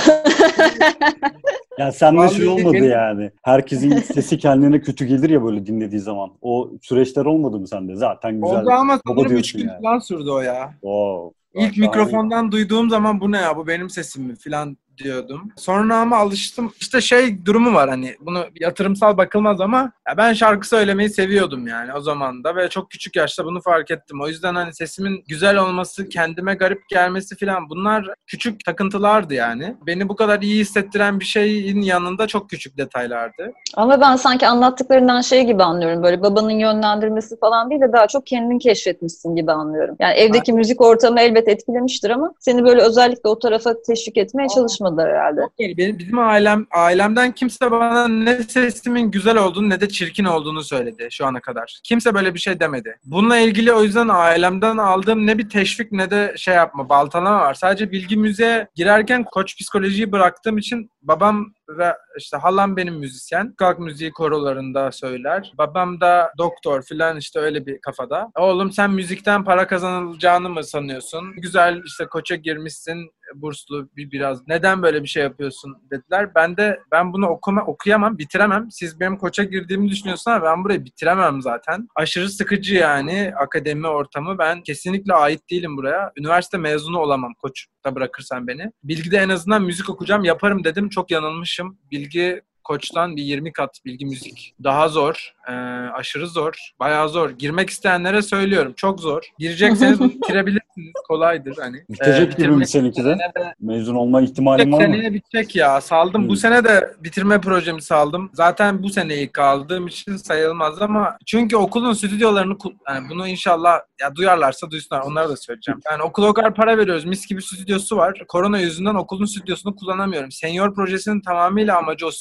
Yani 1.79 1.93
sende 1.93 2.29
şey 2.29 2.47
Vallahi 2.47 2.59
olmadı 2.61 2.73
benim- 2.73 2.89
yani. 2.91 3.31
Herkesin 3.43 3.91
sesi 3.97 4.37
kendine 4.37 4.81
kötü 4.81 5.05
gelir 5.05 5.29
ya 5.29 5.43
böyle 5.43 5.65
dinlediği 5.65 6.01
zaman. 6.01 6.29
O 6.41 6.71
süreçler 6.81 7.25
olmadı 7.25 7.59
mı 7.59 7.67
sende? 7.67 7.95
Zaten 7.95 8.41
güzel. 8.41 8.61
Oldu 8.61 8.69
ama 8.71 8.93
Baba 8.93 9.01
sanırım 9.21 9.23
3 9.25 9.29
diyorsun 9.29 9.61
gün 9.61 9.67
yani. 9.67 9.81
falan 9.81 9.99
sürdü 9.99 10.29
o 10.29 10.39
ya. 10.41 10.71
Wow. 10.81 11.35
İlk 11.53 11.75
Şahane. 11.75 11.87
mikrofondan 11.87 12.51
duyduğum 12.51 12.89
zaman 12.89 13.21
bu 13.21 13.31
ne 13.31 13.37
ya 13.37 13.57
bu 13.57 13.67
benim 13.67 13.89
sesim 13.89 14.23
mi 14.23 14.35
falan 14.35 14.77
diyordum. 14.97 15.51
Sonra 15.57 15.97
ama 15.97 16.17
alıştım. 16.17 16.71
İşte 16.79 17.01
şey 17.01 17.45
durumu 17.45 17.73
var 17.73 17.89
hani 17.89 18.15
bunu 18.19 18.45
yatırımsal 18.59 19.17
bakılmaz 19.17 19.61
ama 19.61 19.91
ya 20.07 20.17
ben 20.17 20.33
şarkı 20.33 20.67
söylemeyi 20.67 21.09
seviyordum 21.09 21.67
yani 21.67 21.93
o 21.93 22.01
zaman 22.01 22.43
da 22.43 22.55
ve 22.55 22.69
çok 22.69 22.91
küçük 22.91 23.15
yaşta 23.15 23.45
bunu 23.45 23.61
fark 23.61 23.91
ettim. 23.91 24.21
O 24.21 24.27
yüzden 24.27 24.55
hani 24.55 24.73
sesimin 24.73 25.23
güzel 25.27 25.57
olması, 25.57 26.09
kendime 26.09 26.55
garip 26.55 26.89
gelmesi 26.89 27.37
falan 27.37 27.69
bunlar 27.69 28.09
küçük 28.27 28.65
takıntılardı 28.65 29.33
yani. 29.33 29.75
Beni 29.87 30.09
bu 30.09 30.15
kadar 30.15 30.41
iyi 30.41 30.59
hissettiren 30.59 31.19
bir 31.19 31.25
şeyin 31.25 31.81
yanında 31.81 32.27
çok 32.27 32.49
küçük 32.49 32.77
detaylardı. 32.77 33.51
Ama 33.75 34.01
ben 34.01 34.15
sanki 34.15 34.47
anlattıklarından 34.47 35.21
şey 35.21 35.43
gibi 35.43 35.63
anlıyorum. 35.63 36.03
Böyle 36.03 36.21
babanın 36.21 36.59
yönlendirmesi 36.59 37.39
falan 37.39 37.69
değil 37.69 37.81
de 37.81 37.93
daha 37.93 38.07
çok 38.07 38.27
kendin 38.27 38.59
keşfetmişsin 38.59 39.35
gibi 39.35 39.51
anlıyorum. 39.51 39.95
Yani 39.99 40.13
evdeki 40.13 40.53
müzik 40.53 40.81
ortamı 40.81 41.21
elbet 41.21 41.47
etkilemiştir 41.47 42.09
ama 42.09 42.33
seni 42.39 42.65
böyle 42.65 42.81
özellikle 42.81 43.29
o 43.29 43.39
tarafa 43.39 43.81
teşvik 43.81 44.17
etmeye 44.17 44.47
çalışmadılar 44.85 45.09
herhalde. 45.09 45.41
Benim, 45.77 45.99
bizim 45.99 46.19
ailem 46.19 46.65
ailemden 46.71 47.31
kimse 47.31 47.71
bana 47.71 48.07
ne 48.07 48.43
sesimin 48.43 49.11
güzel 49.11 49.37
olduğunu 49.37 49.69
ne 49.69 49.81
de 49.81 49.89
çirkin 49.89 50.25
olduğunu 50.25 50.63
söyledi 50.63 51.07
şu 51.11 51.25
ana 51.25 51.39
kadar. 51.39 51.79
Kimse 51.83 52.13
böyle 52.13 52.33
bir 52.33 52.39
şey 52.39 52.59
demedi. 52.59 52.97
Bununla 53.05 53.37
ilgili 53.37 53.73
o 53.73 53.83
yüzden 53.83 54.07
ailemden 54.07 54.77
aldığım 54.77 55.27
ne 55.27 55.37
bir 55.37 55.49
teşvik 55.49 55.91
ne 55.91 56.11
de 56.11 56.33
şey 56.37 56.55
yapma, 56.55 56.89
baltalama 56.89 57.39
var. 57.39 57.53
Sadece 57.53 57.91
bilgi 57.91 58.17
müziğe 58.17 58.67
girerken 58.75 59.23
koç 59.23 59.57
psikolojiyi 59.57 60.11
bıraktığım 60.11 60.57
için 60.57 60.89
babam 61.01 61.53
ve 61.69 61.93
işte 62.17 62.37
halam 62.37 62.77
benim 62.77 62.95
müzisyen. 62.95 63.53
Kalk 63.57 63.79
müziği 63.79 64.11
korolarında 64.11 64.91
söyler. 64.91 65.53
Babam 65.57 66.01
da 66.01 66.31
doktor 66.37 66.83
filan 66.83 67.17
işte 67.17 67.39
öyle 67.39 67.65
bir 67.65 67.81
kafada. 67.81 68.31
Oğlum 68.39 68.71
sen 68.71 68.91
müzikten 68.91 69.43
para 69.43 69.67
kazanılacağını 69.67 70.49
mı 70.49 70.63
sanıyorsun? 70.63 71.33
Güzel 71.37 71.81
işte 71.85 72.05
koça 72.05 72.35
girmişsin 72.35 73.09
burslu 73.41 73.89
bir 73.95 74.11
biraz. 74.11 74.47
Neden 74.47 74.81
böyle 74.83 75.03
bir 75.03 75.07
şey 75.07 75.23
yapıyorsun 75.23 75.77
dediler. 75.91 76.35
Ben 76.35 76.57
de 76.57 76.79
ben 76.91 77.13
bunu 77.13 77.27
okuma 77.27 77.61
okuyamam, 77.61 78.17
bitiremem. 78.17 78.67
Siz 78.71 78.99
benim 78.99 79.17
koça 79.17 79.43
girdiğimi 79.43 79.89
düşünüyorsunuz 79.89 80.27
ama 80.37 80.45
ben 80.45 80.63
burayı 80.63 80.85
bitiremem 80.85 81.41
zaten. 81.41 81.87
Aşırı 81.95 82.29
sıkıcı 82.29 82.75
yani 82.75 83.33
akademi 83.39 83.87
ortamı. 83.87 84.37
Ben 84.37 84.61
kesinlikle 84.61 85.13
ait 85.13 85.49
değilim 85.51 85.77
buraya. 85.77 86.11
Üniversite 86.17 86.57
mezunu 86.57 86.99
olamam 86.99 87.33
koç 87.41 87.65
da 87.85 87.95
bırakırsan 87.95 88.47
beni. 88.47 88.71
Bilgide 88.83 89.17
en 89.17 89.29
azından 89.29 89.63
müzik 89.63 89.89
okuyacağım 89.89 90.23
yaparım 90.23 90.63
dedim. 90.63 90.89
Çok 90.89 91.11
yanılmışım. 91.11 91.77
Bilgi 91.91 92.41
koçtan 92.65 93.15
bir 93.15 93.23
20 93.23 93.53
kat 93.53 93.79
bilgi 93.85 94.05
müzik. 94.05 94.55
Daha 94.63 94.87
zor. 94.89 95.31
Ee, 95.49 95.51
aşırı 95.93 96.27
zor. 96.27 96.53
Bayağı 96.79 97.09
zor. 97.09 97.29
Girmek 97.29 97.69
isteyenlere 97.69 98.21
söylüyorum. 98.21 98.73
Çok 98.77 98.99
zor. 98.99 99.23
Girecekseniz 99.39 99.99
bitirebilirsiniz. 100.01 100.93
Kolaydır 101.07 101.57
hani. 101.59 101.83
Bitecek 101.89 102.37
gibi 102.37 102.47
mi 102.47 102.67
seninki 102.67 103.05
de? 103.05 103.17
Mezun 103.59 103.95
olma 103.95 104.21
ihtimalin 104.21 104.63
Tek 104.63 104.73
var 104.73 104.77
mı? 104.77 104.83
seneye 104.83 105.13
bitecek 105.13 105.55
ya. 105.55 105.81
Saldım. 105.81 106.21
Hmm. 106.21 106.29
Bu 106.29 106.35
sene 106.35 106.63
de 106.63 106.93
bitirme 106.99 107.41
projemi 107.41 107.81
saldım. 107.81 108.29
Zaten 108.33 108.83
bu 108.83 108.89
sene 108.89 109.15
ilk 109.15 109.33
kaldığım 109.33 109.87
için 109.87 110.15
sayılmaz 110.17 110.81
ama 110.81 111.17
çünkü 111.25 111.57
okulun 111.57 111.93
stüdyolarını 111.93 112.57
yani 112.89 113.09
bunu 113.09 113.27
inşallah 113.27 113.79
ya 114.01 114.15
duyarlarsa 114.15 114.71
duysunlar. 114.71 115.01
Onlara 115.01 115.29
da 115.29 115.37
söyleyeceğim. 115.37 115.79
Yani 115.91 116.03
okula 116.03 116.27
o 116.27 116.33
kadar 116.33 116.53
para 116.55 116.77
veriyoruz. 116.77 117.05
Mis 117.05 117.27
gibi 117.27 117.41
stüdyosu 117.41 117.97
var. 117.97 118.23
Korona 118.27 118.59
yüzünden 118.59 118.95
okulun 118.95 119.25
stüdyosunu 119.25 119.75
kullanamıyorum. 119.75 120.31
Senior 120.31 120.75
projesinin 120.75 121.21
tamamıyla 121.21 121.77
amacı 121.77 122.07
o 122.07 122.11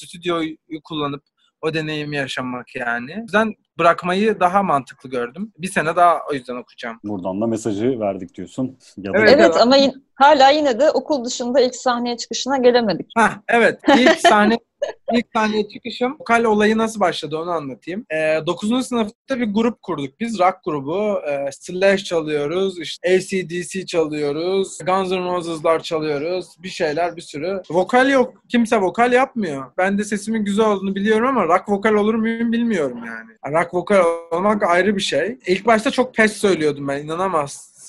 stüdyoyu 0.43 0.80
kullanıp 0.85 1.22
o 1.62 1.74
deneyimi 1.74 2.16
yaşamak 2.16 2.66
yani. 2.76 3.14
O 3.18 3.20
yüzden 3.22 3.55
bırakmayı 3.78 4.41
daha 4.41 4.62
mantıklı 4.62 5.11
gördüm. 5.11 5.53
Bir 5.59 5.68
sene 5.68 5.97
daha 5.97 6.18
o 6.30 6.35
yüzden 6.35 6.57
okuyacağım. 6.57 7.01
Buradan 7.05 7.41
da 7.41 7.47
mesajı 7.47 8.01
verdik 8.01 8.35
diyorsun. 8.35 8.78
Ya 8.97 9.14
da 9.14 9.18
Evet. 9.18 9.30
Evet 9.35 9.57
ama 9.57 9.76
yin- 9.76 10.05
hala 10.14 10.51
yine 10.51 10.80
de 10.80 10.91
okul 10.91 11.24
dışında 11.24 11.61
ilk 11.61 11.74
sahneye 11.76 12.16
çıkışına 12.16 12.57
gelemedik. 12.59 13.07
Hah 13.16 13.39
evet. 13.49 13.80
İlk 13.99 14.20
sahne 14.20 14.59
ilk 15.12 15.26
sahneye 15.37 15.68
çıkışım. 15.68 16.16
Vokal 16.20 16.45
olayı 16.45 16.78
nasıl 16.78 17.01
başladı 17.01 17.37
onu 17.37 17.51
anlatayım. 17.51 18.07
Ee, 18.11 18.41
9. 18.47 18.87
sınıfta 18.87 19.41
bir 19.41 19.55
grup 19.55 19.82
kurduk. 19.82 20.20
Biz 20.20 20.39
rock 20.39 20.57
grubu. 20.64 21.20
E, 21.30 21.53
Slash 21.53 22.05
çalıyoruz. 22.05 22.80
işte 22.80 23.14
ACDC 23.16 23.87
çalıyoruz. 23.87 24.78
Guns 24.87 25.11
N' 25.11 25.18
Roses'lar 25.35 25.82
çalıyoruz. 25.82 26.47
Bir 26.62 26.68
şeyler 26.68 27.16
bir 27.16 27.22
sürü. 27.22 27.62
Vokal 27.70 28.11
yok. 28.11 28.35
Kimse 28.49 28.80
vokal 28.80 29.12
yapmıyor. 29.12 29.64
Ben 29.78 29.99
de 29.99 30.05
sesimin 30.05 30.45
güzel 30.45 30.66
olduğunu 30.66 30.95
biliyorum 30.95 31.26
ama 31.26 31.45
rock 31.45 31.68
vokal 31.68 31.95
olur 31.95 32.14
muyum 32.14 32.53
bilmiyorum 32.53 32.99
yani. 33.07 33.55
Rock 33.57 33.74
vokal 33.74 34.05
olmak 34.30 34.62
ayrı 34.62 34.97
bir 34.97 35.01
şey. 35.03 35.39
İlk 35.47 35.66
başta 35.66 35.91
çok 35.91 36.14
pes 36.14 36.32
söylüyordum 36.32 36.89
ben. 36.89 37.09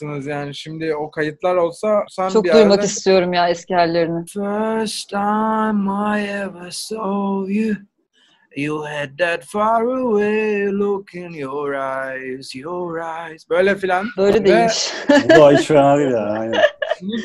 İnanamazsınız 0.02 0.28
yani. 0.28 0.56
Şimdi 0.56 0.96
o 0.96 1.12
kayıtlar 1.12 1.56
olsa 1.56 2.04
sen 2.10 2.30
Çok 2.30 2.44
bir 2.46 2.54
duymak 2.54 2.72
yerde- 2.72 2.86
istiyorum 2.86 3.34
ya 3.34 3.50
eski 3.50 3.76
hallerini. 3.76 4.26
First 4.26 5.10
time 5.10 5.92
I 6.20 6.28
ever 6.28 6.72
saw 6.72 7.54
you, 7.54 7.76
you 8.56 8.84
had 8.86 9.10
that 9.20 9.44
far 9.46 9.82
away 9.84 10.66
look 10.72 11.16
in 11.16 11.32
your 11.32 11.74
eyes, 11.74 12.56
your 12.56 12.98
eyes. 13.00 13.50
Böyle 13.50 13.76
filan. 13.76 14.06
Böyle 14.18 14.40
Ve 14.40 14.46
değilmiş. 14.46 14.94
bu 15.26 15.30
da 15.30 15.52
hiç 15.52 15.68
fena 15.68 15.98
değil 15.98 16.12
yani. 16.12 16.40
Aynen. 16.40 16.62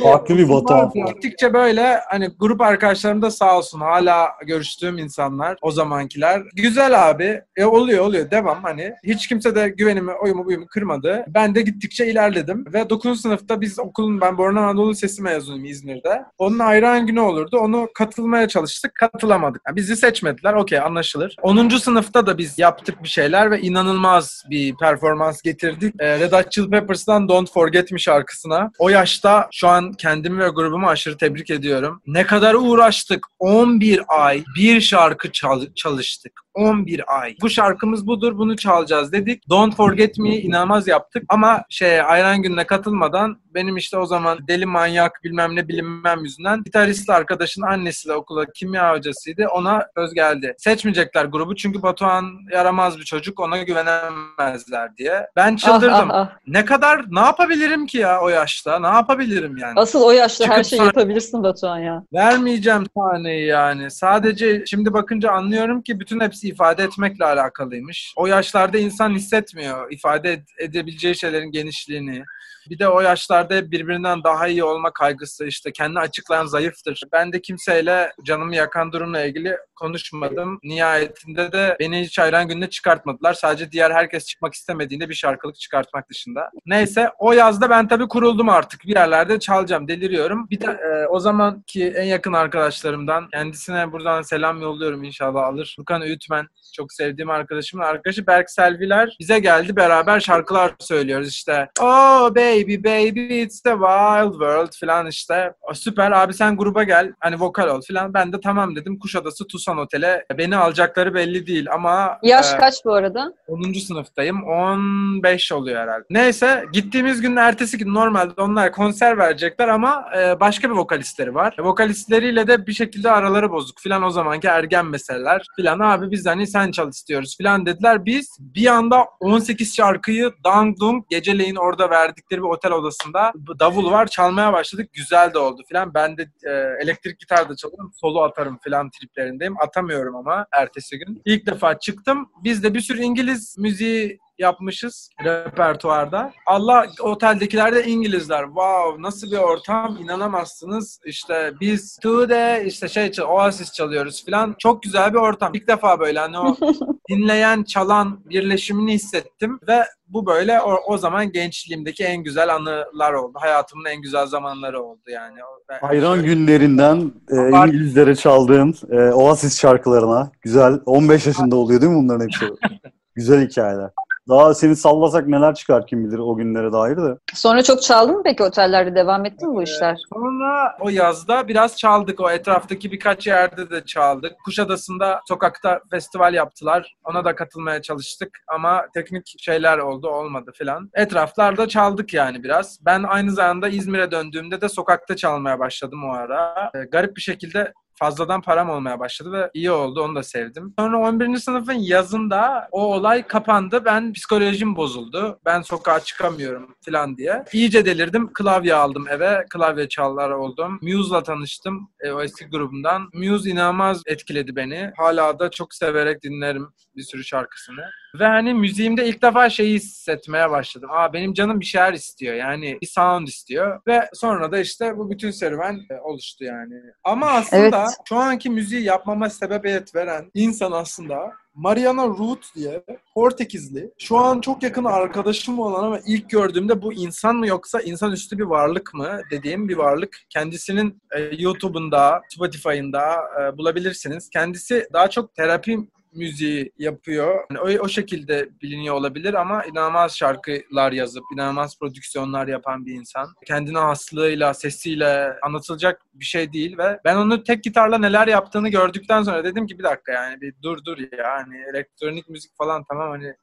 Farklı 0.03 0.39
bir 0.39 0.49
Polat. 0.49 0.95
Gittikçe 0.95 1.53
böyle 1.53 2.01
hani 2.09 2.29
grup 2.39 2.61
arkadaşlarım 2.61 3.23
da 3.23 3.31
sağ 3.31 3.59
olsun 3.59 3.81
hala 3.81 4.29
görüştüğüm 4.47 4.99
insanlar 4.99 5.57
o 5.63 5.71
zamankiler. 5.71 6.43
Güzel 6.57 7.11
abi. 7.11 7.43
E, 7.57 7.65
oluyor 7.65 8.05
oluyor 8.05 8.31
devam 8.31 8.63
hani. 8.63 8.93
Hiç 9.05 9.29
kimse 9.29 9.55
de 9.55 9.69
güvenimi, 9.69 10.13
oyumu, 10.13 10.45
buyumu 10.45 10.67
kırmadı. 10.67 11.25
Ben 11.29 11.55
de 11.55 11.63
gittikçe 11.63 12.07
ilerledim. 12.07 12.65
Ve 12.73 12.91
9. 12.91 13.21
sınıfta 13.21 13.61
biz 13.61 13.79
okulun, 13.79 14.21
ben 14.21 14.39
Borno 14.39 14.61
Anadolu 14.61 14.91
Lisesi 14.91 15.23
mezunuyum 15.23 15.65
İzmir'de. 15.65 16.23
Onun 16.39 16.59
ayran 16.59 17.07
günü 17.07 17.21
olurdu. 17.21 17.59
Onu 17.59 17.89
katılmaya 17.95 18.49
çalıştık. 18.49 18.95
Katılamadık. 18.95 19.63
Yani 19.67 19.77
bizi 19.77 19.97
seçmediler. 19.97 20.55
Okey 20.55 20.79
anlaşılır. 20.79 21.37
10. 21.43 21.69
sınıfta 21.69 22.27
da 22.27 22.39
biz 22.39 22.59
yaptık 22.59 23.03
bir 23.03 23.09
şeyler 23.09 23.51
ve 23.51 23.61
inanılmaz 23.61 24.45
bir 24.51 24.77
performans 24.77 25.43
getirdik. 25.43 25.95
E, 25.99 26.19
Red 26.19 26.33
Hot 26.33 26.53
Chili 26.53 26.71
Peppers'tan 26.71 27.29
Don't 27.29 27.53
Forget 27.53 27.93
Me 27.93 27.99
şarkısına. 27.99 28.71
O 28.79 28.89
yaşta 28.89 29.49
şu 29.61 29.69
an 29.69 29.93
kendimi 29.93 30.39
ve 30.39 30.49
grubumu 30.49 30.89
aşırı 30.89 31.17
tebrik 31.17 31.51
ediyorum. 31.51 32.03
Ne 32.07 32.27
kadar 32.27 32.55
uğraştık. 32.55 33.27
11 33.39 34.01
ay 34.09 34.45
bir 34.57 34.81
şarkı 34.81 35.33
çal- 35.33 35.75
çalıştık. 35.75 36.33
11 36.55 37.21
ay. 37.21 37.37
Bu 37.43 37.51
şarkımız 37.51 38.07
budur, 38.07 38.39
bunu 38.39 38.57
çalacağız 38.57 39.13
dedik. 39.13 39.49
Don't 39.49 39.77
Forget 39.77 40.19
Me'yi 40.19 40.41
inanılmaz 40.43 40.89
yaptık. 40.89 41.25
Ama 41.29 41.63
şey 41.69 42.01
Ayran 42.01 42.43
Günü'ne 42.43 42.67
katılmadan 42.67 43.41
benim 43.55 43.77
işte 43.77 43.99
o 43.99 44.07
zaman 44.07 44.39
deli 44.49 44.67
manyak 44.67 45.21
bilmem 45.25 45.57
ne 45.57 45.69
bilinmem 45.69 46.25
yüzünden 46.25 46.63
gitarist 46.65 47.11
arkadaşın 47.11 47.63
annesi 47.63 48.09
de 48.09 48.13
okula 48.13 48.47
kimya 48.55 48.93
hocasıydı. 48.95 49.47
Ona 49.49 49.87
söz 49.97 50.15
geldi. 50.15 50.55
Seçmeyecekler 50.59 51.25
grubu 51.25 51.57
çünkü 51.57 51.83
Batuhan 51.83 52.25
yaramaz 52.53 52.99
bir 52.99 53.05
çocuk 53.05 53.41
ona 53.41 53.63
güvenemezler 53.63 54.97
diye. 54.97 55.27
Ben 55.37 55.53
Ah, 55.55 55.57
çıldırdım. 55.59 56.11
ah, 56.11 56.15
ah. 56.15 56.31
Ne 56.47 56.65
kadar 56.65 57.05
ne 57.11 57.21
yapabilirim 57.21 57.87
ki 57.87 57.99
ya 57.99 58.21
o 58.21 58.29
yaşta? 58.29 58.79
Ne 58.81 58.87
yapabilirim 58.87 59.57
yani? 59.57 59.73
Asıl 59.77 60.03
o 60.03 60.11
yaşta 60.11 60.45
her 60.45 60.51
Çıkıp 60.51 60.65
şeyi 60.67 60.77
sonra- 60.79 60.87
yapabilirsin 60.87 61.43
Batuhan 61.43 61.79
ya. 61.79 62.05
Vermeyeceğim 62.13 62.85
sahneyi 62.97 63.47
yani. 63.47 63.91
Sadece 63.91 64.65
şimdi 64.67 64.93
bakınca 64.93 65.31
anlıyorum 65.31 65.83
ki 65.83 66.01
bütün 66.01 66.21
hepsi 66.21 66.49
ifade 66.49 66.83
etmekle 66.85 67.25
alakalıymış. 67.25 68.13
O 68.17 68.27
yaşlarda 68.27 68.79
insan 68.79 69.11
hissetmiyor 69.15 69.93
ifade 69.93 70.35
ed- 70.35 70.45
edebileceği 70.65 71.17
şeylerin 71.17 71.51
genişliğini. 71.53 72.25
Bir 72.71 72.79
de 72.79 72.89
o 72.89 73.01
yaşlarda 73.01 73.71
birbirinden 73.71 74.25
daha 74.25 74.49
iyi 74.49 74.65
olma 74.65 74.91
kaygısı 74.91 75.47
işte 75.47 75.73
kendini 75.73 75.99
açıklayan 75.99 76.47
zayıftır. 76.47 77.03
Ben 77.13 77.33
de 77.33 77.41
kimseyle 77.41 78.13
canımı 78.25 78.55
yakan 78.55 78.93
durumla 78.93 79.25
ilgili 79.25 79.57
konuşmadım. 79.77 80.59
Nihayetinde 80.63 81.53
de 81.53 81.77
beni 81.81 82.01
hiç 82.01 82.19
ayran 82.19 82.49
gününe 82.49 82.71
çıkartmadılar. 82.71 83.35
Sadece 83.35 83.73
diğer 83.73 83.91
herkes 83.91 84.27
çıkmak 84.27 84.55
istemediğinde 84.55 85.09
bir 85.09 85.15
şarkılık 85.15 85.57
çıkartmak 85.57 86.11
dışında. 86.11 86.51
Neyse 86.67 87.11
o 87.19 87.33
yazda 87.33 87.71
ben 87.71 87.89
tabii 87.89 88.09
kuruldum 88.09 88.49
artık. 88.49 88.87
Bir 88.87 88.95
yerlerde 88.95 89.39
çalacağım. 89.39 89.89
Deliriyorum. 89.89 90.47
Bir 90.51 90.61
de 90.61 90.67
e, 90.67 91.07
o 91.07 91.21
zamanki 91.21 91.89
en 91.89 92.05
yakın 92.05 92.33
arkadaşlarımdan 92.33 93.29
kendisine 93.33 93.93
buradan 93.93 94.23
selam 94.23 94.63
yolluyorum 94.63 95.05
inşallah 95.05 95.45
alır. 95.45 95.77
Lukan 95.79 96.03
Ütmen 96.03 96.47
çok 96.75 96.93
sevdiğim 96.93 97.31
arkadaşımın 97.31 97.85
arkadaşı 97.85 98.27
Berk 98.27 98.51
Selviler 98.51 99.17
bize 99.21 99.39
geldi 99.39 99.77
beraber 99.77 100.21
şarkılar 100.21 100.73
söylüyoruz 100.79 101.29
işte. 101.29 101.69
Oh 101.81 102.35
baby 102.63 102.85
baby 102.85 103.41
it's 103.43 103.61
the 103.61 103.71
wild 103.71 104.33
world 104.33 104.73
falan 104.81 105.07
işte. 105.07 105.53
Süper 105.75 106.13
abi 106.13 106.35
sen 106.35 106.57
gruba 106.57 106.83
gel 106.83 107.13
hani 107.21 107.41
vokal 107.41 107.69
ol 107.69 107.81
falan. 107.89 108.15
Ben 108.15 108.33
de 108.33 108.41
tamam 108.41 108.77
dedim 108.77 108.99
Kuşadası 108.99 109.47
Tusan 109.47 109.79
Otel'e. 109.79 110.25
Beni 110.39 110.57
alacakları 110.57 111.15
belli 111.15 111.47
değil 111.47 111.73
ama 111.73 112.19
Yaş 112.23 112.55
e, 112.55 112.57
kaç 112.57 112.85
bu 112.85 112.95
arada? 112.95 113.33
10. 113.49 113.73
sınıftayım. 113.73 114.43
15 114.45 115.53
oluyor 115.53 115.81
herhalde. 115.83 116.05
Neyse 116.11 116.65
gittiğimiz 116.73 117.21
günün 117.21 117.37
ertesi 117.37 117.79
gün 117.79 117.95
normalde 117.95 118.43
onlar 118.43 118.73
konser 118.73 119.19
verecekler 119.19 119.69
ama 119.69 120.05
e, 120.19 120.41
başka 120.41 120.71
bir 120.71 120.75
vokalistleri 120.75 121.35
var. 121.35 121.57
Vokalistleriyle 121.59 122.47
de 122.47 122.67
bir 122.67 122.73
şekilde 122.73 123.11
araları 123.11 123.51
bozuk 123.51 123.81
filan 123.81 124.03
o 124.03 124.11
zamanki 124.11 124.49
ergen 124.49 124.87
meseleler 124.87 125.47
filan. 125.57 125.79
Abi 125.79 126.11
biz 126.11 126.27
hani 126.27 126.47
sen 126.47 126.71
çal 126.71 126.89
istiyoruz 126.89 127.37
filan 127.37 127.67
dediler. 127.67 128.05
Biz 128.05 128.37
bir 128.41 128.67
anda 128.67 129.07
18 129.21 129.77
şarkıyı 129.77 130.33
dang 130.45 130.81
dung 130.81 131.05
geceleyin 131.11 131.57
orada 131.57 131.91
verdikleri 131.91 132.40
bir 132.43 132.49
otel 132.49 132.73
odasında 132.73 133.33
davul 133.59 133.91
var 133.91 134.07
çalmaya 134.07 134.53
başladık. 134.53 134.91
Güzel 134.93 135.35
de 135.35 135.39
oldu 135.39 135.63
filan. 135.69 135.95
Ben 135.95 136.17
de 136.17 136.23
e, 136.47 136.51
elektrik 136.83 137.21
gitar 137.21 137.49
da 137.49 137.57
çalıyorum. 137.57 137.93
Solo 137.95 138.21
atarım 138.21 138.59
filan 138.65 138.91
triplerindeyim. 138.91 139.55
Atamıyorum 139.63 140.17
ama 140.17 140.47
ertesi 140.53 140.99
gün. 140.99 141.23
İlk 141.25 141.47
defa 141.47 141.79
çıktım. 141.79 142.29
Biz 142.45 142.63
de 142.63 142.75
bir 142.75 142.81
sürü 142.81 143.03
İngiliz 143.03 143.59
müziği 143.59 144.19
yapmışız 144.41 145.11
repertuarda. 145.25 146.33
Allah 146.47 146.87
oteldekiler 147.01 147.75
de 147.75 147.85
İngilizler. 147.85 148.45
Wow 148.45 149.03
nasıl 149.03 149.31
bir 149.31 149.39
ortam 149.39 149.97
inanamazsınız. 150.01 151.01
İşte 151.05 151.53
biz 151.61 151.99
Tude 152.03 152.65
işte 152.67 152.89
şey 152.89 153.13
Oasis 153.29 153.73
çalıyoruz 153.73 154.25
falan. 154.27 154.55
Çok 154.59 154.83
güzel 154.83 155.13
bir 155.13 155.19
ortam. 155.19 155.55
İlk 155.55 155.69
defa 155.69 156.01
böyle 156.01 156.19
hani 156.19 156.39
o 156.39 156.57
dinleyen 157.11 157.63
çalan 157.63 158.21
birleşimini 158.25 158.93
hissettim 158.93 159.61
ve 159.69 159.85
bu 160.09 160.27
böyle 160.27 160.61
o, 160.61 160.75
o 160.87 160.99
zaman 160.99 161.33
gençliğimdeki 161.33 162.05
en 162.05 162.23
güzel 162.23 162.55
anılar 162.55 163.13
oldu. 163.13 163.39
Hayatımın 163.41 163.85
en 163.85 164.03
güzel 164.03 164.27
zamanları 164.27 164.83
oldu 164.83 165.03
yani. 165.09 165.39
Hayran 165.81 166.23
günlerinden 166.23 167.13
e. 167.31 167.67
İngilizlere 167.67 168.15
çaldığın 168.15 168.75
e, 168.91 168.97
Oasis 168.97 169.61
şarkılarına. 169.61 170.31
Güzel. 170.43 170.81
15 170.87 171.27
yaşında 171.27 171.57
oluyor 171.57 171.81
değil 171.81 171.93
mi 171.93 171.99
bunların 171.99 172.25
hepsi? 172.25 172.47
Güzel 173.15 173.49
hikayeler. 173.49 173.91
Daha 174.31 174.55
seni 174.55 174.77
sallasak 174.77 175.29
neler 175.29 175.55
çıkar 175.55 175.87
kim 175.87 176.05
bilir 176.05 176.19
o 176.19 176.37
günlere 176.37 176.73
dair 176.73 176.97
de. 176.97 177.19
Sonra 177.35 177.63
çok 177.63 177.83
çaldın 177.83 178.17
mı 178.17 178.23
peki 178.25 178.43
otellerde? 178.43 178.95
Devam 178.95 179.25
etti 179.25 179.47
mi 179.47 179.55
bu 179.55 179.63
işler? 179.63 179.99
Sonra 180.15 180.77
o 180.81 180.89
yazda 180.89 181.49
biraz 181.49 181.77
çaldık. 181.77 182.21
O 182.21 182.31
etraftaki 182.31 182.93
birkaç 182.93 183.27
yerde 183.27 183.71
de 183.71 183.85
çaldık. 183.85 184.33
Kuşadası'nda 184.45 185.21
sokakta 185.29 185.81
festival 185.91 186.35
yaptılar. 186.35 186.97
Ona 187.05 187.25
da 187.25 187.35
katılmaya 187.35 187.83
çalıştık 187.83 188.39
ama 188.49 188.87
teknik 188.95 189.35
şeyler 189.39 189.79
oldu 189.79 190.09
olmadı 190.09 190.51
filan. 190.55 190.91
Etraflarda 190.95 191.69
çaldık 191.69 192.15
yani 192.15 192.43
biraz. 192.43 192.79
Ben 192.85 193.03
aynı 193.03 193.33
zamanda 193.33 193.69
İzmir'e 193.69 194.11
döndüğümde 194.11 194.61
de 194.61 194.69
sokakta 194.69 195.17
çalmaya 195.17 195.59
başladım 195.59 196.05
o 196.05 196.13
ara. 196.13 196.71
Ee, 196.75 196.79
garip 196.93 197.17
bir 197.17 197.23
şekilde 197.23 197.73
fazladan 198.01 198.43
param 198.43 198.71
olmaya 198.71 199.01
başladı 199.01 199.33
ve 199.33 199.51
iyi 199.55 199.71
oldu 199.71 200.03
onu 200.03 200.15
da 200.15 200.23
sevdim. 200.23 200.75
Sonra 200.79 200.99
11. 200.99 201.37
sınıfın 201.37 201.73
yazında 201.73 202.69
o 202.71 202.95
olay 202.95 203.27
kapandı. 203.27 203.85
Ben 203.85 204.13
psikolojim 204.13 204.77
bozuldu. 204.77 205.41
Ben 205.45 205.63
sokağa 205.63 206.01
çıkamıyorum 206.01 206.75
falan 206.85 207.17
diye. 207.17 207.45
İyice 207.53 207.85
delirdim. 207.85 208.33
Klavye 208.33 208.75
aldım 208.75 209.09
eve. 209.09 209.45
Klavye 209.51 209.89
çalar 209.89 210.31
oldum. 210.31 210.79
Muse'la 210.83 211.23
tanıştım. 211.23 211.91
E, 212.01 212.11
o 212.11 212.23
eski 212.23 212.47
grubumdan. 212.47 213.11
Muse 213.15 213.51
inanılmaz 213.51 214.03
etkiledi 214.07 214.57
beni. 214.57 214.93
Hala 214.97 215.39
da 215.39 215.51
çok 215.51 215.75
severek 215.75 216.23
dinlerim 216.23 216.69
bir 216.97 217.03
sürü 217.03 217.25
şarkısını. 217.25 217.85
Ve 218.15 218.27
hani 218.27 218.55
müziğimde 218.55 219.07
ilk 219.07 219.23
defa 219.23 219.51
şeyi 219.51 219.75
hissetmeye 219.75 220.51
başladım. 220.51 220.91
Aa 220.93 221.13
benim 221.13 221.35
canım 221.35 221.61
bir 221.61 221.65
şeyler 221.65 221.93
istiyor. 221.93 222.35
Yani 222.35 222.79
bir 222.83 222.87
sound 222.87 223.29
istiyor. 223.29 223.81
Ve 223.87 224.09
sonra 224.15 224.53
da 224.53 224.59
işte 224.59 224.97
bu 224.97 225.11
bütün 225.11 225.31
serüven 225.31 225.81
e, 225.91 225.95
oluştu 226.01 226.45
yani. 226.45 226.75
Ama 227.05 227.27
aslında 227.27 227.81
Evet. 227.81 227.97
şu 228.09 228.17
anki 228.17 228.51
müziği 228.51 228.83
yapmama 228.83 229.31
sebebiyet 229.31 229.95
veren 229.95 230.31
insan 230.35 230.73
aslında 230.73 231.33
Mariana 231.55 232.07
Root 232.07 232.55
diye 232.55 232.85
Portekizli. 233.15 233.91
Şu 233.99 234.19
an 234.19 234.41
çok 234.41 234.63
yakın 234.63 234.85
arkadaşım 234.85 235.59
olan 235.59 235.85
ama 235.85 235.99
ilk 236.07 236.31
gördüğümde 236.31 236.83
bu 236.83 236.93
insan 236.93 237.37
mı 237.37 237.47
yoksa 237.47 237.81
insanüstü 237.81 238.39
bir 238.39 238.45
varlık 238.45 238.95
mı 238.95 239.21
dediğim 239.31 239.69
bir 239.69 239.77
varlık. 239.77 240.19
Kendisinin 240.31 241.03
e, 241.17 241.21
YouTube'unda, 241.21 242.23
Spotify'ında 242.35 243.17
e, 243.41 243.59
bulabilirsiniz. 243.59 244.31
Kendisi 244.31 244.89
daha 244.93 245.11
çok 245.11 245.35
terapi 245.35 245.79
müziği 246.13 246.73
yapıyor. 246.79 247.45
Yani 247.51 247.61
o, 247.61 247.85
o 247.85 247.89
şekilde 247.89 248.49
biliniyor 248.63 248.95
olabilir 248.95 249.35
ama 249.35 249.65
inanılmaz 249.65 250.17
şarkılar 250.17 250.93
yazıp, 250.93 251.25
inanılmaz 251.35 251.79
prodüksiyonlar 251.79 252.49
yapan 252.49 252.87
bir 252.87 252.95
insan. 252.95 253.29
Kendine 253.47 253.79
haslığıyla, 253.79 254.55
sesiyle 254.55 255.37
anlatılacak 255.43 256.03
bir 256.15 256.25
şey 256.25 256.53
değil 256.53 256.79
ve 256.79 257.01
ben 257.05 257.17
onu 257.17 257.43
tek 257.43 257.65
gitarla 257.65 257.99
neler 257.99 258.29
yaptığını 258.29 258.69
gördükten 258.69 259.23
sonra 259.23 259.45
dedim 259.45 259.67
ki 259.67 259.79
bir 259.79 259.85
dakika 259.85 260.13
yani 260.13 260.41
bir 260.41 260.55
dur 260.63 260.85
dur 260.85 260.99
ya 260.99 261.31
hani 261.37 261.57
elektronik 261.71 262.29
müzik 262.29 262.57
falan 262.57 262.85
tamam 262.89 263.11
hani 263.11 263.35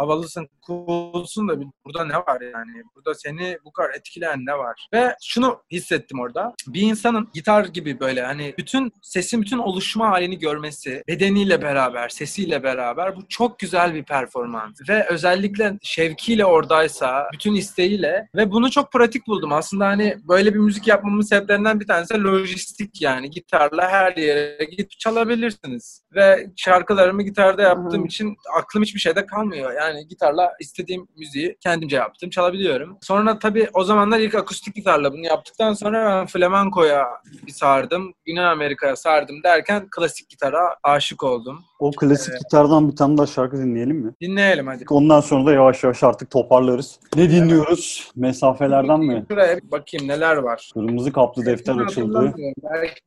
havalısın, 0.00 0.48
coolsun 0.66 1.48
da 1.48 1.60
bir- 1.60 1.66
burada 1.84 2.04
ne 2.04 2.16
var 2.16 2.40
yani? 2.40 2.82
Burada 2.96 3.14
seni 3.14 3.58
bu 3.64 3.72
kadar 3.72 3.90
etkileyen 3.94 4.46
ne 4.46 4.58
var? 4.58 4.88
Ve 4.94 5.14
şunu 5.24 5.62
hissettim 5.70 6.20
orada. 6.20 6.54
Bir 6.66 6.80
insanın 6.82 7.28
gitar 7.34 7.64
gibi 7.64 8.00
böyle 8.00 8.22
hani 8.22 8.54
bütün 8.58 8.92
sesin 9.02 9.42
bütün 9.42 9.58
oluşma 9.58 10.10
halini 10.10 10.38
görmesi, 10.38 11.02
bedeniyle 11.08 11.62
beraber, 11.62 12.08
sesiyle 12.08 12.62
beraber 12.62 13.16
bu 13.16 13.20
çok 13.28 13.58
güzel 13.58 13.94
bir 13.94 14.04
performans. 14.04 14.80
Ve 14.88 15.06
özellikle 15.08 15.78
şevkiyle 15.82 16.44
oradaysa, 16.44 17.28
bütün 17.32 17.54
isteğiyle 17.54 18.28
ve 18.36 18.50
bunu 18.50 18.70
çok 18.70 18.92
pratik 18.92 19.26
buldum. 19.26 19.52
Aslında 19.52 19.86
hani 19.86 20.16
böyle 20.28 20.54
bir 20.54 20.58
müzik 20.58 20.86
yapmamın 20.86 21.20
sebeplerinden 21.20 21.80
bir 21.80 21.86
tanesi 21.86 22.22
lojistik 22.24 23.02
yani. 23.02 23.30
Gitarla 23.30 23.88
her 23.90 24.16
yere 24.16 24.64
gidip 24.64 24.90
çalabilirsiniz. 24.90 26.02
Ve 26.14 26.46
şarkılarımı 26.56 27.22
gitarda 27.22 27.62
yaptığım 27.62 28.00
Hı 28.00 28.04
hı. 28.04 28.06
için 28.06 28.36
aklım 28.56 28.82
hiçbir 28.82 29.00
şeyde 29.00 29.26
kalmıyor. 29.26 29.72
Yani 29.72 29.89
yani 29.90 30.08
gitarla 30.08 30.52
istediğim 30.60 31.08
müziği 31.16 31.56
kendimce 31.60 31.96
yaptım. 31.96 32.30
Çalabiliyorum. 32.30 32.98
Sonra 33.00 33.38
tabii 33.38 33.68
o 33.74 33.84
zamanlar 33.84 34.18
ilk 34.18 34.34
akustik 34.34 34.74
gitarla 34.74 35.12
bunu 35.12 35.26
yaptıktan 35.26 35.72
sonra 35.72 36.06
ben 36.06 36.26
flamenkoya 36.26 37.06
bir 37.46 37.52
sardım. 37.52 38.14
Güney 38.24 38.44
Amerika'ya 38.44 38.96
sardım 38.96 39.42
derken 39.42 39.88
klasik 39.90 40.28
gitara 40.28 40.76
aşık 40.82 41.24
oldum. 41.24 41.64
O 41.78 41.90
klasik 41.90 42.34
gitardan 42.38 42.90
bir 42.90 42.96
tane 42.96 43.18
daha 43.18 43.26
şarkı 43.26 43.56
dinleyelim 43.56 43.96
mi? 43.96 44.12
Dinleyelim 44.20 44.66
hadi. 44.66 44.84
Ondan 44.90 45.20
sonra 45.20 45.46
da 45.46 45.52
yavaş 45.52 45.84
yavaş 45.84 46.02
artık 46.02 46.30
toparlarız. 46.30 46.98
Ne 47.16 47.30
dinliyoruz? 47.30 48.10
Mesafelerden 48.16 49.00
mi? 49.00 49.24
Şuraya 49.30 49.56
bir 49.56 49.70
bakayım 49.70 50.08
neler 50.08 50.36
var. 50.36 50.70
Kırmızı 50.74 51.12
kaplı 51.12 51.46
defter 51.46 51.76
açıldı. 51.76 52.34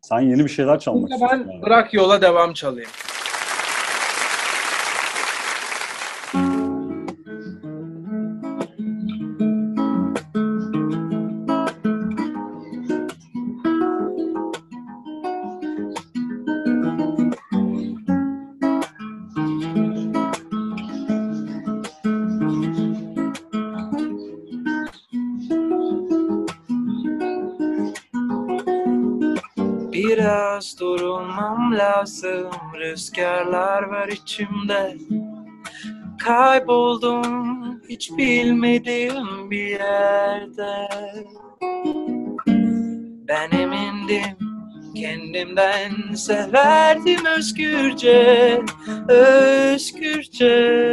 Sen 0.02 0.20
yeni 0.20 0.44
bir 0.46 0.50
şeyler 0.50 0.80
çalmak 0.80 1.12
istiyorsun. 1.12 1.40
ben 1.48 1.52
yani. 1.54 1.62
bırak 1.62 1.94
yola 1.94 2.22
devam 2.22 2.54
çalayım. 2.54 2.90
Durulmam 31.34 31.78
lazım 31.78 32.52
Rüzgarlar 32.76 33.84
var 33.84 34.08
içimde. 34.08 34.98
Kayboldum 36.20 37.82
hiç 37.90 38.12
bilmediğim 38.18 39.52
bir 39.52 39.68
yerde. 39.68 40.88
Ben 43.28 43.52
emindim 43.52 44.38
kendimden 44.96 46.14
severdim 46.14 47.26
özgürce 47.26 48.62
Özgürce. 49.08 50.84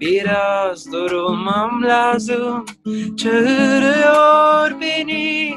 Biraz 0.00 0.92
durulmam 0.92 1.82
lazım 1.82 2.64
Çağırıyor 3.16 4.80
beni 4.80 5.54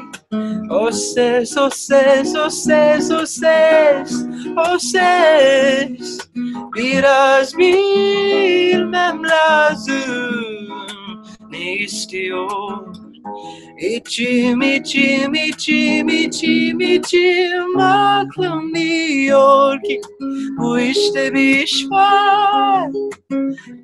Ses, 2.50 3.10
o 3.10 3.26
ses 3.26 4.10
O 4.56 4.78
ses 4.78 6.18
Biraz 6.76 7.58
bilmem 7.58 9.22
lazım 9.24 10.68
Ne 11.50 11.74
istiyor? 11.74 12.94
İçim, 13.80 14.62
içim, 14.62 15.34
içim, 15.34 16.08
içim, 16.08 16.80
içim 16.80 17.78
Aklım 17.78 18.74
diyor 18.74 19.82
ki 19.82 20.00
Bu 20.58 20.78
işte 20.78 21.34
bir 21.34 21.62
iş 21.62 21.90
var. 21.90 22.90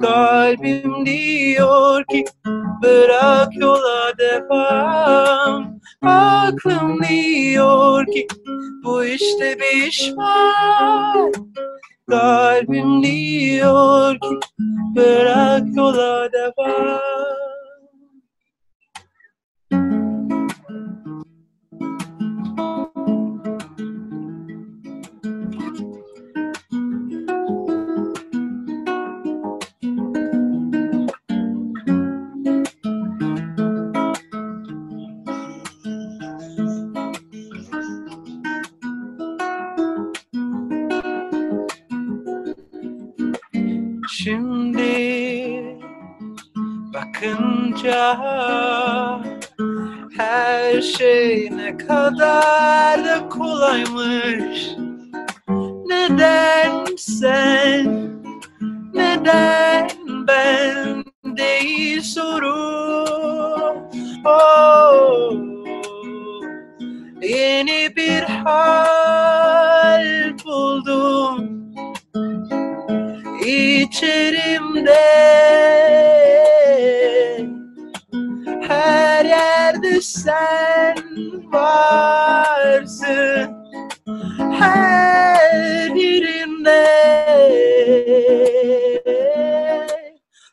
Kalbim 0.02 1.06
diyor 1.06 2.04
ki 2.04 2.24
bırak 2.82 3.48
yola 3.56 4.12
devam 4.18 5.79
Aklım 6.02 7.02
diyor 7.02 8.06
ki 8.06 8.26
bu 8.84 9.04
işte 9.04 9.58
bir 9.60 9.86
iş 9.88 10.12
var 10.16 11.32
Kalbim 12.10 13.02
diyor 13.02 14.14
ki 14.14 14.38
bırak 14.96 15.62
yola 15.76 16.28
devam 16.32 17.00
bakınca 47.84 49.20
her 50.16 50.82
şey 50.82 51.50
ne 51.56 51.76
kadar 51.76 53.04
da 53.04 53.28
kolaymış. 53.28 54.70
Neden 55.86 56.84
sen, 56.96 58.10
neden 58.94 59.88
ben 60.28 61.04
değil 61.24 62.02
soru. 62.02 62.80
Oh, 64.24 65.32
yeni 67.22 67.96
bir 67.96 68.22
hal 68.22 70.04
buldum 70.44 71.50
içerimde 73.46 75.49
sen 80.10 80.96
varsın. 81.52 83.50
Her 84.52 85.96
yerimde 85.96 86.86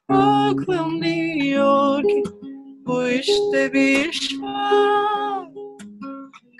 aklım 0.09 1.01
diyor 1.03 2.03
ki 2.03 2.23
bu 2.85 3.07
işte 3.07 3.73
bir 3.73 4.09
iş 4.09 4.39
var 4.41 5.47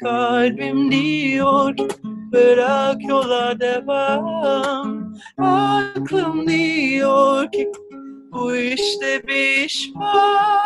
kalbim 0.04 0.92
diyor 0.92 1.78
ki 1.78 1.88
bırak 2.32 3.04
yola 3.10 3.60
devam. 3.60 5.14
Aklım 5.38 6.48
diyor 6.48 7.52
ki 7.52 7.72
bu 8.32 8.56
işte 8.56 9.28
bir 9.28 9.66
iş 9.66 9.92
var 9.96 10.57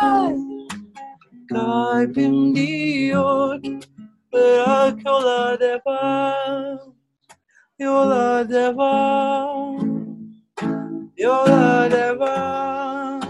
Kalbim 1.52 2.54
diyor 2.54 3.60
bırak 4.32 5.04
yola 5.06 5.60
devam 5.60 6.78
Yola 7.78 8.48
devam 8.48 9.78
Yola 11.16 11.90
devam 11.90 13.20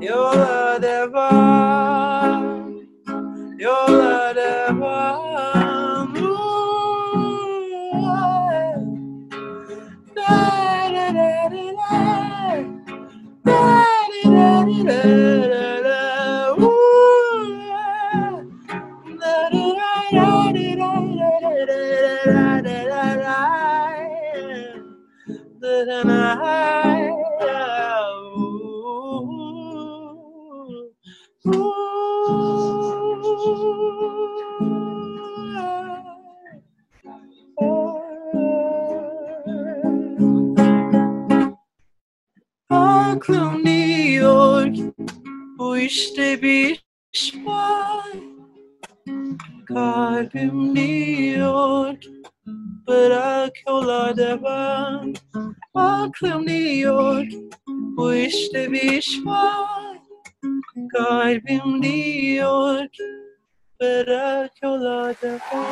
Yola 0.00 0.82
devam 0.82 2.44
Yola 3.58 4.36
devam 4.36 5.33
Aklım 42.70 43.64
diyor 43.66 44.74
ki 44.74 44.92
bu 45.58 45.78
işte 45.78 46.42
bir 46.42 46.83
bu 58.70 58.74
işte 58.74 58.86
bir 58.86 58.98
iş 58.98 59.26
var 59.26 59.98
Kalbim 60.92 61.82
diyor 61.82 62.88
ki 62.88 63.02
bırak 63.80 64.50
yola 64.62 65.14
devam 65.22 65.64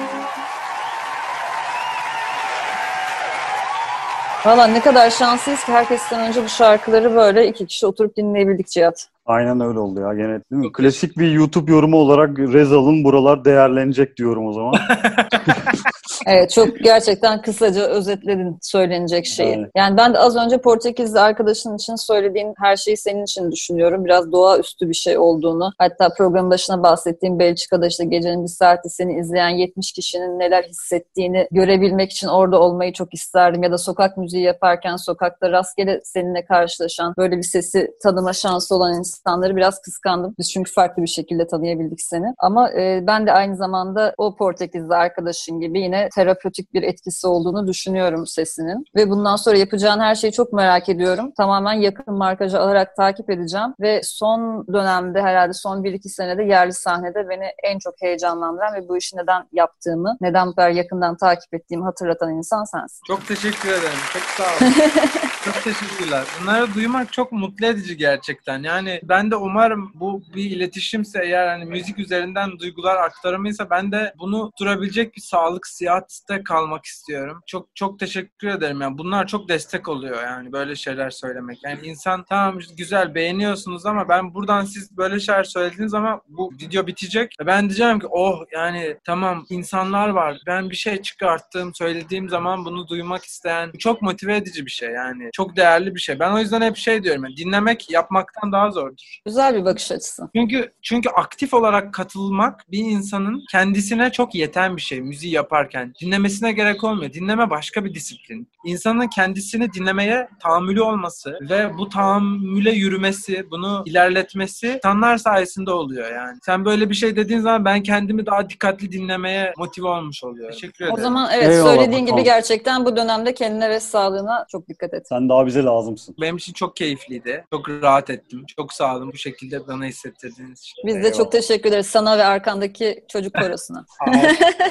Valla 4.46 4.66
ne 4.66 4.80
kadar 4.80 5.10
şanslıyız 5.10 5.64
ki 5.64 5.72
herkesten 5.72 6.28
önce 6.28 6.44
bu 6.44 6.48
şarkıları 6.48 7.14
böyle 7.14 7.48
iki 7.48 7.66
kişi 7.66 7.86
oturup 7.86 8.16
dinleyebildik 8.16 8.66
Cihat. 8.66 9.08
Aynen 9.26 9.60
öyle 9.60 9.78
oldu 9.78 10.00
ya 10.00 10.14
gene 10.14 10.28
değil 10.28 10.62
mi? 10.62 10.72
Klasik 10.72 11.18
bir 11.18 11.32
YouTube 11.32 11.72
yorumu 11.72 11.96
olarak 11.96 12.38
Rezal'ın 12.38 13.04
buralar 13.04 13.44
değerlenecek 13.44 14.16
diyorum 14.16 14.46
o 14.46 14.52
zaman. 14.52 14.74
Evet 16.26 16.50
çok 16.50 16.78
gerçekten 16.78 17.42
kısaca 17.42 17.82
özetledin 17.82 18.58
söylenecek 18.62 19.26
şeyi. 19.26 19.54
Evet. 19.54 19.70
Yani 19.76 19.96
ben 19.96 20.14
de 20.14 20.18
az 20.18 20.36
önce 20.36 20.58
Portekizli 20.58 21.20
arkadaşın 21.20 21.76
için 21.76 21.96
söylediğin 21.96 22.54
her 22.58 22.76
şeyi 22.76 22.96
senin 22.96 23.22
için 23.22 23.52
düşünüyorum. 23.52 24.04
Biraz 24.04 24.32
doğaüstü 24.32 24.88
bir 24.88 24.94
şey 24.94 25.18
olduğunu. 25.18 25.72
Hatta 25.78 26.08
programın 26.18 26.50
başına 26.50 26.82
bahsettiğim 26.82 27.38
Belçika'da 27.38 27.86
işte 27.86 28.04
gecenin 28.04 28.42
bir 28.42 28.48
saati 28.48 28.90
seni 28.90 29.18
izleyen 29.20 29.48
70 29.48 29.92
kişinin 29.92 30.38
neler 30.38 30.62
hissettiğini 30.62 31.48
görebilmek 31.50 32.12
için 32.12 32.28
orada 32.28 32.60
olmayı 32.60 32.92
çok 32.92 33.14
isterdim. 33.14 33.62
Ya 33.62 33.72
da 33.72 33.78
sokak 33.78 34.16
müziği 34.16 34.42
yaparken 34.42 34.96
sokakta 34.96 35.50
rastgele 35.52 36.00
seninle 36.04 36.44
karşılaşan 36.44 37.14
böyle 37.18 37.36
bir 37.36 37.42
sesi 37.42 37.90
tanıma 38.02 38.32
şansı 38.32 38.74
olan 38.74 38.98
insanları 38.98 39.56
biraz 39.56 39.80
kıskandım. 39.80 40.34
Biz 40.38 40.52
çünkü 40.52 40.72
farklı 40.72 41.02
bir 41.02 41.08
şekilde 41.08 41.46
tanıyabildik 41.46 42.00
seni. 42.00 42.34
Ama 42.38 42.72
e, 42.72 43.04
ben 43.06 43.26
de 43.26 43.32
aynı 43.32 43.56
zamanda 43.56 44.14
o 44.18 44.36
Portekizli 44.36 44.94
arkadaşın 44.94 45.60
gibi 45.60 45.80
yine 45.80 46.08
terapötik 46.14 46.74
bir 46.74 46.82
etkisi 46.82 47.26
olduğunu 47.26 47.66
düşünüyorum 47.66 48.26
sesinin. 48.26 48.84
Ve 48.96 49.10
bundan 49.10 49.36
sonra 49.36 49.58
yapacağın 49.58 50.00
her 50.00 50.14
şeyi 50.14 50.32
çok 50.32 50.52
merak 50.52 50.88
ediyorum. 50.88 51.32
Tamamen 51.36 51.72
yakın 51.72 52.14
markajı 52.14 52.60
alarak 52.60 52.96
takip 52.96 53.30
edeceğim. 53.30 53.74
Ve 53.80 54.00
son 54.04 54.66
dönemde 54.72 55.22
herhalde 55.22 55.52
son 55.52 55.82
1-2 55.82 56.08
senede 56.08 56.42
yerli 56.42 56.72
sahnede 56.72 57.28
beni 57.28 57.44
en 57.64 57.78
çok 57.78 57.94
heyecanlandıran 58.00 58.74
ve 58.74 58.88
bu 58.88 58.96
işi 58.96 59.16
neden 59.16 59.44
yaptığımı, 59.52 60.16
neden 60.20 60.48
bu 60.48 60.54
kadar 60.54 60.70
yakından 60.70 61.16
takip 61.16 61.54
ettiğimi 61.54 61.84
hatırlatan 61.84 62.30
insan 62.30 62.64
sensin. 62.64 63.00
Çok 63.06 63.28
teşekkür 63.28 63.68
ederim. 63.68 63.98
Çok 64.12 64.22
sağ 64.22 64.42
olun. 64.42 64.72
çok 65.44 65.64
teşekkürler. 65.64 66.24
Bunları 66.40 66.74
duymak 66.74 67.12
çok 67.12 67.32
mutlu 67.32 67.66
edici 67.66 67.96
gerçekten. 67.96 68.62
Yani 68.62 69.00
ben 69.02 69.30
de 69.30 69.36
umarım 69.36 69.92
bu 69.94 70.22
bir 70.34 70.50
iletişimse 70.50 71.24
eğer 71.24 71.46
hani 71.46 71.64
müzik 71.64 71.98
üzerinden 71.98 72.58
duygular 72.58 72.96
aktarımıysa 72.96 73.70
ben 73.70 73.92
de 73.92 74.14
bunu 74.18 74.52
durabilecek 74.60 75.16
bir 75.16 75.20
sağlık 75.20 75.66
siyahatte 76.08 76.44
kalmak 76.44 76.84
istiyorum. 76.84 77.40
Çok 77.46 77.68
çok 77.74 77.98
teşekkür 77.98 78.48
ederim. 78.48 78.80
Yani 78.80 78.98
bunlar 78.98 79.26
çok 79.26 79.48
destek 79.48 79.88
oluyor 79.88 80.22
yani 80.22 80.52
böyle 80.52 80.76
şeyler 80.76 81.10
söylemek. 81.10 81.58
Yani 81.64 81.78
insan 81.86 82.24
tamam 82.28 82.58
güzel 82.76 83.14
beğeniyorsunuz 83.14 83.86
ama 83.86 84.08
ben 84.08 84.34
buradan 84.34 84.64
siz 84.64 84.96
böyle 84.96 85.20
şeyler 85.20 85.44
söylediğiniz 85.44 85.90
zaman 85.90 86.20
bu 86.28 86.52
video 86.60 86.86
bitecek. 86.86 87.34
Ben 87.46 87.68
diyeceğim 87.68 88.00
ki 88.00 88.06
oh 88.10 88.44
yani 88.52 88.96
tamam 89.04 89.46
insanlar 89.50 90.08
var. 90.08 90.38
Ben 90.46 90.70
bir 90.70 90.76
şey 90.76 91.02
çıkarttım, 91.02 91.74
söylediğim 91.74 92.28
zaman 92.28 92.64
bunu 92.64 92.88
duymak 92.88 93.24
isteyen 93.24 93.72
çok 93.78 94.02
motive 94.02 94.36
edici 94.36 94.66
bir 94.66 94.70
şey 94.70 94.90
yani. 94.90 95.30
Çok 95.32 95.56
değerli 95.56 95.94
bir 95.94 96.00
şey. 96.00 96.18
Ben 96.18 96.32
o 96.32 96.38
yüzden 96.38 96.60
hep 96.60 96.76
şey 96.76 97.04
diyorum. 97.04 97.24
Yani 97.24 97.36
dinlemek 97.36 97.90
yapmaktan 97.90 98.52
daha 98.52 98.70
zordur. 98.70 99.20
Güzel 99.26 99.54
bir 99.54 99.64
bakış 99.64 99.92
açısı. 99.92 100.28
Çünkü 100.36 100.72
çünkü 100.82 101.08
aktif 101.08 101.54
olarak 101.54 101.94
katılmak 101.94 102.70
bir 102.70 102.78
insanın 102.78 103.44
kendisine 103.50 104.12
çok 104.12 104.34
yeten 104.34 104.76
bir 104.76 104.82
şey 104.82 105.00
müziği 105.00 105.32
yaparken. 105.32 105.81
Dinlemesine 106.02 106.52
gerek 106.52 106.84
olmuyor. 106.84 107.12
Dinleme 107.12 107.50
başka 107.50 107.84
bir 107.84 107.94
disiplin. 107.94 108.48
İnsanın 108.64 109.06
kendisini 109.06 109.72
dinlemeye 109.72 110.28
tahammülü 110.42 110.82
olması 110.82 111.38
ve 111.50 111.78
bu 111.78 111.88
tahammüle 111.88 112.70
yürümesi, 112.70 113.50
bunu 113.50 113.82
ilerletmesi 113.86 114.80
insanlar 114.84 115.16
sayesinde 115.16 115.70
oluyor 115.70 116.12
yani. 116.12 116.38
Sen 116.42 116.64
böyle 116.64 116.90
bir 116.90 116.94
şey 116.94 117.16
dediğin 117.16 117.40
zaman 117.40 117.64
ben 117.64 117.82
kendimi 117.82 118.26
daha 118.26 118.50
dikkatli 118.50 118.92
dinlemeye 118.92 119.52
motive 119.58 119.88
olmuş 119.88 120.24
oluyorum. 120.24 120.52
Teşekkür 120.52 120.84
ederim. 120.84 120.98
O 120.98 121.02
zaman 121.02 121.30
evet 121.34 121.48
Eyvallah, 121.48 121.74
söylediğin 121.74 122.06
gibi 122.06 122.24
gerçekten 122.24 122.84
bu 122.84 122.96
dönemde 122.96 123.34
kendine 123.34 123.70
ve 123.70 123.80
sağlığına 123.80 124.46
çok 124.52 124.68
dikkat 124.68 124.94
et. 124.94 125.08
Sen 125.08 125.28
daha 125.28 125.46
bize 125.46 125.62
lazımsın. 125.62 126.14
benim 126.20 126.36
için 126.36 126.52
çok 126.52 126.76
keyifliydi. 126.76 127.44
Çok 127.52 127.68
rahat 127.68 128.10
ettim. 128.10 128.44
Çok 128.56 128.72
sağ 128.72 128.96
olun 128.96 129.12
bu 129.12 129.16
şekilde 129.16 129.66
bana 129.66 129.84
hissettirdiğiniz 129.84 130.60
için. 130.60 130.82
Biz 130.86 130.94
de 130.94 130.98
Eyvallah. 130.98 131.16
çok 131.16 131.32
teşekkür 131.32 131.68
ederiz 131.68 131.86
sana 131.86 132.18
ve 132.18 132.24
arkandaki 132.24 133.04
çocuk 133.08 133.34
korosuna. 133.40 133.86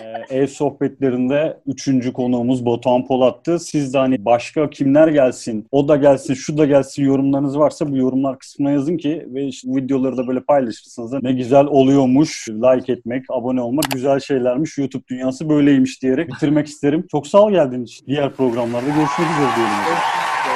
Ee, 0.01 0.37
ev 0.37 0.47
sohbetlerinde 1.01 1.57
üçüncü 1.65 2.13
konuğumuz 2.13 2.65
Batuhan 2.65 3.07
Polat'tı. 3.07 3.59
Siz 3.59 3.93
de 3.93 3.97
hani 3.97 4.25
başka 4.25 4.69
kimler 4.69 5.07
gelsin, 5.07 5.67
o 5.71 5.87
da 5.87 5.95
gelsin, 5.95 6.33
şu 6.33 6.57
da 6.57 6.65
gelsin 6.65 7.05
yorumlarınız 7.05 7.57
varsa 7.57 7.91
bu 7.91 7.97
yorumlar 7.97 8.39
kısmına 8.39 8.71
yazın 8.71 8.97
ki 8.97 9.27
ve 9.27 9.45
işte 9.45 9.67
videoları 9.71 10.17
da 10.17 10.27
böyle 10.27 10.39
paylaşırsanız 10.39 11.11
da 11.11 11.19
ne 11.21 11.33
güzel 11.33 11.65
oluyormuş. 11.65 12.49
Like 12.49 12.93
etmek, 12.93 13.25
abone 13.29 13.61
olmak 13.61 13.91
güzel 13.91 14.19
şeylermiş. 14.19 14.77
YouTube 14.77 15.03
dünyası 15.09 15.49
böyleymiş 15.49 16.01
diyerek 16.01 16.29
bitirmek 16.29 16.67
isterim. 16.67 17.05
Çok 17.11 17.27
sağ 17.27 17.41
ol 17.41 17.51
geldiğin 17.51 17.83
için. 17.83 18.05
Diğer 18.07 18.33
programlarda 18.33 18.87
görüşmek 18.87 19.27
üzere 19.31 19.49
diyelim. 19.55 20.50